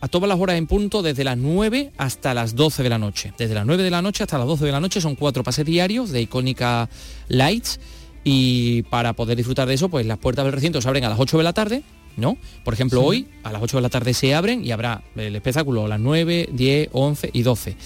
a 0.00 0.08
todas 0.08 0.28
las 0.28 0.38
horas 0.38 0.56
en 0.56 0.66
punto, 0.66 1.02
desde 1.02 1.24
las 1.24 1.38
9 1.38 1.92
hasta 1.96 2.34
las 2.34 2.54
12 2.54 2.82
de 2.82 2.88
la 2.90 2.98
noche. 2.98 3.32
Desde 3.38 3.54
las 3.54 3.64
9 3.64 3.82
de 3.82 3.90
la 3.90 4.02
noche 4.02 4.22
hasta 4.22 4.36
las 4.36 4.46
12 4.46 4.66
de 4.66 4.72
la 4.72 4.80
noche 4.80 5.00
son 5.00 5.14
cuatro 5.14 5.42
pases 5.42 5.64
diarios 5.64 6.10
de 6.10 6.20
Icónica 6.20 6.90
Lights 7.28 7.80
y 8.22 8.82
para 8.84 9.14
poder 9.14 9.36
disfrutar 9.36 9.66
de 9.66 9.74
eso, 9.74 9.88
pues 9.88 10.04
las 10.06 10.18
puertas 10.18 10.44
del 10.44 10.52
recinto 10.52 10.80
se 10.82 10.88
abren 10.88 11.04
a 11.04 11.08
las 11.08 11.18
8 11.18 11.38
de 11.38 11.44
la 11.44 11.52
tarde, 11.54 11.82
¿no? 12.18 12.36
Por 12.64 12.74
ejemplo, 12.74 13.00
Sí. 13.00 13.06
hoy 13.06 13.26
a 13.44 13.52
las 13.52 13.62
8 13.62 13.78
de 13.78 13.82
la 13.82 13.88
tarde 13.88 14.12
se 14.12 14.34
abren 14.34 14.62
y 14.64 14.72
habrá 14.72 15.02
el 15.16 15.34
espectáculo 15.36 15.86
a 15.86 15.88
las 15.88 16.00
9, 16.00 16.50
10, 16.52 16.90
11 16.92 17.30
y 17.32 17.42
12. 17.42 17.76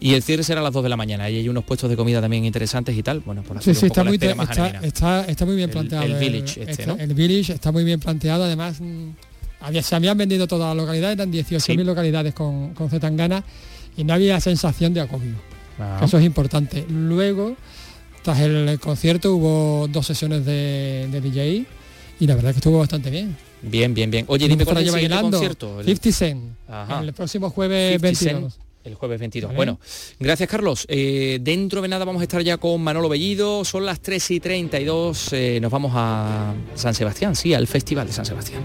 Y 0.00 0.14
el 0.14 0.22
cierre 0.22 0.42
será 0.42 0.60
a 0.60 0.62
las 0.62 0.72
2 0.72 0.82
de 0.82 0.88
la 0.88 0.96
mañana. 0.96 1.28
Y 1.30 1.36
hay 1.36 1.48
unos 1.48 1.64
puestos 1.64 1.88
de 1.88 1.96
comida 1.96 2.20
también 2.20 2.44
interesantes 2.44 2.96
y 2.96 3.02
tal. 3.02 3.20
Bueno, 3.20 3.42
por 3.42 3.58
hacer 3.58 3.74
sí, 3.74 3.84
un 3.84 3.86
está 3.90 4.04
la 4.04 4.10
muy, 4.10 4.16
espera 4.16 4.34
más 4.34 4.50
está, 4.50 4.64
amena. 4.64 4.80
está- 4.86 5.24
está 5.24 5.44
muy 5.46 5.56
bien 5.56 5.68
El- 5.70 5.72
planteado. 5.72 6.04
el 6.04 6.14
village 6.14 6.60
este, 6.60 6.70
este- 6.70 6.86
¿no? 6.86 6.96
el 6.96 7.14
village 7.14 7.52
está 7.52 7.72
muy 7.72 7.84
bien 7.84 7.98
planteado, 8.00 8.44
además 8.44 8.80
mm, 8.80 9.08
había, 9.60 9.82
se 9.82 9.94
habían 9.96 10.18
vendido 10.18 10.46
todas 10.46 10.68
las 10.68 10.76
localidades, 10.84 11.16
eran 11.16 11.30
18.000 11.32 11.60
Sí. 11.84 11.84
localidades 11.84 12.34
con, 12.34 12.74
con 12.74 12.90
Zetangana 12.90 13.42
y 13.96 14.04
no 14.04 14.12
había 14.14 14.38
sensación 14.40 14.92
de 14.94 15.00
acopio. 15.00 15.32
Ah. 15.78 16.00
Eso 16.04 16.18
es 16.18 16.24
importante. 16.24 16.84
Luego, 16.88 17.56
tras 18.22 18.40
el 18.40 18.78
concierto 18.80 19.34
hubo 19.34 19.88
dos 19.88 20.06
sesiones 20.06 20.44
de, 20.44 21.08
de 21.10 21.20
DJ 21.20 21.64
y 22.20 22.26
la 22.26 22.34
verdad 22.34 22.50
es 22.50 22.54
que 22.56 22.58
estuvo 22.58 22.78
bastante 22.78 23.10
bien. 23.10 23.36
Bien, 23.62 23.94
bien, 23.94 24.10
bien. 24.10 24.24
Oye, 24.28 24.46
dime 24.48 24.64
cuál 24.64 24.78
es 24.78 24.92
el 24.94 25.20
concierto. 25.20 25.80
El- 25.80 25.86
50 25.86 26.12
Cent. 26.12 26.42
Ajá. 26.68 27.00
El 27.02 27.12
próximo 27.14 27.50
jueves 27.50 27.94
50 28.00 28.18
Cent, 28.18 28.32
22. 28.32 28.58
El 28.86 28.94
jueves 28.94 29.18
22. 29.18 29.48
Vale. 29.48 29.56
Bueno, 29.56 29.80
gracias 30.20 30.48
Carlos. 30.48 30.86
Eh, 30.88 31.38
dentro 31.40 31.82
de 31.82 31.88
nada 31.88 32.04
vamos 32.04 32.20
a 32.20 32.22
estar 32.22 32.40
ya 32.42 32.56
con 32.56 32.80
Manolo 32.82 33.08
Bellido. 33.08 33.64
Son 33.64 33.84
las 33.84 34.00
3 34.00 34.30
y 34.30 34.40
32. 34.40 35.32
eh, 35.32 35.58
nos 35.60 35.72
vamos 35.72 35.92
a 35.94 36.54
San 36.76 36.94
Sebastián, 36.94 37.34
sí, 37.34 37.52
al 37.52 37.66
Festival 37.66 38.06
de 38.06 38.12
San 38.12 38.24
Sebastián. 38.24 38.62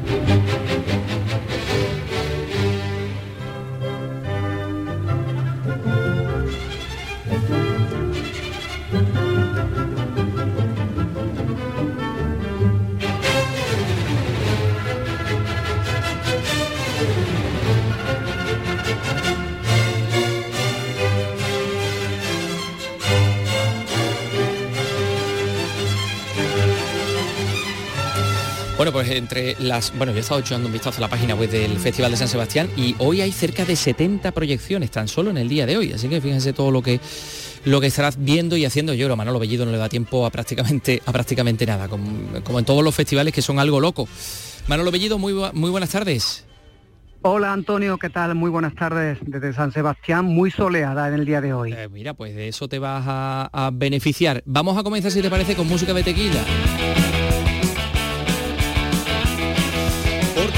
Entre 29.22 29.56
las... 29.60 29.96
Bueno, 29.96 30.12
yo 30.12 30.18
he 30.18 30.22
estado 30.22 30.40
echando 30.40 30.68
un 30.68 30.74
vistazo 30.74 30.98
a 30.98 31.02
la 31.02 31.08
página 31.08 31.36
web 31.36 31.50
del 31.50 31.78
Festival 31.78 32.12
de 32.12 32.18
San 32.18 32.28
Sebastián 32.28 32.70
y 32.76 32.96
hoy 32.98 33.22
hay 33.22 33.32
cerca 33.32 33.64
de 33.64 33.76
70 33.76 34.32
proyecciones 34.32 34.92
tan 34.92 35.08
solo 35.08 35.30
en 35.30 35.38
el 35.38 35.48
día 35.48 35.66
de 35.66 35.78
hoy. 35.78 35.94
Así 35.94 36.10
que 36.10 36.20
fíjense 36.20 36.54
todo 36.54 36.72
lo 36.72 36.82
que 36.82 37.00
lo 37.64 37.80
que 37.80 37.88
estarás 37.88 38.18
viendo 38.24 38.58
y 38.58 38.66
haciendo 38.66 38.94
yo, 38.96 39.16
Manolo 39.16 39.38
Bellido 39.38 39.66
no 39.66 39.72
le 39.72 39.78
da 39.78 39.88
tiempo 39.88 40.26
a 40.26 40.32
prácticamente, 40.32 41.02
a 41.06 41.12
prácticamente 41.12 41.66
nada, 41.66 41.88
como, 41.88 42.42
como 42.44 42.58
en 42.58 42.66
todos 42.66 42.84
los 42.84 42.96
festivales 42.96 43.34
que 43.34 43.44
son 43.44 43.60
algo 43.60 43.80
loco. 43.80 44.08
Manolo 44.68 44.90
Bellido, 44.90 45.20
muy, 45.20 45.34
muy 45.54 45.70
buenas 45.70 45.92
tardes. 45.92 46.46
Hola 47.24 47.54
Antonio, 47.54 48.00
¿qué 48.00 48.10
tal? 48.10 48.34
Muy 48.34 48.50
buenas 48.50 48.74
tardes 48.74 49.20
desde 49.22 49.54
San 49.54 49.72
Sebastián, 49.72 50.26
muy 50.26 50.50
soleada 50.50 51.08
en 51.08 51.14
el 51.14 51.26
día 51.26 51.40
de 51.40 51.54
hoy. 51.54 51.72
Eh, 51.72 51.88
mira, 51.88 52.16
pues 52.16 52.36
de 52.36 52.48
eso 52.48 52.68
te 52.68 52.80
vas 52.80 53.04
a, 53.06 53.48
a 53.54 53.70
beneficiar. 53.72 54.42
Vamos 54.48 54.76
a 54.76 54.82
comenzar, 54.82 55.12
si 55.12 55.22
te 55.22 55.30
parece, 55.30 55.56
con 55.56 55.68
música 55.68 55.94
de 55.94 56.02
tequila. 56.02 56.44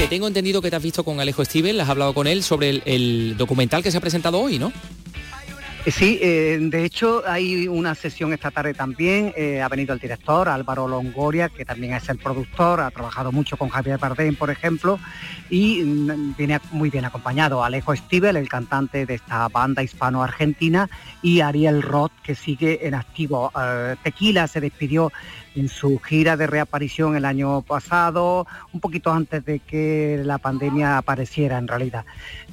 Tengo 0.08 0.28
entendido 0.28 0.62
que 0.62 0.70
te 0.70 0.76
has 0.76 0.82
visto 0.82 1.02
con 1.02 1.18
Alejo 1.18 1.44
Stivel, 1.44 1.80
has 1.80 1.88
hablado 1.88 2.14
con 2.14 2.26
él 2.26 2.42
sobre 2.42 2.82
el 2.84 3.36
documental 3.36 3.82
que 3.82 3.90
se 3.90 3.96
ha 3.98 4.00
presentado 4.00 4.38
hoy, 4.38 4.58
¿no? 4.58 4.72
Eh, 5.86 5.90
Sí, 5.90 6.18
eh, 6.22 6.58
de 6.60 6.84
hecho 6.84 7.22
hay 7.26 7.68
una 7.68 7.94
sesión 7.94 8.32
esta 8.32 8.50
tarde 8.50 8.74
también, 8.74 9.32
eh, 9.36 9.60
ha 9.60 9.68
venido 9.68 9.92
el 9.92 10.00
director 10.00 10.48
Álvaro 10.48 10.88
Longoria, 10.88 11.48
que 11.50 11.64
también 11.64 11.92
es 11.92 12.08
el 12.08 12.18
productor, 12.18 12.80
ha 12.80 12.90
trabajado 12.90 13.32
mucho 13.32 13.56
con 13.56 13.68
Javier 13.68 13.98
Bardem, 13.98 14.34
por 14.34 14.50
ejemplo, 14.50 14.98
y 15.50 15.82
mm, 15.82 16.36
viene 16.36 16.60
muy 16.72 16.90
bien 16.90 17.04
acompañado 17.04 17.62
Alejo 17.62 17.94
Stivel, 17.94 18.36
el 18.36 18.48
cantante 18.48 19.06
de 19.06 19.14
esta 19.14 19.46
banda 19.48 19.82
hispano-argentina, 19.82 20.88
y 21.22 21.40
Ariel 21.40 21.82
Roth, 21.82 22.12
que 22.22 22.34
sigue 22.34 22.86
en 22.86 22.94
activo. 22.94 23.52
Tequila 24.02 24.46
se 24.48 24.60
despidió 24.60 25.12
en 25.54 25.68
su 25.68 25.98
gira 26.00 26.36
de 26.36 26.46
reaparición 26.46 27.16
el 27.16 27.24
año 27.24 27.62
pasado, 27.62 28.46
un 28.72 28.80
poquito 28.80 29.12
antes 29.12 29.44
de 29.44 29.60
que 29.60 30.20
la 30.24 30.38
pandemia 30.38 30.98
apareciera 30.98 31.58
en 31.58 31.68
realidad. 31.68 32.04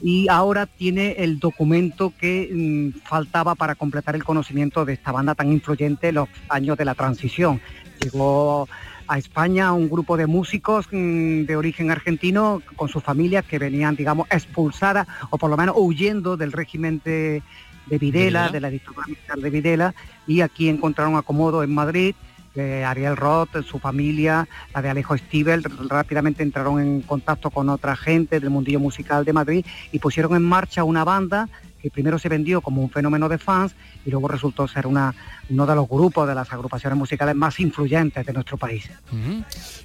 Y 0.02 0.28
ahora 0.30 0.66
tiene 0.66 1.16
el 1.18 1.40
documento 1.40 2.14
que 2.20 2.50
mm, 2.54 3.00
faltaba 3.22 3.54
para 3.54 3.76
completar 3.76 4.16
el 4.16 4.24
conocimiento 4.24 4.84
de 4.84 4.94
esta 4.94 5.12
banda 5.12 5.36
tan 5.36 5.52
influyente 5.52 6.10
en 6.10 6.16
los 6.16 6.30
años 6.50 6.76
de 6.76 6.86
la 6.86 6.96
transición. 6.96 7.62
Llegó 8.02 8.68
a 9.08 9.18
España 9.20 9.74
un 9.74 9.90
grupo 9.90 10.18
de 10.18 10.26
músicos 10.26 10.88
mm, 10.92 11.44
de 11.44 11.56
origen 11.56 11.92
argentino 11.92 12.64
con 12.76 12.90
sus 12.90 13.04
familias 13.04 13.46
que 13.46 13.60
venían, 13.60 13.96
digamos, 13.96 14.26
expulsadas 14.32 15.08
o 15.30 15.38
por 15.38 15.52
lo 15.52 15.58
menos 15.58 15.76
huyendo 15.78 16.36
del 16.36 16.52
régimen 16.52 17.00
de, 17.06 17.44
de 17.86 17.98
Videla, 18.00 18.48
Videla. 18.48 18.52
de 18.52 18.60
la 18.60 18.70
dictadura 18.72 19.06
militar 19.06 19.38
de 19.38 19.50
Videla, 19.52 19.94
y 20.26 20.42
aquí 20.42 20.68
encontraron 20.70 21.16
acomodo 21.16 21.62
en 21.62 21.74
Madrid. 21.74 22.16
eh, 22.56 22.84
Ariel 22.84 23.16
Roth, 23.18 23.64
su 23.66 23.78
familia, 23.80 24.48
la 24.74 24.82
de 24.82 24.90
Alejo 24.90 25.16
Stivel, 25.16 25.64
rápidamente 25.88 26.42
entraron 26.44 26.82
en 26.82 27.02
contacto 27.02 27.50
con 27.50 27.70
otra 27.70 27.96
gente 27.96 28.40
del 28.40 28.50
mundillo 28.50 28.80
musical 28.80 29.24
de 29.24 29.32
Madrid 29.32 29.66
y 29.92 30.00
pusieron 30.00 30.36
en 30.36 30.44
marcha 30.44 30.84
una 30.84 31.04
banda 31.04 31.48
que 31.82 31.90
primero 31.90 32.20
se 32.20 32.30
vendió 32.30 32.62
como 32.62 32.82
un 32.82 32.90
fenómeno 32.90 33.28
de 33.28 33.38
fans 33.38 33.74
y 34.06 34.12
luego 34.12 34.28
resultó 34.28 34.68
ser 34.68 34.88
una, 34.88 35.14
uno 35.50 35.66
de 35.66 35.76
los 35.76 35.88
grupos 35.88 36.28
de 36.28 36.36
las 36.36 36.52
agrupaciones 36.52 36.98
musicales 36.98 37.36
más 37.36 37.60
influyentes 37.60 38.26
de 38.26 38.34
nuestro 38.34 38.58
país. 38.58 38.90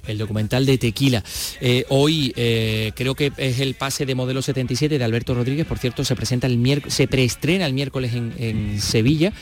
El 0.05 0.17
documental 0.17 0.65
de 0.65 0.77
Tequila. 0.77 1.23
Eh, 1.61 1.85
hoy 1.89 2.33
eh, 2.35 2.91
creo 2.95 3.15
que 3.15 3.31
es 3.37 3.59
el 3.59 3.75
pase 3.75 4.05
de 4.05 4.15
modelo 4.15 4.41
77 4.41 4.97
de 4.97 5.03
Alberto 5.03 5.33
Rodríguez, 5.33 5.65
por 5.65 5.79
cierto, 5.79 6.03
se 6.03 6.15
presenta 6.15 6.47
el 6.47 6.57
miércoles, 6.57 6.93
se 6.93 7.07
preestrena 7.07 7.65
el 7.65 7.73
miércoles 7.73 8.13
en, 8.13 8.33
en 8.37 8.81
Sevilla, 8.81 9.33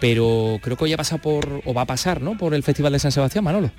pero 0.00 0.58
creo 0.62 0.76
que 0.76 0.84
hoy 0.84 0.92
ha 0.92 0.96
pasado 0.96 1.22
por, 1.22 1.62
o 1.64 1.74
va 1.74 1.82
a 1.82 1.86
pasar, 1.86 2.20
¿no? 2.20 2.36
Por 2.36 2.54
el 2.54 2.62
Festival 2.62 2.92
de 2.92 2.98
San 2.98 3.12
Sebastián, 3.12 3.44
Manolo. 3.44 3.70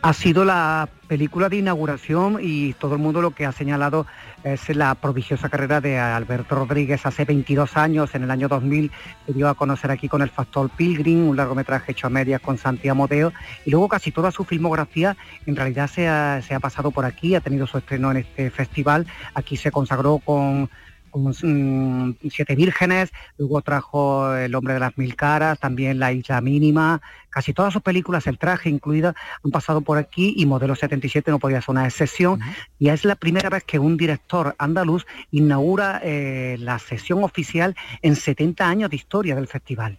Ha 0.00 0.12
sido 0.12 0.44
la 0.44 0.88
película 1.08 1.48
de 1.48 1.56
inauguración 1.56 2.38
y 2.40 2.72
todo 2.74 2.94
el 2.94 3.00
mundo 3.00 3.20
lo 3.20 3.32
que 3.32 3.46
ha 3.46 3.52
señalado 3.52 4.06
es 4.44 4.68
la 4.76 4.94
prodigiosa 4.94 5.48
carrera 5.48 5.80
de 5.80 5.98
Alberto 5.98 6.54
Rodríguez. 6.54 7.04
Hace 7.04 7.24
22 7.24 7.76
años, 7.76 8.14
en 8.14 8.22
el 8.22 8.30
año 8.30 8.46
2000, 8.46 8.92
que 9.26 9.32
dio 9.32 9.48
a 9.48 9.56
conocer 9.56 9.90
aquí 9.90 10.08
con 10.08 10.22
El 10.22 10.30
Factor 10.30 10.70
Pilgrim, 10.70 11.28
un 11.28 11.36
largometraje 11.36 11.92
hecho 11.92 12.06
a 12.06 12.10
medias 12.10 12.40
con 12.40 12.58
Santiago 12.58 12.94
Modeo, 12.94 13.32
y 13.64 13.72
luego 13.72 13.88
casi 13.88 14.12
toda 14.12 14.30
su 14.30 14.44
filmografía 14.44 15.16
en 15.46 15.56
realidad 15.56 15.88
se 15.88 16.06
ha, 16.06 16.42
se 16.42 16.54
ha 16.54 16.60
pasado 16.60 16.92
por 16.92 17.04
aquí, 17.04 17.34
ha 17.34 17.40
tenido 17.40 17.66
su 17.66 17.78
estreno 17.78 18.12
en 18.12 18.18
este 18.18 18.50
festival, 18.50 19.04
aquí 19.34 19.56
se 19.56 19.72
consagró 19.72 20.18
con 20.18 20.70
con 21.10 21.24
mm, 21.24 22.16
Siete 22.30 22.54
Vírgenes, 22.54 23.10
luego 23.36 23.62
trajo 23.62 24.34
El 24.34 24.54
hombre 24.54 24.74
de 24.74 24.80
las 24.80 24.96
mil 24.96 25.16
caras, 25.16 25.58
también 25.58 25.98
La 25.98 26.12
isla 26.12 26.40
mínima, 26.40 27.00
casi 27.30 27.52
todas 27.52 27.72
sus 27.72 27.82
películas, 27.82 28.26
el 28.26 28.38
traje 28.38 28.68
incluida, 28.68 29.14
han 29.44 29.50
pasado 29.50 29.80
por 29.80 29.98
aquí 29.98 30.34
y 30.36 30.46
Modelo 30.46 30.74
77 30.74 31.30
no 31.30 31.38
podía 31.38 31.60
ser 31.60 31.70
una 31.70 31.86
excepción. 31.86 32.40
Y 32.78 32.88
es 32.88 33.04
la 33.04 33.16
primera 33.16 33.48
vez 33.50 33.64
que 33.64 33.78
un 33.78 33.96
director 33.96 34.54
andaluz 34.58 35.06
inaugura 35.30 36.00
eh, 36.02 36.56
la 36.58 36.78
sesión 36.78 37.24
oficial 37.24 37.76
en 38.02 38.16
70 38.16 38.68
años 38.68 38.90
de 38.90 38.96
historia 38.96 39.34
del 39.34 39.46
festival. 39.46 39.98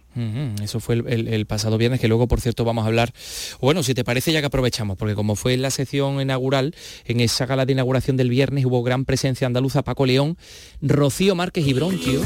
Eso 0.62 0.80
fue 0.80 0.96
el, 0.96 1.46
pasado 1.46 1.78
viernes, 1.78 2.00
que 2.00 2.08
luego, 2.08 2.26
por 2.26 2.40
cierto, 2.40 2.64
vamos 2.64 2.84
a 2.84 2.88
hablar. 2.88 3.12
Bueno, 3.60 3.82
si 3.82 3.94
te 3.94 4.04
parece, 4.04 4.32
ya 4.32 4.40
que 4.40 4.46
aprovechamos, 4.46 4.96
porque 4.96 5.14
como 5.14 5.36
fue 5.36 5.56
la 5.56 5.70
sesión 5.70 6.20
inaugural, 6.20 6.74
en 7.04 7.20
esa 7.20 7.46
gala 7.46 7.64
de 7.64 7.72
inauguración 7.72 8.16
del 8.16 8.28
viernes 8.28 8.64
hubo 8.64 8.82
gran 8.82 9.04
presencia 9.04 9.46
andaluza 9.46 9.82
Paco 9.82 10.06
León, 10.06 10.36
Rocío 10.82 11.34
Márquez 11.34 11.66
y 11.66 11.72
Bronquio. 11.72 12.20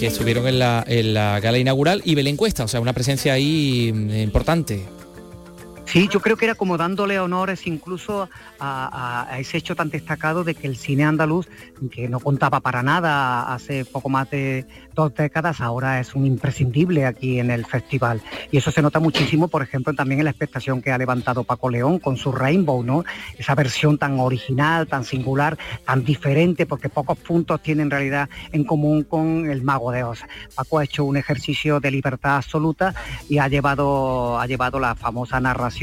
Que 0.00 0.06
estuvieron 0.06 0.48
en 0.48 0.58
la, 0.58 0.82
en 0.86 1.12
la 1.12 1.40
gala 1.40 1.58
inaugural 1.58 2.00
y 2.06 2.14
Belén 2.14 2.38
Cuesta, 2.38 2.64
o 2.64 2.68
sea, 2.68 2.80
una 2.80 2.94
presencia 2.94 3.34
ahí 3.34 3.92
mm, 3.94 4.14
importante. 4.20 4.82
Sí, 5.90 6.06
yo 6.08 6.20
creo 6.20 6.36
que 6.36 6.44
era 6.44 6.54
como 6.54 6.76
dándole 6.76 7.18
honores 7.18 7.66
incluso 7.66 8.30
a, 8.60 9.26
ese 9.40 9.56
hecho 9.56 9.74
tan 9.74 9.90
destacado 9.90 10.44
de 10.44 10.54
que 10.54 10.68
el 10.68 10.76
cine 10.76 11.02
andaluz, 11.02 11.48
que 11.90 12.08
no 12.08 12.20
contaba 12.20 12.60
para 12.60 12.84
nada 12.84 13.52
hace 13.52 13.84
poco 13.84 14.08
más 14.08 14.30
de 14.30 14.66
dos 14.94 15.12
décadas, 15.16 15.60
ahora 15.60 15.98
es 15.98 16.14
un 16.14 16.26
imprescindible 16.26 17.06
aquí 17.06 17.40
en 17.40 17.50
el 17.50 17.66
festival. 17.66 18.22
Y 18.52 18.58
eso 18.58 18.70
se 18.70 18.82
nota 18.82 19.00
muchísimo, 19.00 19.48
por 19.48 19.62
ejemplo, 19.62 19.92
también 19.92 20.20
en 20.20 20.26
la 20.26 20.30
expectación 20.30 20.80
que 20.80 20.92
ha 20.92 20.98
levantado 20.98 21.42
Paco 21.42 21.68
León 21.68 21.98
con 21.98 22.16
su 22.16 22.30
Rainbow, 22.30 22.84
¿no? 22.84 23.04
Esa 23.36 23.56
versión 23.56 23.98
tan 23.98 24.20
original, 24.20 24.86
tan 24.86 25.02
singular, 25.02 25.58
tan 25.84 26.04
diferente, 26.04 26.66
porque 26.66 26.88
pocos 26.88 27.18
puntos 27.18 27.62
tienen 27.62 27.86
en 27.86 27.90
realidad 27.90 28.28
en 28.52 28.62
común 28.62 29.02
con 29.02 29.50
el 29.50 29.62
Mago 29.62 29.90
de 29.90 30.04
Oz. 30.04 30.20
Paco 30.54 30.78
ha 30.78 30.84
hecho 30.84 31.04
un 31.04 31.16
ejercicio 31.16 31.80
de 31.80 31.90
libertad 31.90 32.36
absoluta 32.36 32.94
y 33.28 33.38
ha 33.38 33.48
llevado, 33.48 34.38
ha 34.38 34.46
llevado 34.46 34.78
la 34.78 34.94
famosa 34.94 35.40
narración 35.40 35.79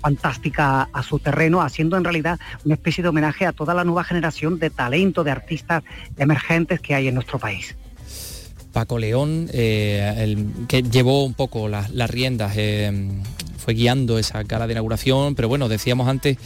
fantástica 0.00 0.88
a 0.92 1.02
su 1.02 1.18
terreno, 1.18 1.62
haciendo 1.62 1.96
en 1.96 2.04
realidad 2.04 2.38
una 2.64 2.74
especie 2.74 3.02
de 3.02 3.08
homenaje 3.08 3.46
a 3.46 3.52
toda 3.52 3.74
la 3.74 3.84
nueva 3.84 4.04
generación 4.04 4.58
de 4.58 4.70
talento, 4.70 5.24
de 5.24 5.30
artistas 5.30 5.82
emergentes 6.16 6.80
que 6.80 6.94
hay 6.94 7.08
en 7.08 7.14
nuestro 7.14 7.38
país. 7.38 7.76
Paco 8.72 8.98
León, 8.98 9.48
eh, 9.52 10.36
que 10.68 10.82
llevó 10.82 11.24
un 11.24 11.34
poco 11.34 11.68
las, 11.68 11.90
riendas, 12.10 12.52
eh, 12.56 13.10
fue 13.58 13.74
guiando 13.74 14.18
esa 14.18 14.42
gala 14.44 14.66
de 14.66 14.74
inauguración, 14.74 15.34
pero 15.34 15.48
bueno, 15.48 15.68
decíamos 15.68 16.08
antes 16.08 16.38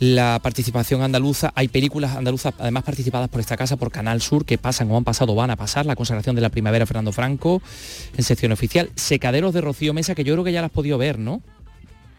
la 0.00 0.40
participación 0.42 1.02
andaluza. 1.02 1.52
Hay 1.54 1.68
películas 1.68 2.16
andaluzas, 2.16 2.54
además 2.58 2.84
participadas 2.84 3.28
por 3.28 3.40
esta 3.40 3.58
casa, 3.58 3.76
por 3.76 3.92
Canal 3.92 4.22
Sur, 4.22 4.46
que 4.46 4.56
pasan 4.56 4.90
o 4.90 4.96
han 4.96 5.04
pasado, 5.04 5.34
van 5.34 5.50
a 5.50 5.56
pasar. 5.56 5.84
La 5.84 5.94
consagración 5.94 6.34
de 6.34 6.40
la 6.40 6.48
primavera, 6.48 6.86
Fernando 6.86 7.12
Franco, 7.12 7.60
en 8.16 8.24
sección 8.24 8.50
oficial. 8.50 8.90
Secaderos 8.96 9.52
de 9.52 9.60
Rocío 9.60 9.92
Mesa, 9.92 10.14
que 10.14 10.24
yo 10.24 10.32
creo 10.32 10.44
que 10.44 10.52
ya 10.52 10.62
las 10.62 10.70
has 10.70 10.74
podido 10.74 10.96
ver, 10.96 11.18
¿no? 11.18 11.42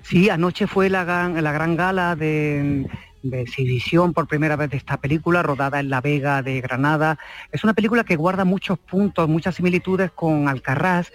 Sí, 0.04 0.30
anoche 0.30 0.68
fue 0.68 0.90
la 0.90 1.04
gran, 1.04 1.42
la 1.44 1.52
gran 1.52 1.76
gala 1.76 2.16
de, 2.16 2.88
de 3.24 3.42
exhibición 3.42 4.14
por 4.14 4.28
primera 4.28 4.56
vez 4.56 4.70
de 4.72 4.78
esta 4.78 4.98
película, 4.98 5.44
rodada 5.44 5.80
en 5.80 5.90
La 5.90 6.02
Vega 6.02 6.42
de 6.42 6.60
Granada. 6.62 7.18
Es 7.52 7.64
una 7.64 7.74
película 7.74 8.04
que 8.04 8.16
guarda 8.16 8.46
muchos 8.46 8.80
puntos, 8.80 9.30
muchas 9.30 9.56
similitudes 9.56 10.12
con 10.12 10.48
Alcarrás 10.48 11.12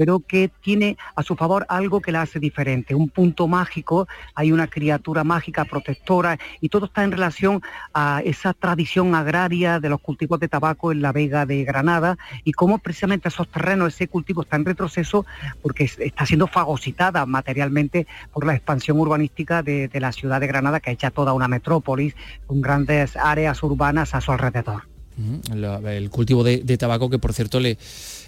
pero 0.00 0.20
que 0.20 0.50
tiene 0.62 0.96
a 1.14 1.22
su 1.22 1.36
favor 1.36 1.66
algo 1.68 2.00
que 2.00 2.10
la 2.10 2.22
hace 2.22 2.40
diferente, 2.40 2.94
un 2.94 3.10
punto 3.10 3.46
mágico, 3.48 4.08
hay 4.34 4.50
una 4.50 4.66
criatura 4.66 5.24
mágica 5.24 5.66
protectora 5.66 6.38
y 6.62 6.70
todo 6.70 6.86
está 6.86 7.04
en 7.04 7.12
relación 7.12 7.60
a 7.92 8.22
esa 8.24 8.54
tradición 8.54 9.14
agraria 9.14 9.78
de 9.78 9.90
los 9.90 10.00
cultivos 10.00 10.40
de 10.40 10.48
tabaco 10.48 10.90
en 10.90 11.02
la 11.02 11.12
Vega 11.12 11.44
de 11.44 11.64
Granada 11.64 12.16
y 12.44 12.52
cómo 12.52 12.78
precisamente 12.78 13.28
esos 13.28 13.46
terrenos, 13.48 13.92
ese 13.92 14.08
cultivo 14.08 14.40
está 14.40 14.56
en 14.56 14.64
retroceso 14.64 15.26
porque 15.60 15.84
está 15.84 16.24
siendo 16.24 16.46
fagocitada 16.46 17.26
materialmente 17.26 18.06
por 18.32 18.46
la 18.46 18.54
expansión 18.54 18.98
urbanística 18.98 19.62
de, 19.62 19.90
la 19.92 20.12
ciudad 20.12 20.40
de 20.40 20.46
Granada 20.46 20.80
que 20.80 20.88
ha 20.88 20.92
hecho 20.94 21.10
toda 21.10 21.34
una 21.34 21.46
metrópolis 21.46 22.14
con 22.46 22.62
grandes 22.62 23.18
áreas 23.18 23.62
urbanas 23.62 24.14
a 24.14 24.22
su 24.22 24.32
alrededor. 24.32 24.84
El 25.84 26.08
cultivo 26.08 26.42
de 26.42 26.78
tabaco 26.78 27.10
que 27.10 27.18
por 27.18 27.34
cierto 27.34 27.60
le 27.60 27.76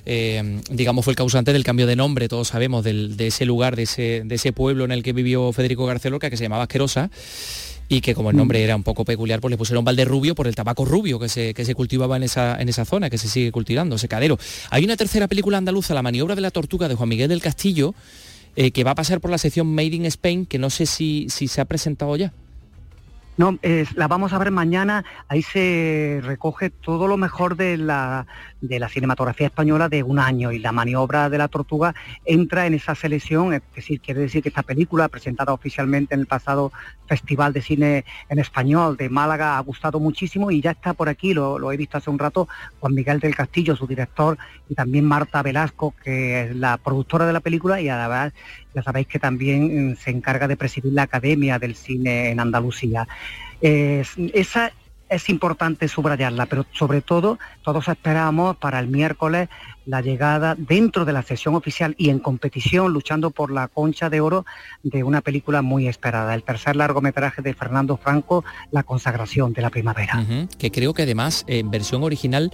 eh, 0.05 0.61
digamos, 0.71 1.05
fue 1.05 1.13
el 1.13 1.17
causante 1.17 1.53
del 1.53 1.65
cambio 1.65 1.87
de 1.87 1.97
nombre, 1.97 2.29
todos 2.29 2.49
sabemos, 2.49 2.85
de 2.85 3.27
ese 3.27 3.45
lugar, 3.45 3.77
de 3.77 3.85
ese, 3.85 4.23
de 4.25 4.35
ese 4.35 4.53
pueblo 4.53 4.85
en 4.85 4.93
el 4.93 5.03
que 5.03 5.13
vivió 5.13 5.53
Federico 5.53 5.87
García 5.87 6.11
Lorca, 6.11 6.31
que 6.31 6.37
se 6.37 6.45
llamaba 6.45 6.65
Asquerosa, 6.65 7.11
y 7.89 8.01
que 8.01 8.15
como 8.15 8.31
el 8.31 8.37
nombre 8.37 8.59
mm. 8.61 8.63
era 8.63 8.77
un 8.77 8.83
poco 8.83 9.05
peculiar, 9.05 9.41
pues 9.41 9.51
le 9.51 9.59
pusieron 9.59 9.85
Rubio 10.07 10.35
por 10.35 10.47
el 10.47 10.55
tabaco 10.55 10.85
rubio 10.85 11.19
que 11.19 11.29
se, 11.29 11.55
que 11.55 11.65
se 11.65 11.75
cultivaba 11.75 12.17
en 12.17 12.23
esa, 12.23 12.61
en 12.61 12.69
esa 12.69 12.85
zona, 12.85 13.11
que 13.11 13.19
se 13.19 13.29
sigue 13.29 13.53
cultivando, 13.53 13.99
secadero. 13.99 14.39
Hay 14.71 14.85
una 14.85 14.97
tercera 14.97 15.29
película 15.29 15.59
andaluza, 15.59 15.95
La 15.95 16.03
maniobra 16.03 16.35
de 16.35 16.41
la 16.41 16.51
tortuga, 16.51 16.89
de 16.89 16.95
Juan 16.95 17.09
Miguel 17.09 17.29
del 17.29 17.43
Castillo, 17.43 17.95
eh, 18.57 18.71
que 18.71 18.85
va 18.85 18.93
a 18.93 18.95
pasar 18.95 19.21
por 19.21 19.31
la 19.31 19.39
sección 19.39 19.67
Made 19.67 19.95
in 19.95 20.07
Spain, 20.07 20.47
que 20.47 20.59
no 20.59 20.71
sé 20.71 20.87
si, 20.87 21.27
si 21.29 21.49
se 21.49 21.61
ha 21.61 21.65
presentado 21.65 22.17
ya. 22.17 22.33
No, 23.39 23.59
la 23.95 24.09
vamos 24.09 24.33
a 24.33 24.39
ver 24.39 24.51
mañana. 24.51 25.05
Ahí 25.29 25.43
se 25.43 26.21
recoge 26.23 26.69
todo 26.69 27.09
lo 27.09 27.17
mejor 27.17 27.57
de 27.57 27.79
la, 27.79 28.27
de 28.61 28.79
la 28.79 28.89
cinematografía 28.89 29.47
española 29.47 29.89
de 29.89 30.03
un 30.03 30.19
año 30.19 30.53
y 30.53 30.59
la 30.59 30.71
maniobra 30.71 31.31
de 31.31 31.39
la 31.39 31.49
tortuga 31.49 31.95
entra 32.27 32.67
en 32.67 32.75
esa 32.75 32.95
selección. 32.95 33.55
Es 33.55 33.63
decir, 33.75 34.01
quiere 34.01 34.21
decir 34.21 34.43
que 34.43 34.51
esta 34.51 34.63
película, 34.63 35.09
presentada 35.09 35.53
oficialmente 35.53 36.15
en 36.15 36.21
el 36.21 36.27
pasado 36.27 36.73
Festival 37.07 37.53
de 37.53 37.63
Cine 37.63 38.05
en 38.29 38.39
Español 38.39 38.97
de 38.97 39.09
Málaga, 39.09 39.57
ha 39.57 39.61
gustado 39.61 39.99
muchísimo 39.99 40.51
y 40.51 40.61
ya 40.61 40.73
está 40.73 40.93
por 40.93 41.09
aquí, 41.09 41.33
lo, 41.33 41.59
lo 41.59 41.73
he 41.73 41.77
visto 41.77 41.99
hace 41.99 42.11
un 42.11 42.19
rato, 42.19 42.49
Juan 42.81 42.95
Miguel 42.95 43.19
del 43.19 43.35
Castillo, 43.35 43.77
su 43.77 43.87
director, 43.87 44.39
y 44.69 44.75
también 44.75 45.05
Marta 45.05 45.43
Velasco, 45.43 45.95
que 46.03 46.43
es 46.43 46.57
la 46.57 46.77
productora 46.77 47.27
de 47.27 47.33
la 47.33 47.41
película 47.41 47.81
y 47.81 47.89
además 47.89 48.33
ya 48.75 48.83
sabéis 48.83 49.07
que 49.07 49.19
también 49.19 49.93
mm, 49.93 49.97
se 49.97 50.11
encarga 50.11 50.49
de 50.49 50.57
presidir 50.57 50.93
la 50.93 51.03
Academia 51.03 51.59
del 51.59 51.75
Cine 51.75 52.31
en 52.31 52.41
Andalucía. 52.41 53.07
esa 53.61 54.73
es 55.13 55.29
importante 55.29 55.89
subrayarla, 55.89 56.47
pero 56.47 56.65
sobre 56.73 57.03
todo 57.03 57.39
todos 57.63 57.87
esperamos 57.89 58.57
para 58.57 58.79
el 58.79 58.89
miércoles 58.89 59.49
la 59.85 60.01
llegada 60.01 60.55
dentro 60.57 61.05
de 61.05 61.13
la 61.13 61.23
sesión 61.23 61.55
oficial 61.55 61.95
y 61.99 62.09
en 62.09 62.19
competición, 62.19 62.93
luchando 62.93 63.31
por 63.31 63.51
la 63.51 63.69
concha 63.69 64.09
de 64.09 64.21
oro 64.21 64.47
de 64.83 65.05
una 65.05 65.21
película 65.21 65.61
muy 65.61 65.87
esperada, 65.87 66.35
el 66.35 66.45
tercer 66.45 66.77
largometraje 66.77 67.43
de 67.43 67.53
Fernando 67.53 67.97
Franco, 67.97 68.45
La 68.71 68.85
consagración 68.85 69.53
de 69.53 69.63
la 69.63 69.71
primavera. 69.71 70.25
que 70.59 70.71
creo 70.71 70.95
que 70.95 71.03
además 71.03 71.45
en 71.47 71.71
versión 71.71 72.03
original 72.03 72.51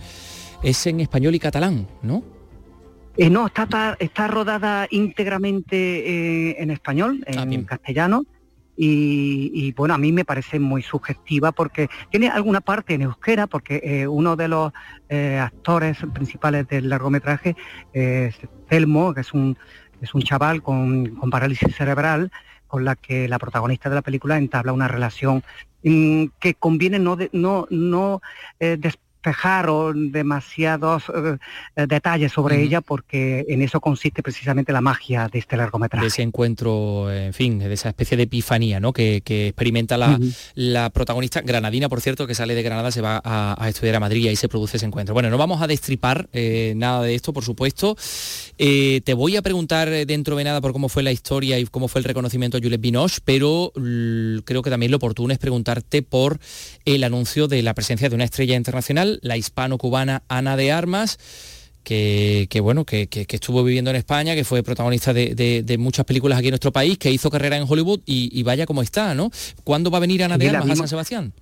es 0.63 0.85
en 0.87 1.01
español 1.01 1.35
y 1.37 1.39
catalán, 1.39 1.87
¿no? 2.03 2.25
Eh, 3.21 3.31
no, 3.31 3.49
está, 3.49 3.97
está 3.99 4.29
rodada 4.29 4.87
íntegramente 4.93 5.77
eh, 5.77 6.57
en 6.63 6.71
español, 6.71 7.25
ah, 7.27 7.43
en 7.43 7.65
castellano. 7.65 8.25
Y, 8.81 9.73
bueno, 9.73 9.95
a 9.95 9.99
mí 9.99 10.13
me 10.13 10.25
parece 10.25 10.61
muy 10.61 10.83
sugestiva 10.83 11.51
porque 11.51 11.89
tiene 12.13 12.29
alguna 12.29 12.61
parte 12.61 12.95
en 12.95 13.03
euskera, 13.03 13.49
porque 13.49 13.81
eh, 13.83 14.07
uno 14.07 14.37
de 14.37 14.47
los 14.47 14.73
actores 15.11 15.99
principales 16.15 16.69
del 16.69 16.89
largometraje 16.89 17.57
es 17.93 18.37
Telmo, 18.69 19.15
que 19.15 19.23
es 19.23 19.35
un, 19.35 19.59
es 20.01 20.15
un 20.15 20.23
chaval 20.23 20.63
con, 20.63 21.19
parálisis 21.29 21.75
cerebral, 21.75 22.31
con 22.69 22.85
la 22.85 22.95
que 22.95 23.27
la 23.27 23.41
protagonista 23.41 23.89
de 23.89 23.97
la 23.97 24.03
película 24.03 24.39
entabla 24.39 24.73
una 24.73 24.87
relación 24.87 25.43
mm, 25.83 26.27
que 26.39 26.55
conviene 26.55 27.01
no, 27.01 27.19
no, 27.33 27.67
no 27.71 28.23
o 29.69 29.93
demasiados 29.93 31.05
eh, 31.09 31.87
detalles 31.87 32.33
sobre 32.33 32.63
ella 32.63 32.81
porque 32.81 33.45
en 33.49 33.63
eso 33.63 33.81
consiste 33.81 34.23
precisamente 34.23 34.73
la 34.73 34.81
magia 34.81 35.29
de 35.29 35.39
este 35.39 35.57
largometraje. 35.57 36.05
De 36.05 36.09
ese 36.09 36.23
encuentro, 36.23 37.13
en 37.13 37.35
fin, 37.35 37.59
de 37.59 37.73
esa 37.73 37.91
especie 37.91 38.17
de 38.17 38.25
epifanía 38.25 38.81
¿no? 38.81 38.93
que, 38.93 39.17
experimenta 39.17 39.97
la, 39.97 40.19
la, 40.55 40.91
protagonista 40.91 41.41
granadina, 41.43 41.89
por 41.89 42.01
cierto, 42.01 42.27
que 42.27 42.35
sale 42.35 42.55
de 42.55 42.63
Granada, 42.63 42.91
se 42.91 43.01
va 43.01 43.21
a, 43.25 43.69
estudiar 43.69 43.97
a 43.97 44.01
Madrid 44.01 44.25
y 44.25 44.29
ahí 44.29 44.37
se 44.37 44.49
produce 44.49 44.77
ese 44.77 44.87
encuentro. 44.87 45.15
Bueno, 45.15 45.31
no 45.31 45.39
vamos 45.39 45.61
a 45.63 45.67
destripar 45.67 46.29
eh, 46.33 46.73
nada 46.77 47.03
de 47.03 47.15
esto, 47.15 47.33
por 47.33 47.45
supuesto. 47.45 47.97
Eh, 48.57 49.03
te 49.05 49.15
voy 49.15 49.37
a 49.37 49.43
preguntar 49.43 49.91
dentro 49.91 50.37
de 50.37 50.45
nada 50.45 50.61
por 50.61 50.73
cómo 50.73 50.89
fue 50.89 51.03
la 51.03 51.13
historia 51.13 51.59
y 51.59 51.67
cómo 51.67 51.89
fue 51.89 52.01
el 52.01 52.05
reconocimiento 52.05 52.57
a 52.57 52.61
Juliette 52.61 52.81
Binoche, 52.81 53.21
pero 53.25 53.73
creo 54.45 54.63
que 54.63 54.71
también 54.71 54.91
lo 54.91 54.97
oportuno 54.97 55.33
es 55.33 55.39
preguntarte 55.39 56.03
por 56.03 56.39
el 56.85 57.05
anuncio 57.05 57.49
de 57.49 57.63
la 57.63 57.75
presencia 57.75 58.09
de 58.09 58.15
una 58.15 58.25
estrella 58.25 58.57
internacional 58.57 59.08
la 59.23 59.37
hispano-cubana 59.37 60.23
Ana 60.29 60.57
de 60.57 60.73
Armas, 60.73 61.19
que, 61.83 62.61
bueno, 62.63 62.85
que, 62.85 63.09
estuvo 63.11 63.65
viviendo 63.65 63.91
en 63.91 63.97
España, 63.97 64.35
que 64.35 64.45
fue 64.45 64.63
protagonista 64.63 65.13
de, 65.15 65.77
muchas 65.79 66.05
películas 66.05 66.39
aquí 66.39 66.49
en 66.49 66.53
nuestro 66.53 66.73
país, 66.73 66.99
que 66.99 67.11
hizo 67.11 67.31
carrera 67.31 67.57
en 67.57 67.65
Hollywood 67.69 68.01
y, 68.05 68.43
vaya 68.43 68.67
como 68.67 68.83
está, 68.83 69.15
¿no? 69.15 69.31
¿Cuándo 69.65 69.91
va 69.91 69.99
a 69.99 70.01
venir 70.01 70.23
Ana 70.23 70.39
de 70.39 70.49
Armas 70.51 70.71
a 70.71 70.77
San 70.77 70.89
Sebastián? 70.89 71.33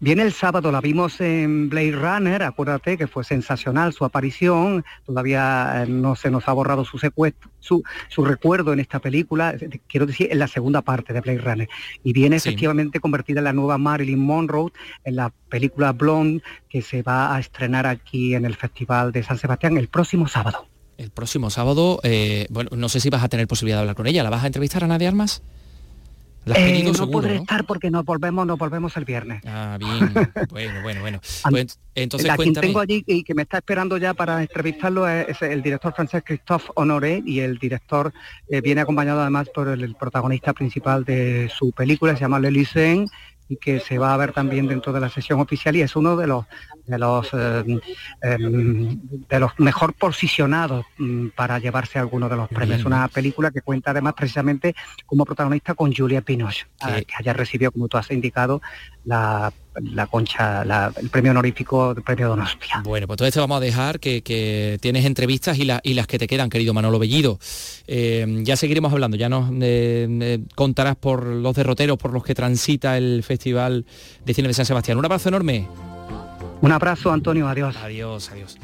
Viene 0.00 0.22
el 0.22 0.32
sábado, 0.32 0.70
la 0.70 0.80
vimos 0.80 1.20
en 1.20 1.68
Blade 1.68 1.90
Runner, 1.90 2.44
acuérdate 2.44 2.96
que 2.96 3.08
fue 3.08 3.24
sensacional 3.24 3.92
su 3.92 4.04
aparición, 4.04 4.84
todavía 5.04 5.82
eh, 5.82 5.86
no 5.88 6.14
se 6.14 6.30
nos 6.30 6.46
ha 6.46 6.52
borrado 6.52 6.84
su, 6.84 6.98
su, 7.58 7.82
su, 8.08 8.24
recuerdo 8.24 8.72
en 8.72 8.78
esta 8.78 9.00
película, 9.00 9.56
quiero 9.88 10.06
decir, 10.06 10.28
en 10.30 10.38
la 10.38 10.46
segunda 10.46 10.82
parte 10.82 11.12
de 11.12 11.20
Blade 11.20 11.38
Runner. 11.38 11.68
Y 12.04 12.12
viene 12.12 12.36
efectivamente 12.36 13.00
convertida 13.00 13.40
en 13.40 13.44
la 13.44 13.52
nueva 13.52 13.76
Marilyn 13.76 14.20
Monroe 14.20 14.70
en 15.02 15.16
la 15.16 15.32
película 15.48 15.90
Blonde 15.90 16.44
que 16.68 16.80
se 16.80 17.02
va 17.02 17.34
a 17.34 17.40
estrenar 17.40 17.84
aquí 17.84 18.36
en 18.36 18.44
el 18.44 18.54
Festival 18.54 19.10
de 19.10 19.24
San 19.24 19.36
Sebastián 19.36 19.76
el 19.78 19.88
próximo 19.88 20.28
sábado. 20.28 20.68
El 20.96 21.10
próximo 21.10 21.50
sábado, 21.50 21.98
eh, 22.04 22.46
bueno, 22.50 22.70
no 22.76 22.88
sé 22.88 23.00
si 23.00 23.10
vas 23.10 23.24
a 23.24 23.28
tener 23.28 23.48
posibilidad 23.48 23.78
de 23.78 23.80
hablar 23.80 23.96
con 23.96 24.06
ella, 24.06 24.22
¿la 24.22 24.30
vas 24.30 24.44
a 24.44 24.46
entrevistar 24.46 24.84
a 24.84 24.86
Nadia 24.86 25.08
Armas? 25.08 25.42
Eh, 26.46 26.92
no 26.96 27.10
podré 27.10 27.36
estar 27.36 27.64
porque 27.64 27.90
nos 27.90 28.04
volvemos, 28.04 28.46
nos 28.46 28.58
volvemos 28.58 28.96
el 28.96 29.04
viernes. 29.04 29.42
Ah, 29.46 29.76
bien. 29.78 30.12
bueno, 30.50 30.82
bueno, 30.82 31.00
bueno. 31.00 31.20
Pues, 31.50 31.78
entonces, 31.94 32.32
quien 32.36 32.54
tengo 32.54 32.80
allí 32.80 33.04
y 33.06 33.22
que 33.22 33.34
me 33.34 33.42
está 33.42 33.58
esperando 33.58 33.96
ya 33.96 34.14
para 34.14 34.40
entrevistarlo 34.40 35.08
es, 35.08 35.40
el 35.42 35.62
director 35.62 35.92
francés 35.94 36.22
Christophe 36.24 36.70
Honoré 36.74 37.22
y 37.24 37.40
el 37.40 37.58
director 37.58 38.12
eh, 38.48 38.60
viene 38.60 38.80
acompañado 38.80 39.20
además 39.20 39.48
por 39.54 39.68
el, 39.68 39.94
protagonista 39.94 40.52
principal 40.52 41.04
de 41.04 41.50
su 41.54 41.72
película, 41.72 42.14
se 42.14 42.20
llama 42.20 42.38
L'Elyséen 42.38 43.06
y 43.48 43.56
que 43.56 43.80
se 43.80 43.98
va 43.98 44.14
a 44.14 44.16
ver 44.16 44.32
también 44.32 44.66
dentro 44.66 44.92
de 44.92 45.00
la 45.00 45.08
sesión 45.08 45.40
oficial 45.40 45.74
y 45.76 45.80
es 45.82 45.96
uno 45.96 46.16
de 46.16 46.26
los 46.26 46.44
de 46.88 46.98
los 46.98 47.28
eh, 47.32 47.80
em, 48.22 48.98
de 49.28 49.40
los 49.40 49.52
mejor 49.58 49.92
posicionados 49.94 50.86
mm, 50.96 51.28
para 51.28 51.58
llevarse 51.58 51.98
alguno 51.98 52.28
de 52.28 52.36
los 52.36 52.48
premios. 52.48 52.84
Una 52.84 53.08
película 53.08 53.50
que 53.50 53.60
cuenta 53.60 53.90
además 53.90 54.14
precisamente 54.14 54.74
como 55.06 55.24
protagonista 55.24 55.74
con 55.74 55.94
Julia 55.94 56.22
Pinoche, 56.22 56.66
que 56.80 57.14
haya 57.18 57.32
recibido, 57.32 57.70
como 57.70 57.88
tú 57.88 57.98
has 57.98 58.10
indicado, 58.10 58.60
la 59.04 60.06
concha, 60.10 60.62
el 60.96 61.08
premio 61.10 61.30
honorífico 61.32 61.94
del 61.94 62.02
premio 62.02 62.28
Donostia. 62.28 62.82
Bueno, 62.84 63.06
pues 63.06 63.16
entonces 63.16 63.34
te 63.34 63.40
vamos 63.40 63.56
a 63.58 63.60
dejar 63.60 64.00
que, 64.00 64.78
tienes 64.80 65.04
entrevistas 65.04 65.58
y, 65.58 65.68
y, 65.82 65.94
las 65.94 66.06
que 66.06 66.18
te 66.18 66.26
quedan, 66.26 66.50
querido 66.50 66.74
Manolo 66.74 66.98
Bellido. 66.98 67.38
Eh, 67.86 68.26
ya 68.42 68.56
seguiremos 68.56 68.92
hablando, 68.92 69.16
ya 69.16 69.28
nos 69.28 69.50
eh, 69.60 70.40
contarás 70.54 70.96
por 70.96 71.24
los 71.24 71.54
derroteros 71.54 71.98
por 71.98 72.12
los 72.12 72.24
que 72.24 72.34
transita 72.34 72.96
el 72.96 73.22
Festival 73.22 73.86
de 74.24 74.34
Cine 74.34 74.48
de 74.48 74.54
San 74.54 74.66
Sebastián. 74.66 74.98
Un 74.98 75.04
abrazo 75.04 75.28
enorme. 75.28 75.66
Un 76.60 76.72
abrazo, 76.72 77.12
Antonio, 77.12 77.48
adiós. 77.48 77.76
Adiós, 77.76 78.30
adiós. 78.30 78.58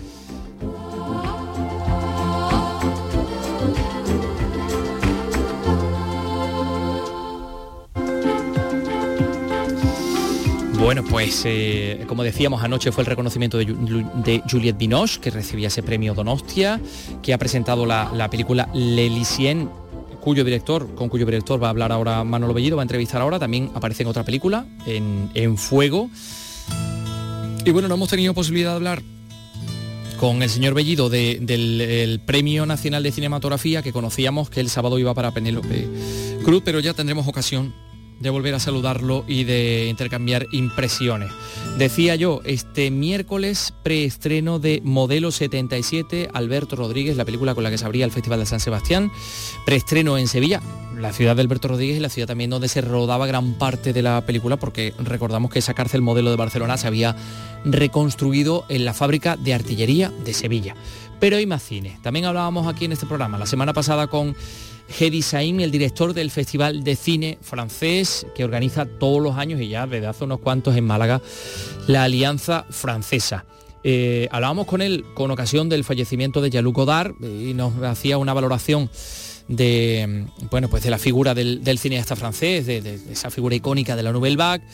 Bueno, 10.84 11.02
pues 11.02 11.44
eh, 11.46 12.04
como 12.06 12.22
decíamos 12.22 12.62
anoche 12.62 12.92
fue 12.92 13.04
el 13.04 13.06
reconocimiento 13.06 13.56
de, 13.56 14.42
Juliette 14.50 14.76
Binoche, 14.76 15.18
que 15.18 15.30
recibía 15.30 15.68
ese 15.68 15.82
premio 15.82 16.12
Donostia, 16.12 16.78
que 17.22 17.32
ha 17.32 17.38
presentado 17.38 17.86
la, 17.86 18.28
película 18.30 18.68
L'Elysienne, 18.74 19.70
cuyo 20.20 20.44
director, 20.44 20.94
con 20.94 21.08
cuyo 21.08 21.24
director 21.24 21.62
va 21.62 21.68
a 21.68 21.70
hablar 21.70 21.90
ahora 21.90 22.22
Manolo 22.22 22.52
Bellido, 22.52 22.76
va 22.76 22.82
a 22.82 22.84
entrevistar 22.84 23.22
ahora, 23.22 23.38
también 23.38 23.70
aparece 23.74 24.02
en 24.02 24.10
otra 24.10 24.24
película, 24.24 24.66
en, 24.84 25.56
Fuego. 25.56 26.10
Y 27.66 27.70
bueno, 27.70 27.88
no 27.88 27.94
hemos 27.94 28.10
tenido 28.10 28.34
posibilidad 28.34 28.70
de 28.70 28.76
hablar 28.76 29.02
con 30.18 30.42
el 30.42 30.50
señor 30.50 30.74
Bellido 30.74 31.08
del 31.08 32.20
Premio 32.26 32.66
Nacional 32.66 33.02
de 33.02 33.10
Cinematografía 33.10 33.82
que 33.82 33.92
conocíamos 33.92 34.50
que 34.50 34.60
el 34.60 34.68
sábado 34.68 34.98
iba 34.98 35.14
para 35.14 35.32
Penélope 35.32 35.88
Cruz, 36.44 36.62
pero 36.64 36.80
ya 36.80 36.92
tendremos 36.92 37.26
ocasión 37.26 37.74
de 38.20 38.30
volver 38.30 38.54
a 38.54 38.60
saludarlo 38.60 39.24
y 39.26 39.44
de 39.44 39.88
intercambiar 39.88 40.46
impresiones. 40.52 41.32
Decía 41.78 42.14
yo, 42.14 42.40
este 42.44 42.90
miércoles 42.90 43.74
preestreno 43.82 44.58
de 44.58 44.80
Modelo 44.84 45.30
77, 45.30 46.30
Alberto 46.32 46.76
Rodríguez, 46.76 47.16
la 47.16 47.24
película 47.24 47.54
con 47.54 47.64
la 47.64 47.70
que 47.70 47.78
se 47.78 47.84
abría 47.84 48.04
el 48.04 48.12
Festival 48.12 48.40
de 48.40 48.46
San 48.46 48.60
Sebastián, 48.60 49.10
preestreno 49.66 50.16
en 50.18 50.28
Sevilla, 50.28 50.62
la 50.96 51.12
ciudad 51.12 51.36
de 51.36 51.42
Alberto 51.42 51.68
Rodríguez 51.68 51.96
y 51.96 52.00
la 52.00 52.08
ciudad 52.08 52.28
también 52.28 52.50
donde 52.50 52.68
se 52.68 52.80
rodaba 52.80 53.26
gran 53.26 53.54
parte 53.54 53.92
de 53.92 54.02
la 54.02 54.24
película, 54.24 54.56
porque 54.56 54.94
recordamos 54.98 55.50
que 55.50 55.58
esa 55.58 55.74
cárcel 55.74 56.02
modelo 56.02 56.30
de 56.30 56.36
Barcelona 56.36 56.76
se 56.76 56.86
había 56.86 57.16
reconstruido 57.64 58.64
en 58.68 58.84
la 58.84 58.94
fábrica 58.94 59.36
de 59.36 59.54
artillería 59.54 60.12
de 60.24 60.34
Sevilla. 60.34 60.74
Pero 61.20 61.36
hay 61.36 61.46
más 61.46 61.62
cine. 61.62 61.98
También 62.02 62.26
hablábamos 62.26 62.66
aquí 62.66 62.84
en 62.84 62.92
este 62.92 63.06
programa 63.06 63.38
la 63.38 63.46
semana 63.46 63.72
pasada 63.72 64.06
con 64.06 64.36
Hedi 64.88 65.22
Saim, 65.22 65.60
el 65.60 65.70
director 65.70 66.14
del 66.14 66.30
Festival 66.30 66.84
de 66.84 66.96
Cine 66.96 67.38
francés, 67.40 68.26
que 68.34 68.44
organiza 68.44 68.86
todos 68.86 69.22
los 69.22 69.36
años 69.36 69.60
y 69.60 69.68
ya 69.68 69.86
desde 69.86 70.06
hace 70.06 70.24
unos 70.24 70.40
cuantos 70.40 70.76
en 70.76 70.84
Málaga, 70.84 71.20
la 71.86 72.04
Alianza 72.04 72.66
Francesa. 72.70 73.44
Eh, 73.82 74.28
hablábamos 74.30 74.66
con 74.66 74.80
él 74.80 75.04
con 75.14 75.30
ocasión 75.30 75.68
del 75.68 75.84
fallecimiento 75.84 76.40
de 76.40 76.50
Jean-Luc 76.50 76.76
Godard 76.76 77.12
y 77.22 77.52
nos 77.54 77.74
hacía 77.82 78.16
una 78.16 78.32
valoración 78.32 78.88
de, 79.48 80.26
bueno, 80.50 80.68
pues 80.68 80.82
de 80.82 80.90
la 80.90 80.98
figura 80.98 81.34
del, 81.34 81.78
cineasta 81.78 82.16
francés, 82.16 82.66
de, 82.66 82.98
esa 83.10 83.30
figura 83.30 83.54
icónica 83.54 83.94
de 83.96 84.02
la 84.02 84.12
Nouvelle 84.12 84.36
Vague 84.36 84.64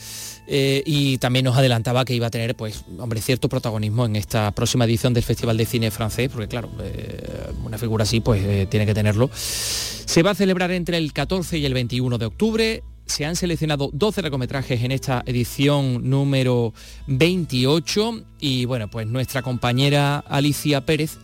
eh, 0.46 0.82
y 0.84 1.18
también 1.18 1.44
nos 1.44 1.56
adelantaba 1.56 2.04
que 2.04 2.14
iba 2.14 2.26
a 2.26 2.30
tener 2.30 2.56
pues 2.56 2.84
hombre 2.98 3.20
cierto 3.20 3.48
protagonismo 3.48 4.06
en 4.06 4.16
esta 4.16 4.50
próxima 4.52 4.84
edición 4.84 5.14
del 5.14 5.22
Festival 5.22 5.56
de 5.56 5.66
Cine 5.66 5.90
francés 5.90 6.28
porque 6.30 6.48
claro 6.48 6.70
eh, 6.82 7.52
una 7.64 7.78
figura 7.78 8.02
así 8.02 8.20
pues 8.20 8.42
eh, 8.44 8.66
tiene 8.68 8.86
que 8.86 8.94
tenerlo. 8.94 9.30
Se 9.32 10.22
va 10.22 10.32
a 10.32 10.34
celebrar 10.34 10.70
entre 10.72 10.96
el 10.96 11.12
14 11.12 11.58
y 11.58 11.66
el 11.66 11.74
21 11.74 12.18
de 12.18 12.26
octubre. 12.26 12.82
Se 13.06 13.24
han 13.24 13.36
seleccionado 13.36 13.90
12 13.92 14.22
largometrajes 14.22 14.82
en 14.82 14.92
esta 14.92 15.22
edición 15.26 16.08
número 16.08 16.72
28 17.06 18.24
y 18.40 18.64
bueno 18.64 18.88
pues 18.88 19.06
nuestra 19.06 19.42
compañera 19.42 20.18
Alicia 20.18 20.84
Pérez 20.84 21.18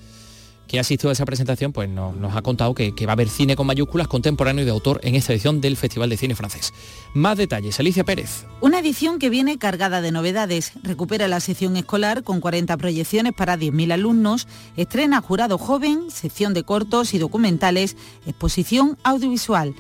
que 0.66 0.78
ha 0.78 0.80
asistido 0.80 1.10
a 1.10 1.12
esa 1.12 1.24
presentación, 1.24 1.72
pues 1.72 1.88
nos, 1.88 2.34
ha 2.34 2.42
contado 2.42 2.74
que, 2.74 2.92
va 3.06 3.12
a 3.12 3.14
haber 3.14 3.28
cine 3.28 3.56
con 3.56 3.66
mayúsculas 3.66 4.08
contemporáneo 4.08 4.62
y 4.62 4.64
de 4.64 4.70
autor 4.70 5.00
en 5.02 5.14
esta 5.14 5.32
edición 5.32 5.60
del 5.60 5.76
Festival 5.76 6.10
de 6.10 6.16
Cine 6.16 6.34
Francés. 6.34 6.72
Más 7.14 7.38
detalles, 7.38 7.78
Alicia 7.80 8.04
Pérez. 8.04 8.44
Una 8.60 8.80
edición 8.80 9.18
que 9.18 9.30
viene 9.30 9.58
cargada 9.58 10.00
de 10.00 10.12
novedades. 10.12 10.72
Recupera 10.82 11.28
la 11.28 11.40
sección 11.40 11.76
escolar 11.76 12.22
con 12.22 12.40
40 12.40 12.76
proyecciones 12.76 13.32
para 13.32 13.56
10.000 13.56 13.92
alumnos, 13.92 14.48
estrena 14.76 15.20
Jurado 15.20 15.58
Joven, 15.58 16.10
sección 16.10 16.54
de 16.54 16.64
cortos 16.64 17.14
y 17.14 17.18
documentales, 17.18 17.96
exposición 18.26 18.98
audiovisual. 19.02 19.74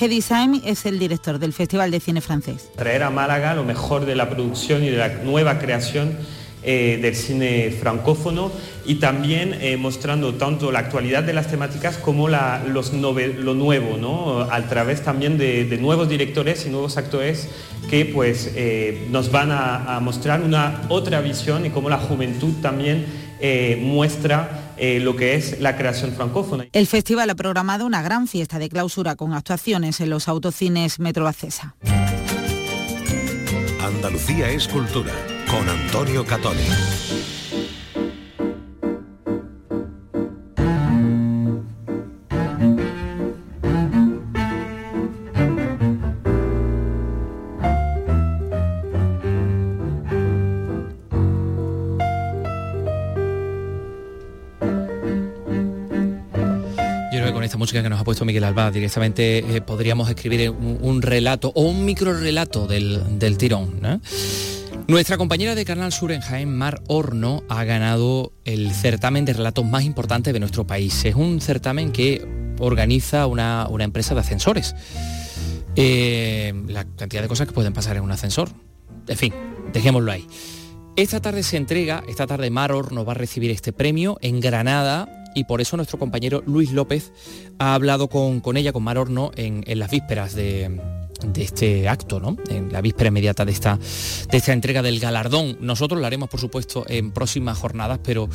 Hedy 0.00 0.22
Saim 0.22 0.60
es 0.64 0.86
el 0.86 0.98
director 0.98 1.40
del 1.40 1.52
Festival 1.52 1.90
de 1.90 1.98
Cine 1.98 2.20
Francés. 2.20 2.70
Traer 2.76 3.02
a 3.02 3.10
Málaga 3.10 3.54
lo 3.54 3.64
mejor 3.64 4.06
de 4.06 4.14
la 4.14 4.30
producción 4.30 4.84
y 4.84 4.90
de 4.90 4.96
la 4.96 5.08
nueva 5.08 5.58
creación 5.58 6.16
eh, 6.64 6.98
del 7.00 7.14
cine 7.14 7.70
francófono 7.70 8.50
y 8.84 8.96
también 8.96 9.54
eh, 9.60 9.76
mostrando 9.76 10.34
tanto 10.34 10.72
la 10.72 10.80
actualidad 10.80 11.22
de 11.22 11.32
las 11.32 11.46
temáticas 11.46 11.98
como 11.98 12.28
los 12.28 12.92
lo 12.92 13.54
nuevo, 13.54 13.96
¿no? 13.96 14.40
a 14.40 14.60
través 14.62 15.04
también 15.04 15.38
de, 15.38 15.78
nuevos 15.80 16.08
directores 16.08 16.66
y 16.66 16.70
nuevos 16.70 16.96
actores 16.96 17.48
que 17.88 18.06
pues, 18.06 18.50
eh, 18.56 19.06
nos 19.08 19.30
van 19.30 19.50
a, 19.52 20.00
mostrar 20.02 20.40
una 20.40 20.82
otra 20.88 21.20
visión 21.20 21.64
y 21.64 21.70
cómo 21.70 21.88
la 21.88 21.98
juventud 21.98 22.54
también 22.60 23.06
muestra 23.80 24.74
lo 24.78 25.14
que 25.14 25.36
es 25.36 25.60
la 25.60 25.76
creación 25.76 26.12
francófona. 26.12 26.66
El 26.72 26.88
festival 26.88 27.30
ha 27.30 27.36
programado 27.36 27.86
una 27.86 28.02
gran 28.02 28.26
fiesta 28.26 28.58
de 28.58 28.68
clausura 28.68 29.14
con 29.14 29.32
actuaciones 29.32 30.00
en 30.00 30.10
los 30.10 30.26
autocines 30.26 30.98
Metro 30.98 31.28
Acesa. 31.28 31.76
Andalucía 33.80 34.50
es 34.50 34.66
cultura 34.66 35.12
con 35.48 35.68
Antonio 35.68 36.24
Catoni. 36.24 36.98
música 57.58 57.82
que 57.82 57.90
nos 57.90 58.00
ha 58.00 58.04
puesto 58.04 58.24
Miguel 58.24 58.44
Alba, 58.44 58.70
directamente 58.70 59.38
eh, 59.38 59.60
podríamos 59.60 60.08
escribir 60.08 60.48
un, 60.48 61.02
relato 61.02 61.52
o 61.54 61.62
un 61.62 61.84
micro 61.84 62.14
relato 62.14 62.66
del, 62.66 63.36
tirón. 63.36 63.80
Nuestra 64.88 65.18
compañera 65.18 65.54
de 65.54 65.66
Canal 65.66 65.92
Sur 65.92 66.12
en 66.12 66.22
Jaén, 66.22 66.56
Mar 66.56 66.80
Horno, 66.88 67.44
ha 67.50 67.62
ganado 67.64 68.32
el 68.46 68.72
certamen 68.72 69.26
de 69.26 69.34
relatos 69.34 69.66
más 69.66 69.84
importante 69.84 70.32
de 70.32 70.40
nuestro 70.40 70.66
país. 70.66 71.04
Es 71.04 71.14
un 71.14 71.42
certamen 71.42 71.92
que 71.92 72.26
organiza 72.58 73.26
una, 73.26 73.68
empresa 73.80 74.14
de 74.14 74.20
ascensores. 74.20 74.74
Eh, 75.76 76.54
la 76.68 76.86
cantidad 76.86 77.20
de 77.20 77.28
cosas 77.28 77.46
que 77.46 77.52
pueden 77.52 77.74
pasar 77.74 77.98
en 77.98 78.02
un 78.02 78.12
ascensor. 78.12 78.48
En 79.06 79.18
fin, 79.18 79.34
dejémoslo 79.74 80.10
ahí. 80.10 80.26
Esta 80.96 81.20
tarde 81.20 81.42
se 81.42 81.58
entrega, 81.58 82.02
esta 82.08 82.26
tarde 82.26 82.48
Mar 82.48 82.72
Horno 82.72 83.04
va 83.04 83.12
a 83.12 83.14
recibir 83.14 83.50
este 83.50 83.74
premio 83.74 84.16
en 84.22 84.40
Granada 84.40 85.06
y 85.34 85.44
por 85.44 85.60
eso 85.60 85.76
nuestro 85.76 85.98
compañero 85.98 86.42
Luis 86.46 86.72
López 86.72 87.12
ha 87.58 87.74
hablado 87.74 88.08
con, 88.08 88.56
ella, 88.56 88.72
con 88.72 88.84
Mar 88.84 88.96
Horno, 88.96 89.32
en, 89.36 89.62
las 89.78 89.90
vísperas 89.90 90.34
de, 90.34 90.80
de 91.24 91.42
este 91.42 91.88
acto, 91.88 92.20
¿no? 92.20 92.36
En 92.48 92.72
la 92.72 92.80
víspera 92.80 93.08
inmediata 93.08 93.44
de 93.44 93.52
esta, 93.52 93.78
de 94.30 94.36
esta 94.36 94.52
entrega 94.52 94.82
del 94.82 95.00
galardón. 95.00 95.58
Nosotros 95.60 96.00
lo 96.00 96.06
haremos, 96.06 96.28
por 96.28 96.40
supuesto, 96.40 96.84
en 96.88 97.10
próximas 97.12 97.58
jornadas, 97.58 98.00
pero 98.02 98.28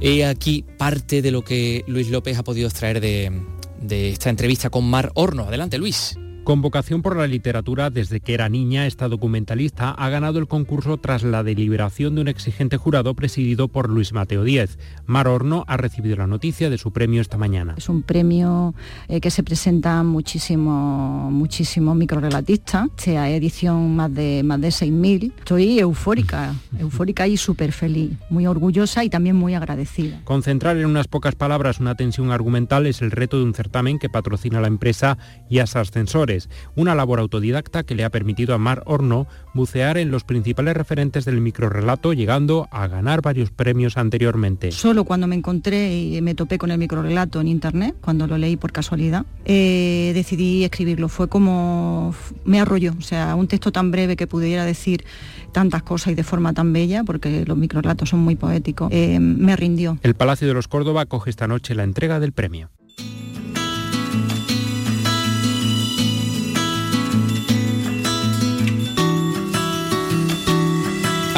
he 0.00 0.24
aquí 0.24 0.64
parte 0.76 1.22
de 1.22 1.30
lo 1.30 1.42
que 1.42 1.84
Luis 1.86 2.10
López 2.10 2.38
ha 2.38 2.44
podido 2.44 2.68
extraer 2.68 3.00
de, 3.00 3.32
de 3.80 4.10
esta 4.10 4.30
entrevista 4.30 4.70
con 4.70 4.88
Mar 4.88 5.10
Horno. 5.14 5.44
Adelante, 5.44 5.78
Luis. 5.78 6.16
Con 6.48 6.62
vocación 6.62 7.02
por 7.02 7.14
la 7.14 7.26
literatura 7.26 7.90
desde 7.90 8.20
que 8.20 8.32
era 8.32 8.48
niña, 8.48 8.86
esta 8.86 9.06
documentalista 9.06 9.90
ha 9.90 10.08
ganado 10.08 10.38
el 10.38 10.48
concurso 10.48 10.96
tras 10.96 11.22
la 11.22 11.42
deliberación 11.42 12.14
de 12.14 12.22
un 12.22 12.28
exigente 12.28 12.78
jurado 12.78 13.12
presidido 13.12 13.68
por 13.68 13.90
Luis 13.90 14.14
Mateo 14.14 14.44
Díez. 14.44 14.78
Mar 15.04 15.28
Horno 15.28 15.64
ha 15.68 15.76
recibido 15.76 16.16
la 16.16 16.26
noticia 16.26 16.70
de 16.70 16.78
su 16.78 16.90
premio 16.90 17.20
esta 17.20 17.36
mañana. 17.36 17.74
Es 17.76 17.90
un 17.90 18.00
premio 18.00 18.74
eh, 19.08 19.20
que 19.20 19.30
se 19.30 19.42
presenta 19.42 20.02
muchísimos 20.02 21.30
muchísimo 21.30 21.94
microrelatistas, 21.94 22.88
sea 22.96 23.28
edición 23.28 23.94
más 23.94 24.14
de 24.14 24.40
más 24.42 24.58
de 24.58 24.68
6.000. 24.68 25.34
Estoy 25.40 25.78
eufórica, 25.78 26.54
eufórica 26.78 27.26
y 27.26 27.36
súper 27.36 27.72
feliz, 27.72 28.12
muy 28.30 28.46
orgullosa 28.46 29.04
y 29.04 29.10
también 29.10 29.36
muy 29.36 29.52
agradecida. 29.52 30.22
Concentrar 30.24 30.78
en 30.78 30.86
unas 30.86 31.08
pocas 31.08 31.34
palabras 31.34 31.78
una 31.78 31.94
tensión 31.94 32.30
argumental 32.30 32.86
es 32.86 33.02
el 33.02 33.10
reto 33.10 33.36
de 33.36 33.44
un 33.44 33.52
certamen 33.52 33.98
que 33.98 34.08
patrocina 34.08 34.62
la 34.62 34.68
empresa 34.68 35.18
Yasa 35.50 35.80
Ascensores 35.80 36.37
una 36.76 36.94
labor 36.94 37.20
autodidacta 37.20 37.82
que 37.82 37.94
le 37.94 38.04
ha 38.04 38.10
permitido 38.10 38.54
a 38.54 38.58
Mar 38.58 38.82
Horno 38.86 39.26
bucear 39.54 39.98
en 39.98 40.10
los 40.10 40.24
principales 40.24 40.76
referentes 40.76 41.24
del 41.24 41.40
microrelato, 41.40 42.12
llegando 42.12 42.68
a 42.70 42.86
ganar 42.86 43.22
varios 43.22 43.50
premios 43.50 43.96
anteriormente. 43.96 44.70
Solo 44.70 45.04
cuando 45.04 45.26
me 45.26 45.34
encontré 45.36 45.96
y 45.96 46.20
me 46.20 46.34
topé 46.34 46.58
con 46.58 46.70
el 46.70 46.78
microrelato 46.78 47.40
en 47.40 47.48
internet, 47.48 47.96
cuando 48.00 48.26
lo 48.26 48.38
leí 48.38 48.56
por 48.56 48.72
casualidad, 48.72 49.26
eh, 49.44 50.12
decidí 50.14 50.64
escribirlo. 50.64 51.08
Fue 51.08 51.28
como 51.28 52.14
me 52.44 52.60
arrolló, 52.60 52.94
o 52.98 53.02
sea, 53.02 53.34
un 53.34 53.48
texto 53.48 53.72
tan 53.72 53.90
breve 53.90 54.16
que 54.16 54.26
pudiera 54.26 54.64
decir 54.64 55.04
tantas 55.52 55.82
cosas 55.82 56.12
y 56.12 56.14
de 56.14 56.24
forma 56.24 56.52
tan 56.52 56.72
bella, 56.72 57.04
porque 57.04 57.44
los 57.46 57.56
microrelatos 57.56 58.10
son 58.10 58.20
muy 58.20 58.36
poéticos, 58.36 58.88
eh, 58.92 59.18
me 59.18 59.56
rindió. 59.56 59.98
El 60.02 60.14
Palacio 60.14 60.46
de 60.46 60.54
los 60.54 60.68
Córdoba 60.68 61.06
coge 61.06 61.30
esta 61.30 61.48
noche 61.48 61.74
la 61.74 61.84
entrega 61.84 62.20
del 62.20 62.32
premio. 62.32 62.70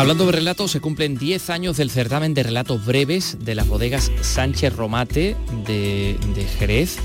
Hablando 0.01 0.25
de 0.25 0.33
relatos, 0.33 0.71
se 0.71 0.81
cumplen 0.81 1.19
10 1.19 1.51
años 1.51 1.77
del 1.77 1.91
certamen 1.91 2.33
de 2.33 2.43
relatos 2.43 2.87
breves 2.87 3.37
de 3.45 3.55
las 3.55 3.69
bodegas 3.69 4.11
Sánchez 4.23 4.75
Romate 4.75 5.37
de, 5.67 6.17
Jerez. 6.59 6.97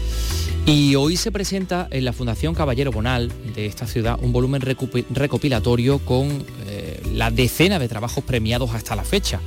Y 0.66 0.96
hoy 0.96 1.18
se 1.18 1.30
presenta 1.30 1.90
en 1.92 2.06
la 2.06 2.14
Fundación 2.14 2.56
Caballero 2.56 2.94
Bonal 2.94 3.34
de 3.54 3.66
esta 3.66 3.86
ciudad 3.86 4.18
un 4.22 4.32
volumen 4.32 4.62
recopilatorio 4.62 6.00
con 6.00 6.46
eh, 6.68 7.04
la 7.12 7.32
decena 7.32 7.80
de 7.80 7.90
trabajos 7.90 8.24
premiados 8.24 8.72
hasta 8.72 8.96
la 8.96 9.04
fecha. 9.04 9.42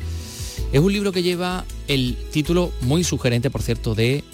Es 0.70 0.80
un 0.80 0.92
libro 0.92 1.11
que 1.11 1.22
lleva 1.22 1.64
el 1.88 2.18
título 2.30 2.70
muy 2.82 3.03
sugerente, 3.03 3.49
por 3.49 3.62
cierto, 3.62 3.94
de 3.94 4.24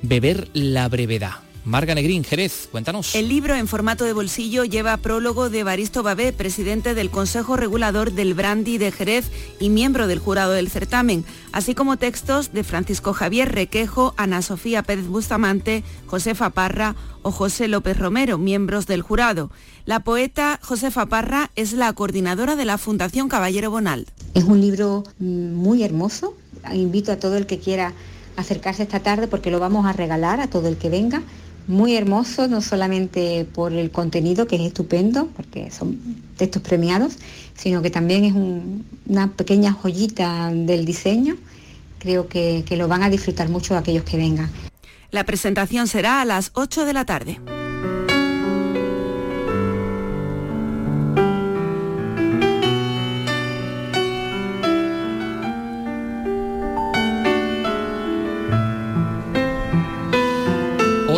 Beber 0.00 0.48
la 0.54 0.88
brevedad. 0.88 1.34
Marga 1.64 1.94
Negrín, 1.94 2.24
Jerez, 2.24 2.68
cuéntanos. 2.70 3.14
El 3.14 3.30
libro 3.30 3.54
en 3.54 3.66
formato 3.66 4.04
de 4.04 4.12
bolsillo 4.12 4.64
lleva 4.64 4.98
prólogo 4.98 5.48
de 5.48 5.64
Baristo 5.64 6.02
Babé, 6.02 6.34
presidente 6.34 6.94
del 6.94 7.10
Consejo 7.10 7.56
Regulador 7.56 8.12
del 8.12 8.34
Brandy 8.34 8.76
de 8.76 8.92
Jerez 8.92 9.30
y 9.58 9.70
miembro 9.70 10.06
del 10.06 10.18
jurado 10.18 10.52
del 10.52 10.68
certamen, 10.68 11.24
así 11.52 11.74
como 11.74 11.96
textos 11.96 12.52
de 12.52 12.64
Francisco 12.64 13.14
Javier 13.14 13.50
Requejo, 13.50 14.12
Ana 14.18 14.42
Sofía 14.42 14.82
Pérez 14.82 15.06
Bustamante, 15.06 15.84
Josefa 16.06 16.50
Parra 16.50 16.96
o 17.22 17.30
José 17.30 17.66
López 17.66 17.98
Romero, 17.98 18.36
miembros 18.36 18.86
del 18.86 19.00
jurado. 19.00 19.50
La 19.86 20.00
poeta 20.00 20.60
Josefa 20.62 21.06
Parra 21.06 21.50
es 21.56 21.72
la 21.72 21.90
coordinadora 21.94 22.56
de 22.56 22.66
la 22.66 22.76
Fundación 22.76 23.30
Caballero 23.30 23.70
Bonal. 23.70 24.06
Es 24.34 24.44
un 24.44 24.60
libro 24.60 25.04
mm, 25.18 25.54
muy 25.54 25.82
hermoso, 25.82 26.36
invito 26.74 27.10
a 27.10 27.16
todo 27.16 27.38
el 27.38 27.46
que 27.46 27.58
quiera 27.58 27.94
acercarse 28.36 28.82
esta 28.82 29.00
tarde 29.00 29.28
porque 29.28 29.50
lo 29.50 29.60
vamos 29.60 29.86
a 29.86 29.94
regalar 29.94 30.40
a 30.40 30.48
todo 30.48 30.68
el 30.68 30.76
que 30.76 30.90
venga 30.90 31.22
muy 31.66 31.96
hermoso, 31.96 32.48
no 32.48 32.60
solamente 32.60 33.46
por 33.52 33.72
el 33.72 33.90
contenido, 33.90 34.46
que 34.46 34.56
es 34.56 34.62
estupendo, 34.62 35.28
porque 35.36 35.70
son 35.70 35.98
textos 36.36 36.62
premiados, 36.62 37.16
sino 37.56 37.82
que 37.82 37.90
también 37.90 38.24
es 38.24 38.34
una 39.06 39.32
pequeña 39.32 39.72
joyita 39.72 40.50
del 40.52 40.84
diseño. 40.84 41.36
Creo 41.98 42.28
que, 42.28 42.64
que 42.66 42.76
lo 42.76 42.88
van 42.88 43.02
a 43.02 43.10
disfrutar 43.10 43.48
mucho 43.48 43.76
aquellos 43.76 44.04
que 44.04 44.16
vengan. 44.16 44.50
La 45.10 45.24
presentación 45.24 45.86
será 45.86 46.20
a 46.20 46.24
las 46.24 46.50
8 46.54 46.84
de 46.84 46.92
la 46.92 47.04
tarde. 47.04 47.38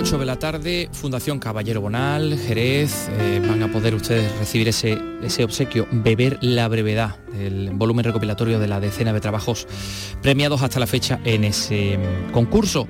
8 0.06 0.18
de 0.18 0.26
la 0.26 0.38
tarde, 0.38 0.88
Fundación 0.92 1.40
Caballero 1.40 1.80
Bonal, 1.80 2.38
Jerez, 2.38 3.08
eh, 3.18 3.42
van 3.44 3.60
a 3.64 3.72
poder 3.72 3.92
ustedes 3.92 4.30
recibir 4.38 4.68
ese, 4.68 4.96
ese 5.20 5.42
obsequio, 5.42 5.88
Beber 5.90 6.38
la 6.42 6.68
Brevedad, 6.68 7.16
el 7.36 7.70
volumen 7.70 8.04
recopilatorio 8.04 8.60
de 8.60 8.68
la 8.68 8.78
decena 8.78 9.12
de 9.12 9.20
trabajos 9.20 9.66
premiados 10.22 10.62
hasta 10.62 10.78
la 10.78 10.86
fecha 10.86 11.18
en 11.24 11.42
ese 11.42 11.98
mm, 11.98 12.30
concurso. 12.30 12.86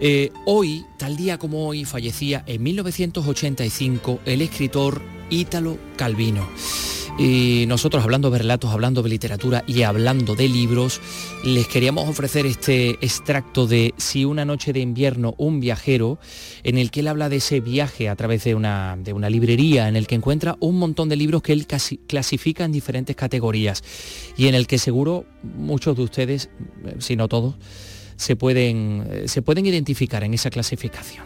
Eh, 0.00 0.32
hoy, 0.46 0.86
tal 0.96 1.18
día 1.18 1.36
como 1.36 1.66
hoy, 1.66 1.84
fallecía 1.84 2.42
en 2.46 2.62
1985 2.62 4.20
el 4.24 4.40
escritor 4.40 5.02
Ítalo 5.28 5.76
Calvino. 5.98 6.48
Y 7.18 7.64
nosotros 7.66 8.04
hablando 8.04 8.30
de 8.30 8.38
relatos, 8.38 8.70
hablando 8.70 9.02
de 9.02 9.08
literatura 9.08 9.64
y 9.66 9.82
hablando 9.82 10.34
de 10.34 10.48
libros, 10.48 11.00
les 11.42 11.66
queríamos 11.66 12.10
ofrecer 12.10 12.44
este 12.44 12.90
extracto 13.00 13.66
de 13.66 13.94
Si 13.96 14.26
una 14.26 14.44
noche 14.44 14.74
de 14.74 14.80
invierno, 14.80 15.34
un 15.38 15.58
viajero, 15.58 16.18
en 16.62 16.76
el 16.76 16.90
que 16.90 17.00
él 17.00 17.08
habla 17.08 17.30
de 17.30 17.36
ese 17.36 17.60
viaje 17.60 18.10
a 18.10 18.16
través 18.16 18.44
de 18.44 18.54
una, 18.54 18.98
de 18.98 19.14
una 19.14 19.30
librería, 19.30 19.88
en 19.88 19.96
el 19.96 20.06
que 20.06 20.14
encuentra 20.14 20.56
un 20.60 20.78
montón 20.78 21.08
de 21.08 21.16
libros 21.16 21.40
que 21.40 21.54
él 21.54 21.66
casi 21.66 21.96
clasifica 21.96 22.66
en 22.66 22.72
diferentes 22.72 23.16
categorías 23.16 23.82
y 24.36 24.48
en 24.48 24.54
el 24.54 24.66
que 24.66 24.76
seguro 24.76 25.24
muchos 25.42 25.96
de 25.96 26.02
ustedes, 26.02 26.50
eh, 26.84 26.96
si 26.98 27.16
no 27.16 27.28
todos, 27.28 27.54
se 28.16 28.36
pueden, 28.36 29.06
eh, 29.10 29.22
se 29.26 29.40
pueden 29.40 29.64
identificar 29.64 30.22
en 30.22 30.34
esa 30.34 30.50
clasificación. 30.50 31.24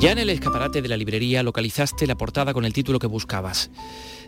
Ya 0.00 0.12
en 0.12 0.18
el 0.18 0.30
escaparate 0.30 0.80
de 0.80 0.88
la 0.88 0.96
librería 0.96 1.42
localizaste 1.42 2.06
la 2.06 2.16
portada 2.16 2.54
con 2.54 2.64
el 2.64 2.72
título 2.72 2.98
que 2.98 3.06
buscabas. 3.06 3.70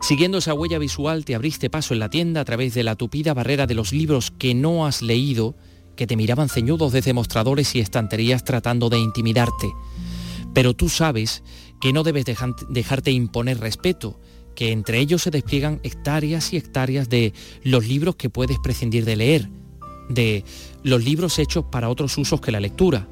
Siguiendo 0.02 0.36
esa 0.36 0.52
huella 0.52 0.78
visual 0.78 1.24
te 1.24 1.34
abriste 1.34 1.70
paso 1.70 1.94
en 1.94 2.00
la 2.00 2.10
tienda 2.10 2.42
a 2.42 2.44
través 2.44 2.74
de 2.74 2.82
la 2.82 2.94
tupida 2.94 3.32
barrera 3.32 3.66
de 3.66 3.72
los 3.74 3.90
libros 3.90 4.30
que 4.32 4.52
no 4.52 4.84
has 4.84 5.00
leído, 5.00 5.56
que 5.96 6.06
te 6.06 6.14
miraban 6.14 6.50
ceñudos 6.50 6.92
desde 6.92 7.14
mostradores 7.14 7.74
y 7.74 7.80
estanterías 7.80 8.44
tratando 8.44 8.90
de 8.90 8.98
intimidarte. 8.98 9.72
Pero 10.52 10.74
tú 10.74 10.90
sabes 10.90 11.42
que 11.80 11.94
no 11.94 12.02
debes 12.02 12.26
dejarte 12.68 13.10
imponer 13.10 13.58
respeto, 13.58 14.20
que 14.54 14.72
entre 14.72 14.98
ellos 14.98 15.22
se 15.22 15.30
despliegan 15.30 15.80
hectáreas 15.84 16.52
y 16.52 16.58
hectáreas 16.58 17.08
de 17.08 17.32
los 17.62 17.88
libros 17.88 18.16
que 18.16 18.28
puedes 18.28 18.58
prescindir 18.58 19.06
de 19.06 19.16
leer, 19.16 19.48
de 20.10 20.44
los 20.82 21.02
libros 21.02 21.38
hechos 21.38 21.64
para 21.72 21.88
otros 21.88 22.18
usos 22.18 22.42
que 22.42 22.52
la 22.52 22.60
lectura, 22.60 23.08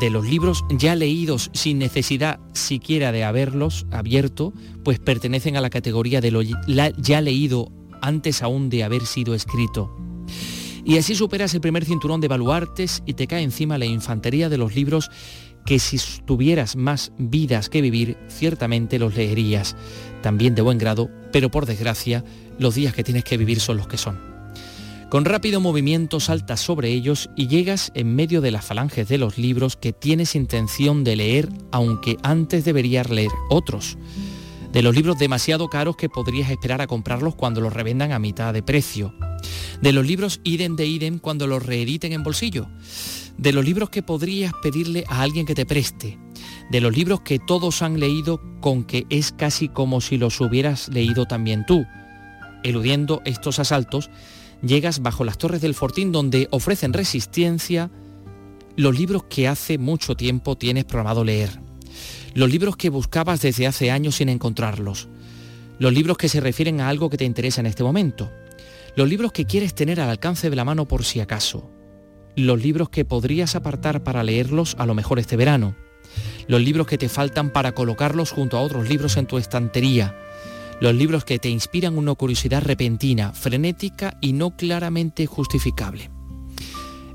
de 0.00 0.10
los 0.10 0.26
libros 0.26 0.64
ya 0.70 0.94
leídos 0.94 1.50
sin 1.52 1.78
necesidad 1.78 2.40
siquiera 2.52 3.12
de 3.12 3.24
haberlos 3.24 3.86
abierto, 3.90 4.52
pues 4.84 4.98
pertenecen 4.98 5.56
a 5.56 5.60
la 5.60 5.70
categoría 5.70 6.20
de 6.20 6.30
lo 6.30 6.42
ya 6.42 7.20
leído 7.20 7.70
antes 8.00 8.42
aún 8.42 8.70
de 8.70 8.84
haber 8.84 9.06
sido 9.06 9.34
escrito. 9.34 9.94
Y 10.84 10.98
así 10.98 11.14
superas 11.14 11.54
el 11.54 11.60
primer 11.60 11.84
cinturón 11.84 12.20
de 12.20 12.28
baluartes 12.28 13.02
y 13.06 13.14
te 13.14 13.26
cae 13.26 13.42
encima 13.42 13.78
la 13.78 13.84
infantería 13.84 14.48
de 14.48 14.58
los 14.58 14.74
libros 14.74 15.10
que 15.64 15.78
si 15.78 15.98
tuvieras 16.24 16.74
más 16.74 17.12
vidas 17.18 17.68
que 17.68 17.80
vivir, 17.80 18.16
ciertamente 18.28 18.98
los 18.98 19.14
leerías, 19.14 19.76
también 20.22 20.56
de 20.56 20.62
buen 20.62 20.78
grado, 20.78 21.08
pero 21.30 21.50
por 21.50 21.66
desgracia, 21.66 22.24
los 22.58 22.74
días 22.74 22.94
que 22.94 23.04
tienes 23.04 23.22
que 23.22 23.36
vivir 23.36 23.60
son 23.60 23.76
los 23.76 23.86
que 23.86 23.98
son. 23.98 24.31
Con 25.12 25.26
rápido 25.26 25.60
movimiento 25.60 26.20
saltas 26.20 26.60
sobre 26.60 26.88
ellos 26.88 27.28
y 27.36 27.46
llegas 27.46 27.92
en 27.94 28.14
medio 28.16 28.40
de 28.40 28.50
las 28.50 28.64
falanges 28.64 29.06
de 29.08 29.18
los 29.18 29.36
libros 29.36 29.76
que 29.76 29.92
tienes 29.92 30.34
intención 30.34 31.04
de 31.04 31.16
leer, 31.16 31.50
aunque 31.70 32.16
antes 32.22 32.64
deberías 32.64 33.10
leer 33.10 33.30
otros. 33.50 33.98
De 34.72 34.80
los 34.80 34.94
libros 34.94 35.18
demasiado 35.18 35.68
caros 35.68 35.96
que 35.96 36.08
podrías 36.08 36.50
esperar 36.50 36.80
a 36.80 36.86
comprarlos 36.86 37.34
cuando 37.34 37.60
los 37.60 37.74
revendan 37.74 38.10
a 38.12 38.18
mitad 38.18 38.54
de 38.54 38.62
precio. 38.62 39.12
De 39.82 39.92
los 39.92 40.06
libros 40.06 40.40
idem 40.44 40.76
de 40.76 40.86
idem 40.86 41.18
cuando 41.18 41.46
los 41.46 41.62
reediten 41.62 42.14
en 42.14 42.22
bolsillo. 42.22 42.70
De 43.36 43.52
los 43.52 43.66
libros 43.66 43.90
que 43.90 44.02
podrías 44.02 44.54
pedirle 44.62 45.04
a 45.08 45.20
alguien 45.20 45.44
que 45.44 45.54
te 45.54 45.66
preste. 45.66 46.18
de 46.70 46.80
los 46.80 46.96
libros 46.96 47.20
que 47.20 47.38
todos 47.38 47.82
han 47.82 48.00
leído 48.00 48.40
con 48.62 48.84
que 48.84 49.04
es 49.10 49.30
casi 49.32 49.68
como 49.68 50.00
si 50.00 50.16
los 50.16 50.40
hubieras 50.40 50.88
leído 50.88 51.26
también 51.26 51.66
tú. 51.66 51.84
Eludiendo 52.62 53.20
estos 53.26 53.58
asaltos, 53.58 54.08
llegas 54.62 55.02
bajo 55.02 55.24
las 55.24 55.38
torres 55.38 55.60
del 55.60 55.74
Fortín 55.74 56.12
donde 56.12 56.48
ofrecen 56.50 56.92
resistencia 56.92 57.90
los 58.76 58.98
libros 58.98 59.24
que 59.24 59.48
hace 59.48 59.76
mucho 59.76 60.16
tiempo 60.16 60.56
tienes 60.56 60.84
programado 60.84 61.24
leer. 61.24 61.60
Los 62.34 62.50
libros 62.50 62.76
que 62.76 62.88
buscabas 62.88 63.42
desde 63.42 63.66
hace 63.66 63.90
años 63.90 64.16
sin 64.16 64.30
encontrarlos. 64.30 65.08
Los 65.78 65.92
libros 65.92 66.16
que 66.16 66.30
se 66.30 66.40
refieren 66.40 66.80
a 66.80 66.88
algo 66.88 67.10
que 67.10 67.18
te 67.18 67.24
interesa 67.24 67.60
en 67.60 67.66
este 67.66 67.82
momento. 67.82 68.30
Los 68.96 69.08
libros 69.08 69.32
que 69.32 69.44
quieres 69.44 69.74
tener 69.74 70.00
al 70.00 70.08
alcance 70.08 70.48
de 70.48 70.56
la 70.56 70.64
mano 70.64 70.88
por 70.88 71.04
si 71.04 71.20
acaso. 71.20 71.70
Los 72.34 72.62
libros 72.62 72.88
que 72.88 73.04
podrías 73.04 73.54
apartar 73.56 74.02
para 74.02 74.22
leerlos 74.22 74.74
a 74.78 74.86
lo 74.86 74.94
mejor 74.94 75.18
este 75.18 75.36
verano. 75.36 75.76
Los 76.46 76.62
libros 76.62 76.86
que 76.86 76.98
te 76.98 77.10
faltan 77.10 77.50
para 77.50 77.72
colocarlos 77.72 78.30
junto 78.30 78.56
a 78.56 78.62
otros 78.62 78.88
libros 78.88 79.18
en 79.18 79.26
tu 79.26 79.36
estantería. 79.36 80.16
Los 80.82 80.96
libros 80.96 81.24
que 81.24 81.38
te 81.38 81.48
inspiran 81.48 81.96
una 81.96 82.12
curiosidad 82.16 82.60
repentina, 82.60 83.32
frenética 83.32 84.18
y 84.20 84.32
no 84.32 84.56
claramente 84.56 85.26
justificable. 85.26 86.10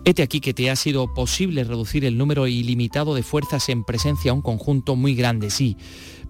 Hete 0.05 0.23
aquí 0.23 0.39
que 0.39 0.53
te 0.53 0.71
ha 0.71 0.77
sido 0.77 1.13
posible 1.13 1.65
reducir 1.65 2.05
el 2.05 2.17
número 2.17 2.47
ilimitado 2.47 3.13
de 3.13 3.23
fuerzas 3.23 3.67
en 3.67 3.83
presencia 3.83 4.31
a 4.31 4.35
un 4.35 4.41
conjunto 4.41 4.95
muy 4.95 5.15
grande, 5.15 5.49
sí, 5.49 5.75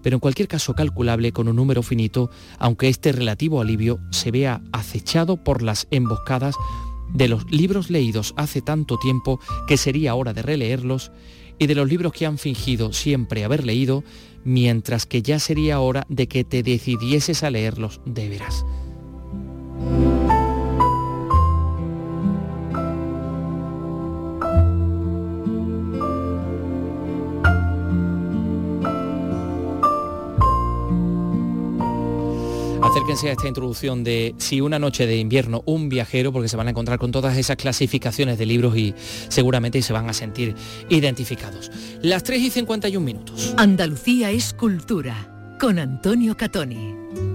pero 0.02 0.16
en 0.16 0.20
cualquier 0.20 0.48
caso 0.48 0.74
calculable 0.74 1.30
con 1.30 1.46
un 1.46 1.54
número 1.54 1.84
finito, 1.84 2.28
aunque 2.58 2.88
este 2.88 3.12
relativo 3.12 3.60
alivio 3.60 4.00
se 4.10 4.32
vea 4.32 4.60
acechado 4.72 5.36
por 5.36 5.62
las 5.62 5.86
emboscadas 5.92 6.56
de 7.14 7.28
los 7.28 7.48
libros 7.52 7.88
leídos 7.88 8.34
hace 8.36 8.62
tanto 8.62 8.98
tiempo 8.98 9.38
que 9.68 9.76
sería 9.76 10.16
hora 10.16 10.32
de 10.32 10.42
releerlos 10.42 11.12
y 11.58 11.66
de 11.66 11.74
los 11.74 11.88
libros 11.88 12.12
que 12.12 12.26
han 12.26 12.38
fingido 12.38 12.92
siempre 12.92 13.44
haber 13.44 13.64
leído, 13.64 14.04
mientras 14.44 15.06
que 15.06 15.22
ya 15.22 15.38
sería 15.38 15.80
hora 15.80 16.06
de 16.08 16.28
que 16.28 16.44
te 16.44 16.62
decidieses 16.62 17.42
a 17.42 17.50
leerlos 17.50 18.00
de 18.04 18.28
veras. 18.28 18.64
Acérquense 32.98 33.28
a 33.28 33.32
esta 33.32 33.46
introducción 33.46 34.02
de 34.02 34.34
Si 34.38 34.60
una 34.60 34.80
noche 34.80 35.06
de 35.06 35.18
invierno, 35.18 35.62
un 35.66 35.88
viajero, 35.88 36.32
porque 36.32 36.48
se 36.48 36.56
van 36.56 36.66
a 36.66 36.70
encontrar 36.70 36.98
con 36.98 37.12
todas 37.12 37.38
esas 37.38 37.54
clasificaciones 37.54 38.38
de 38.38 38.46
libros 38.46 38.76
y 38.76 38.92
seguramente 39.28 39.80
se 39.82 39.92
van 39.92 40.10
a 40.10 40.12
sentir 40.12 40.56
identificados. 40.88 41.70
Las 42.02 42.24
3 42.24 42.40
y 42.42 42.50
51 42.50 43.06
minutos. 43.06 43.54
Andalucía 43.56 44.32
es 44.32 44.52
cultura, 44.52 45.54
con 45.60 45.78
Antonio 45.78 46.36
Catoni. 46.36 47.27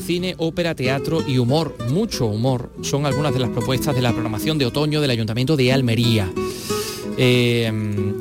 Cine, 0.00 0.34
ópera, 0.38 0.74
teatro 0.74 1.22
y 1.26 1.38
humor, 1.38 1.76
mucho 1.90 2.26
humor, 2.26 2.70
son 2.82 3.06
algunas 3.06 3.32
de 3.32 3.40
las 3.40 3.50
propuestas 3.50 3.94
de 3.94 4.02
la 4.02 4.12
programación 4.12 4.58
de 4.58 4.66
otoño 4.66 5.00
del 5.00 5.10
Ayuntamiento 5.10 5.56
de 5.56 5.72
Almería. 5.72 6.30
Eh, 7.16 7.66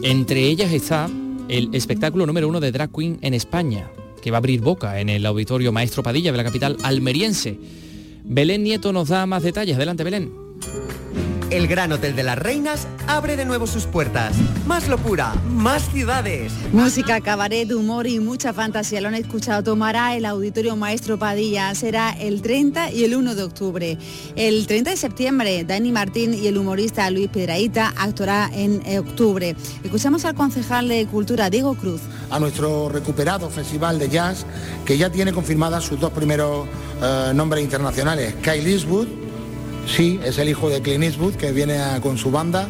entre 0.04 0.42
ellas 0.48 0.72
está 0.72 1.10
el 1.50 1.70
espectáculo 1.74 2.26
número 2.26 2.48
uno 2.48 2.60
de 2.60 2.72
Drag 2.72 2.92
Queen 2.92 3.18
en 3.22 3.34
España, 3.34 3.90
que 4.22 4.32
va 4.32 4.38
a 4.38 4.40
abrir 4.40 4.62
boca 4.62 5.00
en 5.00 5.10
el 5.10 5.26
Auditorio 5.26 5.72
Maestro 5.72 6.04
Padilla 6.04 6.32
de 6.32 6.38
la 6.38 6.44
capital 6.44 6.78
almeriense. 6.84 7.58
Belén 8.24 8.64
Nieto 8.64 8.94
nos 8.94 9.10
da 9.10 9.26
más 9.26 9.44
detalles. 9.44 9.76
Adelante, 9.76 10.04
Belén. 10.04 10.43
El 11.54 11.68
Gran 11.68 11.92
Hotel 11.92 12.16
de 12.16 12.24
las 12.24 12.40
Reinas 12.40 12.88
abre 13.06 13.38
de 13.38 13.46
nuevo 13.46 13.68
sus 13.68 13.86
puertas. 13.86 14.36
Más 14.66 14.88
locura, 14.88 15.36
más 15.52 15.88
ciudades. 15.92 16.52
Música, 16.72 17.22
cabaret, 17.22 17.72
humor 17.72 18.08
y 18.08 18.20
mucha 18.20 18.54
fantasía. 18.54 19.02
Lo 19.02 19.10
han 19.10 19.14
escuchado. 19.14 19.62
Tomará 19.62 20.16
el 20.16 20.26
Auditorio 20.26 20.76
Maestro 20.76 21.20
Padilla. 21.20 21.76
Será 21.76 22.10
el 22.20 22.42
30 22.42 22.90
y 22.90 23.04
el 23.04 23.16
1 23.16 23.36
de 23.36 23.44
octubre. 23.44 24.00
El 24.36 24.66
30 24.66 24.90
de 24.90 24.98
septiembre, 24.98 25.64
Dani 25.64 25.92
Martín 25.92 26.34
y 26.34 26.48
el 26.48 26.58
humorista 26.58 27.08
Luis 27.12 27.30
Piedraíta 27.30 27.94
actuará 27.98 28.50
en 28.52 28.82
octubre. 28.98 29.56
Escuchamos 29.84 30.26
al 30.26 30.34
concejal 30.34 30.88
de 30.88 31.06
Cultura, 31.06 31.52
Diego 31.52 31.76
Cruz. 31.76 32.02
A 32.32 32.40
nuestro 32.40 32.90
recuperado 32.90 33.52
Festival 33.52 34.00
de 34.00 34.10
Jazz, 34.10 34.48
que 34.88 34.98
ya 34.98 35.12
tiene 35.12 35.32
confirmadas 35.32 35.84
sus 35.84 36.00
dos 36.00 36.12
primeros 36.14 36.68
eh, 37.00 37.32
nombres 37.36 37.64
internacionales, 37.64 38.34
Kyle 38.42 38.66
Eastwood 38.66 39.23
Sí, 39.88 40.20
es 40.24 40.38
el 40.38 40.50
hijo 40.50 40.70
de 40.70 40.82
Clint 40.82 41.04
Eastwood 41.04 41.36
que 41.36 41.52
viene 41.52 41.78
a- 41.78 42.00
con 42.02 42.18
su 42.18 42.32
banda 42.32 42.68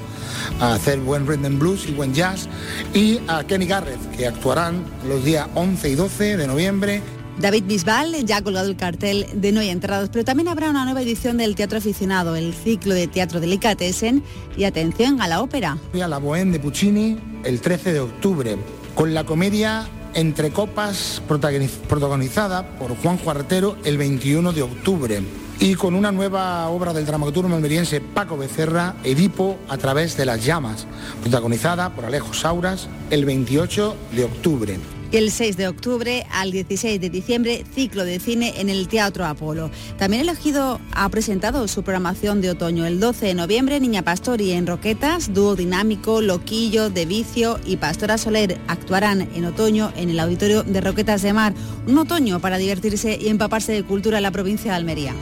a 0.60 0.74
hacer 0.74 1.00
buen 1.00 1.28
rhythm 1.28 1.60
blues 1.60 1.86
y 1.88 1.92
buen 1.92 2.14
jazz. 2.14 2.48
Y 2.94 3.20
a 3.28 3.44
Kenny 3.44 3.66
Garrett, 3.68 4.00
que 4.18 4.28
actuarán 4.28 4.84
los 5.08 5.24
días 5.24 5.48
11 5.56 5.90
y 5.90 5.96
12 5.96 6.38
de 6.38 6.48
noviembre. 6.48 7.02
David 7.40 7.64
Bisbal 7.66 8.26
ya 8.26 8.38
ha 8.38 8.42
colgado 8.44 8.68
el 8.70 8.76
cartel 8.76 9.26
de 9.34 9.52
No 9.52 9.60
hay 9.62 9.70
entrados, 9.70 10.10
pero 10.12 10.24
también 10.24 10.48
habrá 10.50 10.70
una 10.70 10.86
nueva 10.86 11.02
edición 11.02 11.38
del 11.38 11.56
Teatro 11.56 11.80
Aficionado, 11.80 12.36
el 12.36 12.54
ciclo 12.54 12.94
de 12.94 13.08
teatro 13.08 13.40
Delicatessen 13.40 14.24
y 14.56 14.66
atención 14.66 15.20
a 15.22 15.28
la 15.28 15.42
ópera. 15.42 15.78
Y 15.94 16.02
a 16.02 16.08
la 16.08 16.20
Bohème 16.20 16.52
de 16.52 16.60
Puccini 16.60 17.18
el 17.44 17.60
13 17.60 17.94
de 17.94 18.00
octubre, 18.02 18.58
con 18.96 19.14
la 19.14 19.24
comedia 19.24 19.88
Entre 20.16 20.52
Copas 20.52 21.24
protagoniz- 21.28 21.80
protagonizada 21.90 22.78
por 22.78 22.96
Juan 22.98 23.18
Juartero 23.18 23.78
el 23.84 23.98
21 23.98 24.52
de 24.54 24.62
octubre. 24.62 25.24
Y 25.60 25.76
con 25.76 25.96
una 25.96 26.12
nueva 26.12 26.68
obra 26.70 26.94
del 26.94 27.06
dramaturgo 27.06 27.56
almeriense 27.56 28.02
Paco 28.02 28.38
Becerra, 28.38 28.96
Edipo 29.04 29.58
a 29.70 29.78
través 29.78 30.18
de 30.18 30.26
las 30.26 30.44
llamas, 30.44 30.86
protagonizada 31.22 31.90
por 31.90 32.06
Alejo 32.06 32.34
Sauras 32.34 32.90
el 33.10 33.26
28 33.26 33.96
de 34.12 34.24
octubre. 34.26 34.80
El 35.14 35.30
6 35.30 35.58
de 35.58 35.68
octubre 35.68 36.26
al 36.32 36.52
16 36.52 37.00
de 37.00 37.12
diciembre, 37.12 37.64
ciclo 37.76 38.04
de 38.04 38.20
cine 38.20 38.56
en 38.58 38.68
el 38.68 38.88
Teatro 38.88 39.26
Apolo. 39.26 39.70
También 40.00 40.24
elegido 40.24 40.82
ha 40.92 41.08
presentado 41.10 41.68
su 41.68 41.84
programación 41.84 42.42
de 42.42 42.50
otoño. 42.50 42.88
El 42.88 43.00
12 43.00 43.28
de 43.28 43.34
noviembre, 43.36 43.80
Niña 43.80 44.02
Pastori 44.02 44.54
en 44.54 44.66
Roquetas, 44.66 45.32
Dúo 45.32 45.56
Dinámico, 45.56 46.20
Loquillo, 46.20 46.90
De 46.90 47.06
Vicio 47.06 47.60
y 47.64 47.78
Pastora 47.78 48.18
Soler 48.18 48.60
actuarán 48.68 49.30
en 49.36 49.46
otoño 49.46 49.94
en 49.96 50.10
el 50.10 50.20
Auditorio 50.20 50.64
de 50.64 50.82
Roquetas 50.82 51.22
de 51.22 51.32
Mar. 51.32 51.54
Un 51.86 52.00
otoño 52.00 52.40
para 52.40 52.58
divertirse 52.58 53.20
y 53.22 53.28
empaparse 53.28 53.72
de 53.72 53.84
cultura 53.84 54.18
en 54.18 54.24
la 54.24 54.32
provincia 54.32 54.72
de 54.72 54.78
Almería. 54.78 55.14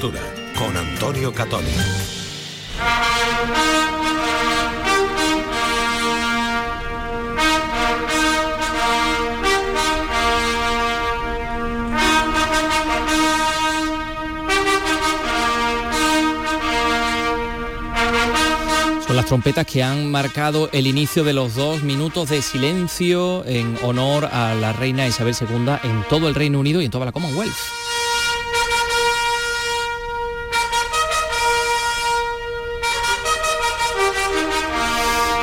Con 0.00 0.76
Antonio 0.76 1.32
Catoni. 1.32 1.66
Son 19.04 19.16
las 19.16 19.26
trompetas 19.26 19.66
que 19.66 19.82
han 19.82 20.08
marcado 20.12 20.68
el 20.72 20.86
inicio 20.86 21.24
de 21.24 21.32
los 21.32 21.56
dos 21.56 21.82
minutos 21.82 22.28
de 22.28 22.40
silencio 22.40 23.44
en 23.46 23.76
honor 23.82 24.26
a 24.26 24.54
la 24.54 24.72
reina 24.72 25.08
Isabel 25.08 25.34
II 25.40 25.72
en 25.82 26.04
todo 26.08 26.28
el 26.28 26.36
Reino 26.36 26.60
Unido 26.60 26.80
y 26.80 26.84
en 26.84 26.90
toda 26.92 27.06
la 27.06 27.10
Commonwealth. 27.10 27.87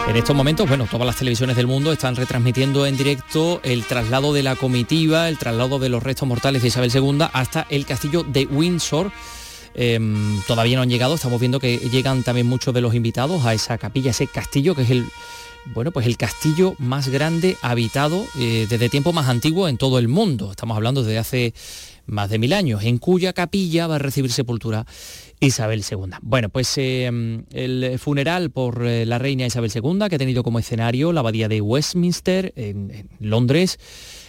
En 0.07 0.15
estos 0.15 0.35
momentos, 0.35 0.69
bueno, 0.69 0.87
todas 0.89 1.07
las 1.07 1.17
televisiones 1.17 1.55
del 1.55 1.65
mundo 1.65 1.91
están 1.91 2.15
retransmitiendo 2.15 2.85
en 2.85 2.95
directo 2.95 3.59
el 3.63 3.83
traslado 3.85 4.33
de 4.33 4.43
la 4.43 4.55
comitiva, 4.55 5.27
el 5.27 5.39
traslado 5.39 5.79
de 5.79 5.89
los 5.89 6.03
restos 6.03 6.27
mortales 6.27 6.61
de 6.61 6.67
Isabel 6.67 6.91
II 6.93 7.25
hasta 7.33 7.65
el 7.69 7.87
castillo 7.87 8.23
de 8.23 8.45
Windsor. 8.45 9.11
Em, 9.73 10.41
todavía 10.47 10.77
no 10.77 10.83
han 10.83 10.89
llegado, 10.89 11.15
estamos 11.15 11.39
viendo 11.39 11.59
que 11.59 11.77
llegan 11.77 12.23
también 12.23 12.45
muchos 12.45 12.73
de 12.73 12.81
los 12.81 12.93
invitados 12.93 13.45
a 13.45 13.55
esa 13.55 13.79
capilla, 13.79 14.11
ese 14.11 14.27
castillo 14.27 14.75
que 14.75 14.83
es 14.83 14.91
el 14.91 15.05
bueno, 15.73 15.91
pues 15.91 16.05
el 16.05 16.17
castillo 16.17 16.75
más 16.77 17.07
grande 17.07 17.57
habitado 17.63 18.23
eh, 18.39 18.67
desde 18.69 18.89
tiempo 18.89 19.11
más 19.13 19.27
antiguo 19.27 19.67
en 19.67 19.77
todo 19.77 19.97
el 19.97 20.07
mundo. 20.07 20.51
Estamos 20.51 20.77
hablando 20.77 21.01
de 21.03 21.17
hace 21.17 21.53
más 22.05 22.29
de 22.29 22.37
mil 22.37 22.53
años, 22.53 22.83
en 22.83 22.99
cuya 22.99 23.33
capilla 23.33 23.87
va 23.87 23.95
a 23.95 23.99
recibir 23.99 24.31
sepultura 24.31 24.85
Isabel 25.39 25.83
II. 25.89 26.11
Bueno, 26.21 26.49
pues 26.49 26.77
eh, 26.77 27.09
el 27.51 27.99
funeral 27.99 28.51
por 28.51 28.85
eh, 28.85 29.05
la 29.05 29.19
reina 29.19 29.45
Isabel 29.45 29.71
II, 29.73 30.07
que 30.09 30.15
ha 30.15 30.19
tenido 30.19 30.43
como 30.43 30.59
escenario 30.59 31.11
la 31.11 31.19
abadía 31.19 31.47
de 31.47 31.61
Westminster, 31.61 32.53
en, 32.55 33.09
Londres, 33.19 33.79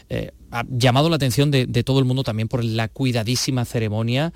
eh, 0.08 0.32
ha 0.50 0.64
llamado 0.68 1.08
la 1.10 1.16
atención 1.16 1.50
de, 1.50 1.66
todo 1.82 1.98
el 1.98 2.04
mundo 2.04 2.22
también 2.22 2.48
por 2.48 2.64
la 2.64 2.88
cuidadísima 2.88 3.64
ceremonia 3.64 4.32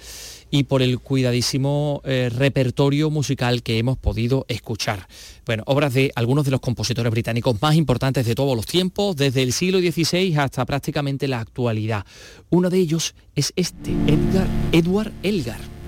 y 0.50 0.64
por 0.64 0.82
el 0.82 0.98
cuidadísimo 0.98 2.02
repertorio 2.04 3.08
musical 3.08 3.62
que 3.62 3.78
hemos 3.78 3.96
podido 3.96 4.44
escuchar. 4.48 5.06
Bueno, 5.46 5.62
obras 5.66 5.94
de 5.94 6.10
algunos 6.16 6.44
de 6.44 6.50
los 6.50 6.60
compositores 6.60 7.10
británicos 7.12 7.62
más 7.62 7.76
importantes 7.76 8.26
de 8.26 8.34
todos 8.34 8.56
los 8.56 8.66
tiempos, 8.66 9.16
desde 9.16 9.42
el 9.42 9.52
siglo 9.52 9.78
XVI 9.78 10.36
hasta 10.36 10.66
prácticamente 10.66 11.28
la 11.28 11.38
actualidad. 11.38 12.04
Uno 12.50 12.68
de 12.68 12.78
ellos 12.78 13.14
es 13.36 13.52
este, 13.54 13.92
Edgar, 14.08 14.48
Edward 14.72 15.12
Elgar. 15.22 15.79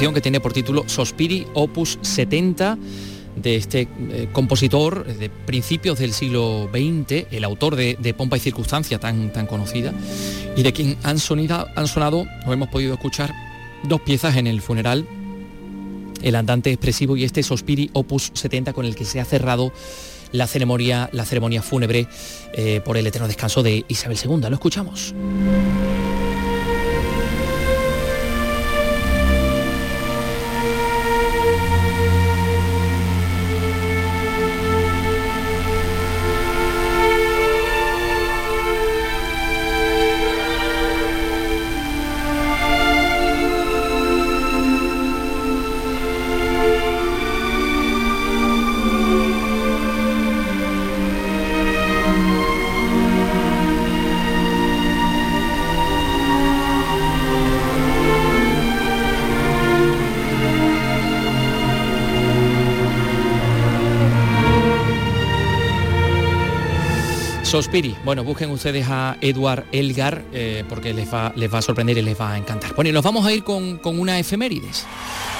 Que 0.00 0.22
tiene 0.22 0.40
por 0.40 0.54
título 0.54 0.88
Sospiri 0.88 1.46
Opus 1.52 1.98
70 2.00 2.78
de 3.36 3.56
este 3.56 3.82
eh, 3.82 4.28
compositor 4.32 5.04
de 5.04 5.28
principios 5.28 5.98
del 5.98 6.14
siglo 6.14 6.70
XX, 6.72 7.26
el 7.30 7.44
autor 7.44 7.76
de, 7.76 8.14
Pompa 8.16 8.38
y 8.38 8.40
Circunstancia 8.40 8.98
tan, 8.98 9.30
tan 9.30 9.46
conocida, 9.46 9.92
y 10.56 10.62
de 10.62 10.72
quien 10.72 10.96
han, 11.02 11.18
sonado, 11.18 11.68
han 11.76 11.86
sonado, 11.86 12.24
o 12.46 12.52
hemos 12.52 12.70
podido 12.70 12.94
escuchar, 12.94 13.32
dos 13.84 14.00
piezas 14.00 14.36
en 14.36 14.46
el 14.46 14.62
funeral, 14.62 15.06
el 16.22 16.34
andante 16.34 16.70
expresivo 16.70 17.14
y 17.16 17.24
este 17.24 17.42
Sospiri 17.42 17.90
Opus 17.92 18.30
70 18.32 18.72
con 18.72 18.86
el 18.86 18.96
que 18.96 19.04
se 19.04 19.20
ha 19.20 19.24
cerrado 19.26 19.70
la 20.32 20.46
ceremonia, 20.46 21.10
la 21.12 21.26
ceremonia 21.26 21.60
fúnebre 21.60 22.08
eh, 22.54 22.80
por 22.84 22.96
el 22.96 23.06
eterno 23.06 23.28
descanso 23.28 23.62
de 23.62 23.84
Isabel 23.86 24.18
II. 24.24 24.40
Lo 24.48 24.54
escuchamos. 24.54 25.14
Sospiri, 67.60 67.94
bueno, 68.06 68.24
busquen 68.24 68.50
ustedes 68.50 68.86
a 68.88 69.18
Edward 69.20 69.66
Elgar 69.70 70.24
eh, 70.32 70.64
porque 70.66 70.94
les 70.94 71.12
va, 71.12 71.30
les 71.36 71.52
va 71.52 71.58
a 71.58 71.62
sorprender 71.62 71.98
y 71.98 72.00
les 72.00 72.18
va 72.18 72.32
a 72.32 72.38
encantar. 72.38 72.74
Bueno, 72.74 72.88
y 72.88 72.92
nos 72.94 73.04
vamos 73.04 73.26
a 73.26 73.34
ir 73.34 73.44
con, 73.44 73.78
una 73.84 74.18
efemérides. 74.18 74.86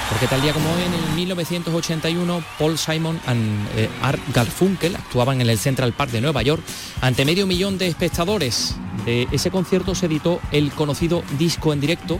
Porque 0.07 0.27
tal 0.27 0.39
día 0.39 0.53
como 0.53 0.69
hoy, 0.71 0.83
en 0.83 0.93
el 0.93 1.15
1981, 1.15 2.43
Paul 2.59 2.77
Simon 2.77 3.19
y 3.25 3.79
eh, 3.79 3.89
Art 4.03 4.21
Garfunkel 4.35 4.95
actuaban 4.95 5.41
en 5.41 5.49
el 5.49 5.57
Central 5.57 5.93
Park 5.93 6.11
de 6.11 6.21
Nueva 6.21 6.43
York 6.43 6.61
ante 7.01 7.25
medio 7.25 7.47
millón 7.47 7.79
de 7.79 7.87
espectadores. 7.87 8.75
De 9.03 9.27
ese 9.31 9.49
concierto 9.49 9.95
se 9.95 10.05
editó 10.05 10.39
el 10.51 10.71
conocido 10.73 11.23
disco 11.39 11.73
en 11.73 11.79
directo 11.79 12.19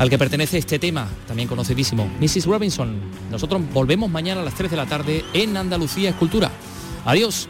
al 0.00 0.10
que 0.10 0.18
pertenece 0.18 0.58
este 0.58 0.80
tema, 0.80 1.06
también 1.28 1.48
conocidísimo, 1.48 2.10
Mrs. 2.20 2.46
Robinson. 2.46 3.00
Nosotros 3.30 3.62
volvemos 3.72 4.10
mañana 4.10 4.40
a 4.40 4.44
las 4.44 4.54
3 4.54 4.72
de 4.72 4.76
la 4.76 4.86
tarde 4.86 5.24
en 5.34 5.56
Andalucía 5.56 6.10
Escultura. 6.10 6.50
Adiós. 7.04 7.48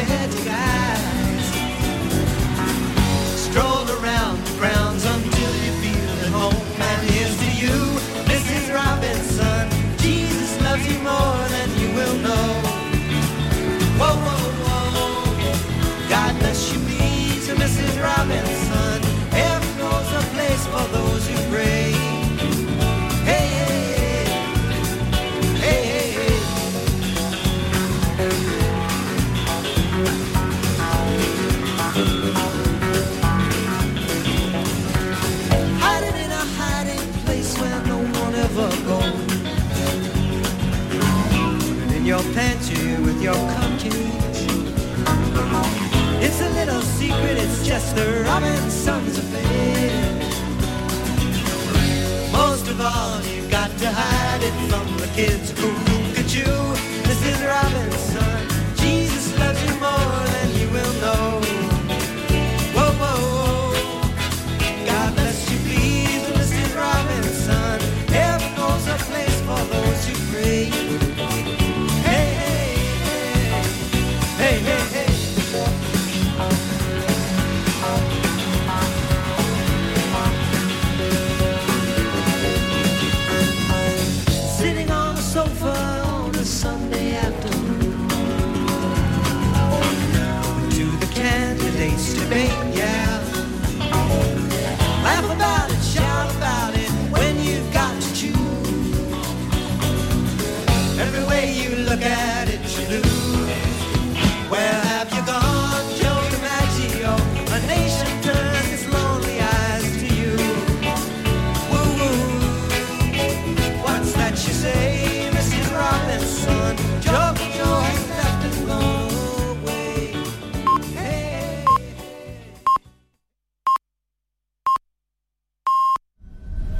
the 0.00 0.06
head 0.06 0.49